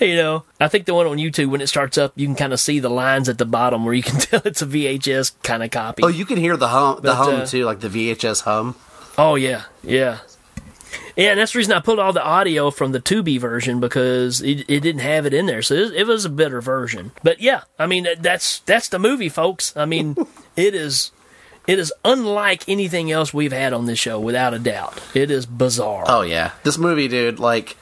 [0.00, 2.52] You know, I think the one on YouTube when it starts up, you can kind
[2.52, 5.62] of see the lines at the bottom where you can tell it's a VHS kind
[5.62, 6.02] of copy.
[6.02, 8.76] Oh, you can hear the hum, the But, hum uh, too, like the VHS hum.
[9.18, 10.18] Oh yeah, yeah,
[11.16, 11.30] yeah.
[11.30, 14.64] And that's the reason I pulled all the audio from the Tubi version because it,
[14.68, 17.12] it didn't have it in there, so it, it was a better version.
[17.22, 19.76] But yeah, I mean that's that's the movie, folks.
[19.76, 20.16] I mean,
[20.56, 21.12] it is
[21.66, 25.00] it is unlike anything else we've had on this show, without a doubt.
[25.14, 26.04] It is bizarre.
[26.06, 27.40] Oh yeah, this movie, dude.
[27.40, 27.76] Like,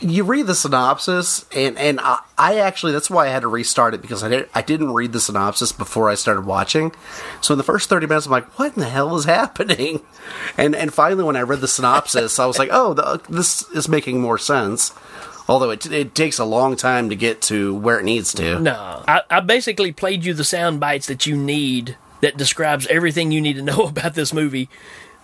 [0.00, 3.94] you read the synopsis, and and I, I actually that's why I had to restart
[3.94, 6.92] it because I didn't I didn't read the synopsis before I started watching.
[7.40, 10.00] So in the first thirty minutes, I'm like, what in the hell is happening?
[10.56, 13.88] And and finally, when I read the synopsis, I was like, oh, the, this is
[13.88, 14.92] making more sense.
[15.48, 18.60] Although it it takes a long time to get to where it needs to.
[18.60, 23.32] No, I, I basically played you the sound bites that you need that describes everything
[23.32, 24.68] you need to know about this movie.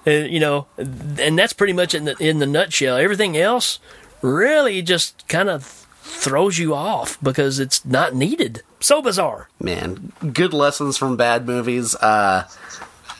[0.06, 2.96] Uh, you know, and that's pretty much in the in the nutshell.
[2.96, 3.78] Everything else
[4.22, 5.64] really just kind of
[6.02, 8.62] throws you off because it's not needed.
[8.80, 9.48] So bizarre.
[9.60, 11.94] Man, good lessons from bad movies.
[11.96, 12.48] Uh,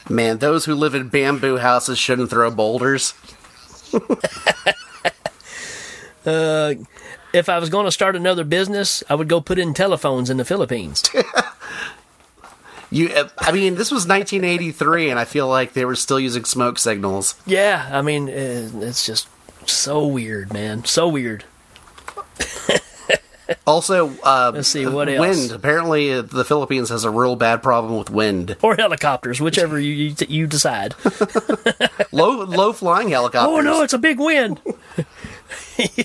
[0.09, 3.13] man, those who live in bamboo houses shouldn't throw boulders.
[6.23, 6.75] Uh,
[7.33, 10.37] if I was going to start another business, I would go put in telephones in
[10.37, 11.03] the Philippines.
[12.93, 16.43] You, uh, I mean, this was 1983, and I feel like they were still using
[16.43, 17.35] smoke signals.
[17.45, 19.29] yeah, I mean, uh, it's just
[19.71, 20.85] so weird, man.
[20.85, 21.45] So weird.
[23.67, 25.19] Also, uh, Let's see, what else?
[25.19, 25.51] wind.
[25.51, 28.55] Apparently, uh, the Philippines has a real bad problem with wind.
[28.61, 30.95] Or helicopters, whichever you you, you decide.
[32.11, 33.53] low, low flying helicopters.
[33.53, 34.61] Oh no, it's a big wind.
[35.95, 36.03] Yeah.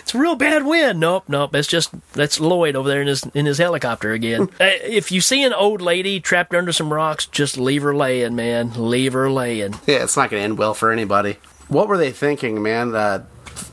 [0.00, 1.00] It's a real bad wind.
[1.00, 1.54] Nope, nope.
[1.54, 4.48] It's just that's Lloyd over there in his in his helicopter again.
[4.58, 8.72] If you see an old lady trapped under some rocks, just leave her laying, man.
[8.76, 9.74] Leave her laying.
[9.86, 11.36] Yeah, it's not going to end well for anybody.
[11.70, 12.94] What were they thinking, man?
[12.94, 13.24] Uh,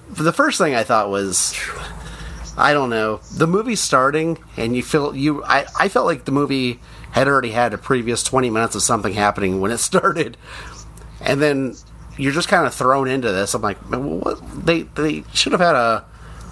[0.09, 1.55] the first thing I thought was,
[2.55, 5.43] I don't know, the movie starting, and you feel you.
[5.43, 6.79] I, I felt like the movie
[7.11, 10.37] had already had a previous twenty minutes of something happening when it started,
[11.21, 11.75] and then
[12.17, 13.55] you're just kind of thrown into this.
[13.55, 14.65] I'm like, what?
[14.65, 16.05] They they should have had a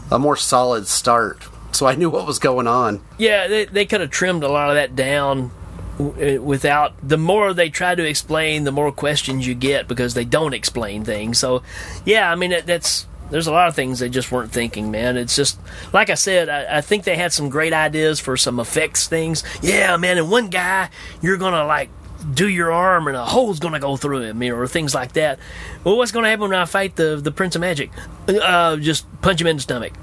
[0.10, 3.02] a more solid start, so I knew what was going on.
[3.20, 5.52] Yeah, they they could have trimmed a lot of that down
[5.98, 10.54] without the more they try to explain, the more questions you get because they don't
[10.54, 11.40] explain things.
[11.40, 11.64] So,
[12.06, 15.18] yeah, I mean that, that's there's a lot of things they just weren't thinking, man.
[15.18, 15.60] It's just
[15.94, 19.44] like I said, I, I think they had some great ideas for some effects things.
[19.62, 20.90] Yeah, man, and one guy
[21.22, 21.90] you're gonna like
[22.34, 25.40] do your arm and a hole's gonna go through him, or things like that.
[25.84, 27.92] Well, what's gonna happen when I fight the the Prince of Magic?
[28.28, 29.94] Uh, just punch him in the stomach.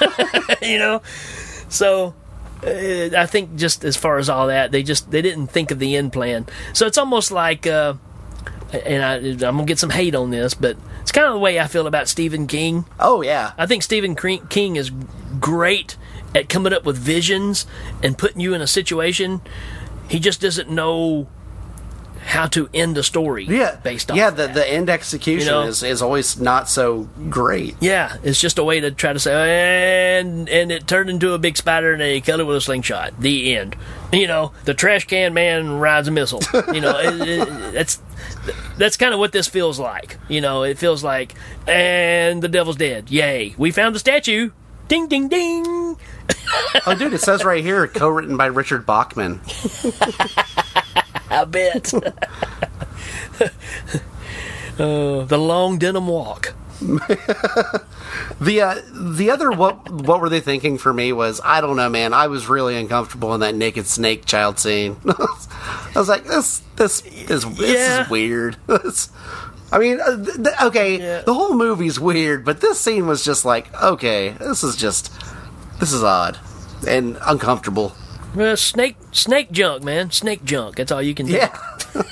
[0.62, 1.02] you know,
[1.68, 2.27] so uh,
[2.62, 5.96] I think just as far as all that, they just they didn't think of the
[5.96, 6.46] end plan.
[6.72, 7.94] So it's almost like, uh,
[8.72, 11.60] and I, I'm gonna get some hate on this, but it's kind of the way
[11.60, 12.84] I feel about Stephen King.
[12.98, 14.90] Oh yeah, I think Stephen King is
[15.40, 15.96] great
[16.34, 17.66] at coming up with visions
[18.02, 19.40] and putting you in a situation.
[20.08, 21.28] He just doesn't know
[22.24, 23.44] how to end a story.
[23.44, 24.30] Yeah, based on yeah.
[24.30, 25.62] The the end execution You know?
[25.62, 27.76] is is always not so great.
[27.80, 31.38] Yeah, it's just a way to try to say, and and it turned into a
[31.38, 33.20] big spider, and they killed it with a slingshot.
[33.20, 33.76] The end.
[34.12, 36.40] You know, the trash can man rides a missile.
[36.72, 38.00] You know, it, it, that's
[38.76, 40.18] that's kind of what this feels like.
[40.28, 41.34] You know, it feels like,
[41.66, 43.10] and the devil's dead.
[43.10, 44.50] Yay, we found the statue.
[44.88, 45.96] Ding, ding, ding.
[46.86, 49.40] oh, dude, it says right here, co-written by Richard Bachman.
[51.40, 51.92] I bet.
[54.78, 56.54] uh, the long denim walk.
[58.40, 61.88] The uh, the other what what were they thinking for me was I don't know,
[61.88, 62.12] man.
[62.12, 64.96] I was really uncomfortable in that naked snake child scene.
[65.06, 68.02] I was like, this this is this Yeah.
[68.04, 68.56] is weird.
[69.70, 70.96] I mean, uh, th- th- okay,
[71.26, 75.12] the whole movie's weird, but this scene was just like, okay, this is just
[75.80, 76.38] this is odd
[76.86, 77.92] and uncomfortable.
[78.36, 80.10] Uh, snake, snake junk, man.
[80.10, 80.76] Snake junk.
[80.76, 81.32] That's all you can do.
[81.32, 81.56] Yeah.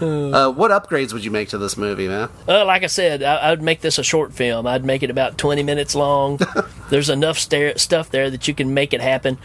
[0.00, 2.28] Uh, what upgrades would you make to this movie, man?
[2.46, 4.66] Uh, like I said, I, I'd make this a short film.
[4.66, 6.38] I'd make it about 20 minutes long.
[6.90, 9.38] There's enough sta- stuff there that you can make it happen.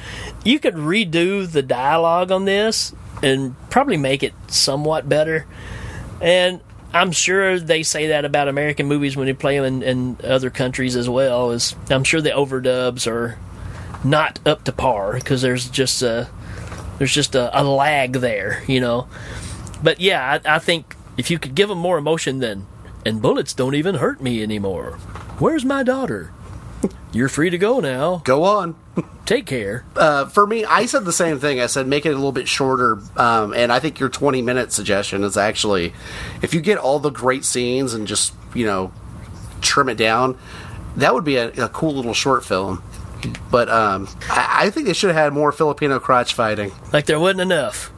[0.44, 2.94] You could redo the dialogue on this
[3.24, 5.46] and probably make it somewhat better.
[6.20, 6.60] And
[6.94, 10.50] I'm sure they say that about American movies when they play them in, in other
[10.50, 11.52] countries as well.
[11.52, 13.38] Is I'm sure the overdubs are
[14.04, 16.30] not up to par because there's just a
[16.98, 19.08] there's just a, a lag there, you know.
[19.82, 22.68] But yeah, I, I think if you could give them more emotion, then
[23.06, 24.94] and bullets don't even hurt me anymore.
[25.40, 26.32] Where's my daughter?
[27.14, 28.22] You're free to go now.
[28.24, 28.76] Go on.
[29.26, 29.86] Take care.
[29.96, 31.60] Uh, for me, I said the same thing.
[31.60, 34.72] I said make it a little bit shorter, um, and I think your 20 minute
[34.72, 35.94] suggestion is actually,
[36.42, 38.92] if you get all the great scenes and just you know
[39.62, 40.38] trim it down,
[40.96, 42.84] that would be a, a cool little short film.
[43.52, 46.72] But um, I, I think they should have had more Filipino crotch fighting.
[46.92, 47.92] Like there wasn't enough.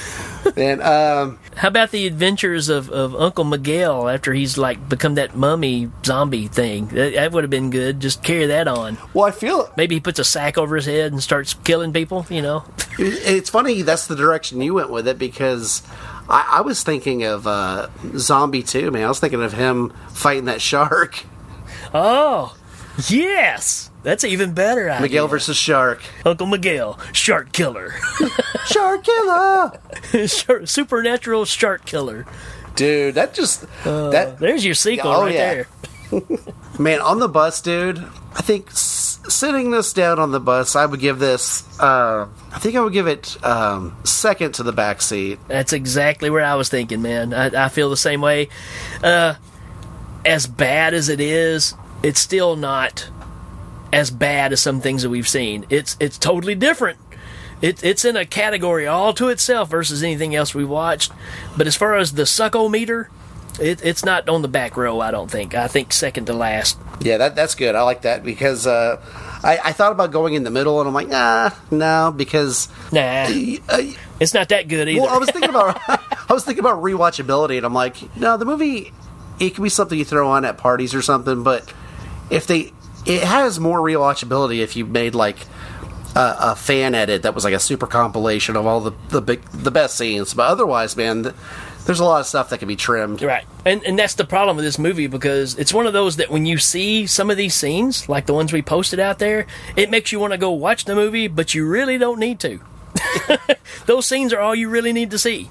[0.56, 5.36] and um, How about the adventures of, of Uncle Miguel after he's like become that
[5.36, 6.86] mummy zombie thing?
[6.86, 8.00] That, that would have been good.
[8.00, 8.96] Just carry that on.
[9.12, 12.24] Well, I feel maybe he puts a sack over his head and starts killing people.
[12.30, 12.64] You know,
[12.98, 15.82] it's funny that's the direction you went with it because
[16.30, 19.04] I, I was thinking of uh, Zombie 2, man.
[19.04, 21.26] I was thinking of him fighting that shark.
[21.92, 22.56] Oh,
[23.10, 24.90] yes, that's even better.
[24.90, 25.00] Idea.
[25.02, 26.02] Miguel versus Shark.
[26.24, 27.94] Uncle Miguel, shark killer,
[28.66, 29.72] shark killer,
[30.66, 32.26] supernatural shark killer.
[32.76, 35.54] Dude, that just that there's your sequel Oh, right yeah.
[35.54, 35.66] there.
[36.78, 37.98] Man, on the bus, dude.
[38.34, 41.62] I think s- sitting this down on the bus, I would give this.
[41.80, 45.38] Uh, I think I would give it um, second to the back seat.
[45.48, 47.34] That's exactly where I was thinking, man.
[47.34, 48.48] I, I feel the same way.
[49.02, 49.34] Uh,
[50.24, 53.08] as bad as it is, it's still not
[53.92, 55.66] as bad as some things that we've seen.
[55.70, 56.98] It's it's totally different.
[57.60, 61.12] It, it's in a category all to itself versus anything else we watched.
[61.56, 63.10] But as far as the sucko meter,
[63.60, 65.00] it, it's not on the back row.
[65.00, 65.54] I don't think.
[65.54, 66.78] I think second to last.
[67.00, 67.74] Yeah, that that's good.
[67.74, 69.02] I like that because uh,
[69.42, 73.26] I, I thought about going in the middle, and I'm like, nah, no, because Nah,
[73.28, 75.02] it's not that good either.
[75.02, 78.44] Well, I was thinking about I was thinking about rewatchability, and I'm like, no, the
[78.46, 78.92] movie
[79.38, 81.72] it can be something you throw on at parties or something, but
[82.30, 82.72] if they
[83.06, 85.46] it has more rewatchability if you made like
[86.14, 89.42] a, a fan edit that was like a super compilation of all the the big
[89.50, 90.34] the best scenes.
[90.34, 91.34] But otherwise, man, th-
[91.86, 93.22] there's a lot of stuff that can be trimmed.
[93.22, 93.44] Right.
[93.64, 96.46] And and that's the problem with this movie because it's one of those that when
[96.46, 99.46] you see some of these scenes, like the ones we posted out there,
[99.76, 102.60] it makes you want to go watch the movie, but you really don't need to.
[103.86, 105.48] those scenes are all you really need to see.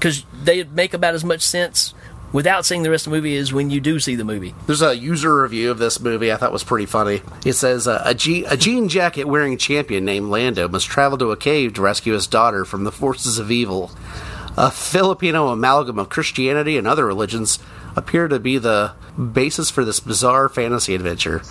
[0.00, 1.92] Cuz they make about as much sense
[2.32, 4.54] without seeing the rest of the movie is when you do see the movie.
[4.66, 7.22] There's a user review of this movie I thought was pretty funny.
[7.44, 11.32] It says uh, a, je- a jean jacket wearing champion named Lando must travel to
[11.32, 13.90] a cave to rescue his daughter from the forces of evil.
[14.56, 17.60] A Filipino amalgam of Christianity and other religions
[17.94, 18.92] appear to be the
[19.32, 21.42] basis for this bizarre fantasy adventure.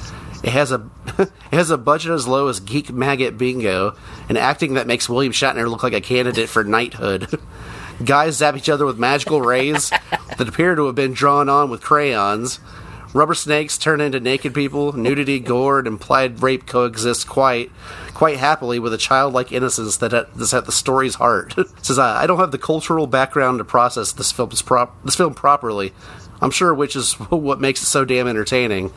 [0.43, 3.95] It has a it has a budget as low as Geek Maggot Bingo,
[4.29, 7.39] and acting that makes William Shatner look like a candidate for knighthood.
[8.03, 9.89] Guys zap each other with magical rays
[10.37, 12.59] that appear to have been drawn on with crayons.
[13.13, 14.93] Rubber snakes turn into naked people.
[14.93, 17.71] Nudity, gore, and implied rape coexist quite,
[18.13, 21.55] quite happily with a childlike innocence that is at the story's heart.
[21.81, 25.33] Says I, I don't have the cultural background to process this film's prop, this film
[25.33, 25.93] properly.
[26.41, 28.91] I'm sure which is what makes it so damn entertaining.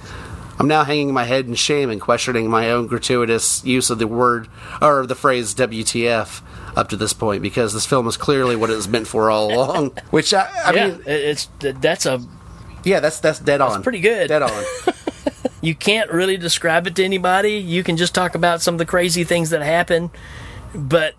[0.58, 4.06] I'm now hanging my head in shame and questioning my own gratuitous use of the
[4.06, 4.48] word
[4.82, 6.42] or the phrase WTF
[6.76, 9.52] up to this point because this film is clearly what it was meant for all
[9.52, 9.90] along.
[10.10, 12.24] Which I, I yeah, mean, it's that's a
[12.84, 13.82] yeah, that's that's dead on.
[13.82, 14.28] Pretty good.
[14.28, 14.64] Dead on.
[15.60, 17.54] you can't really describe it to anybody.
[17.54, 20.10] You can just talk about some of the crazy things that happen,
[20.74, 21.14] but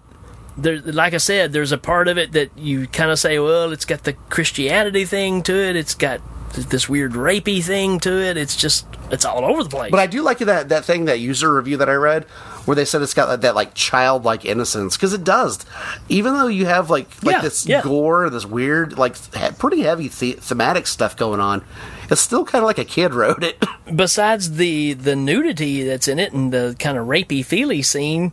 [0.58, 3.72] there, like I said, there's a part of it that you kind of say, well,
[3.72, 5.76] it's got the Christianity thing to it.
[5.76, 6.22] It's got
[6.54, 8.38] this weird rapey thing to it.
[8.38, 9.92] It's just it's all over the place.
[9.92, 12.26] But I do like that that thing that user review that I read
[12.66, 15.66] where they said it's got that, that like childlike innocence because it does.
[16.10, 17.82] Even though you have like like Yeah, this yeah.
[17.82, 19.16] gore, this weird like
[19.58, 21.64] pretty heavy the- thematic stuff going on,
[22.10, 23.64] it's still kind of like a kid wrote it.
[23.96, 28.32] Besides the the nudity that's in it and the kind of rapey feely scene,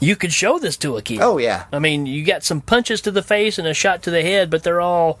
[0.00, 1.20] you could show this to a kid.
[1.20, 1.64] Oh yeah.
[1.72, 4.50] I mean, you got some punches to the face and a shot to the head,
[4.50, 5.18] but they're all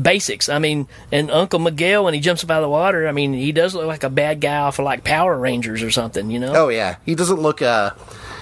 [0.00, 0.48] basics.
[0.48, 3.32] I mean, and Uncle Miguel when he jumps up out of the water, I mean,
[3.32, 6.38] he does look like a bad guy off of like Power Rangers or something, you
[6.38, 6.52] know?
[6.54, 7.90] Oh yeah, he doesn't look uh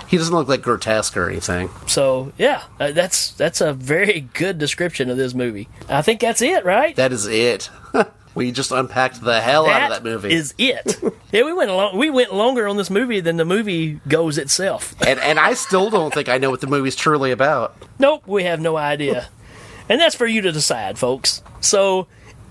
[0.08, 1.70] he doesn't look like grotesque or anything.
[1.86, 5.68] So yeah, uh, that's that's a very good description of this movie.
[5.88, 6.94] I think that's it, right?
[6.96, 7.70] That is it.
[8.34, 10.32] we just unpacked the hell out of that movie.
[10.32, 10.98] Is it?
[11.32, 11.96] yeah, we went.
[11.96, 14.94] We went longer on this movie than the movie goes itself.
[15.06, 17.76] and and I still don't think I know what the movie's truly about.
[17.98, 19.28] Nope, we have no idea,
[19.88, 21.42] and that's for you to decide, folks.
[21.60, 22.06] So.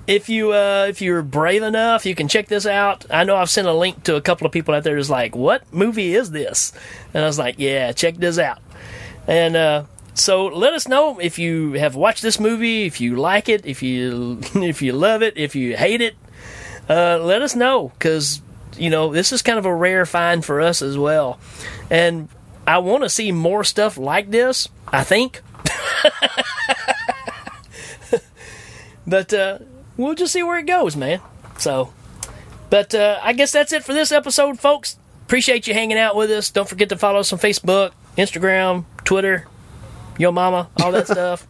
[0.05, 3.05] If you uh, if you're brave enough, you can check this out.
[3.09, 5.33] I know I've sent a link to a couple of people out there who's like,
[5.33, 6.73] "What movie is this?"
[7.13, 8.59] And I was like, "Yeah, check this out."
[9.27, 9.83] And uh,
[10.13, 13.81] so let us know if you have watched this movie, if you like it, if
[13.81, 16.15] you if you love it, if you hate it.
[16.89, 18.41] Uh, let us know because
[18.77, 21.39] you know this is kind of a rare find for us as well,
[21.89, 22.27] and
[22.67, 24.67] I want to see more stuff like this.
[24.87, 25.41] I think,
[29.05, 29.59] but uh,
[29.97, 31.21] we'll just see where it goes, man.
[31.57, 31.93] So.
[32.69, 34.97] But uh, I guess that's it for this episode, folks.
[35.25, 36.49] Appreciate you hanging out with us.
[36.49, 39.47] Don't forget to follow us on Facebook, Instagram, Twitter,
[40.17, 41.47] Yo Mama, all that stuff.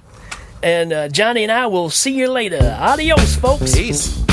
[0.61, 2.59] And uh, Johnny and I will see you later.
[2.79, 3.75] Adios, folks.
[3.75, 4.23] Peace.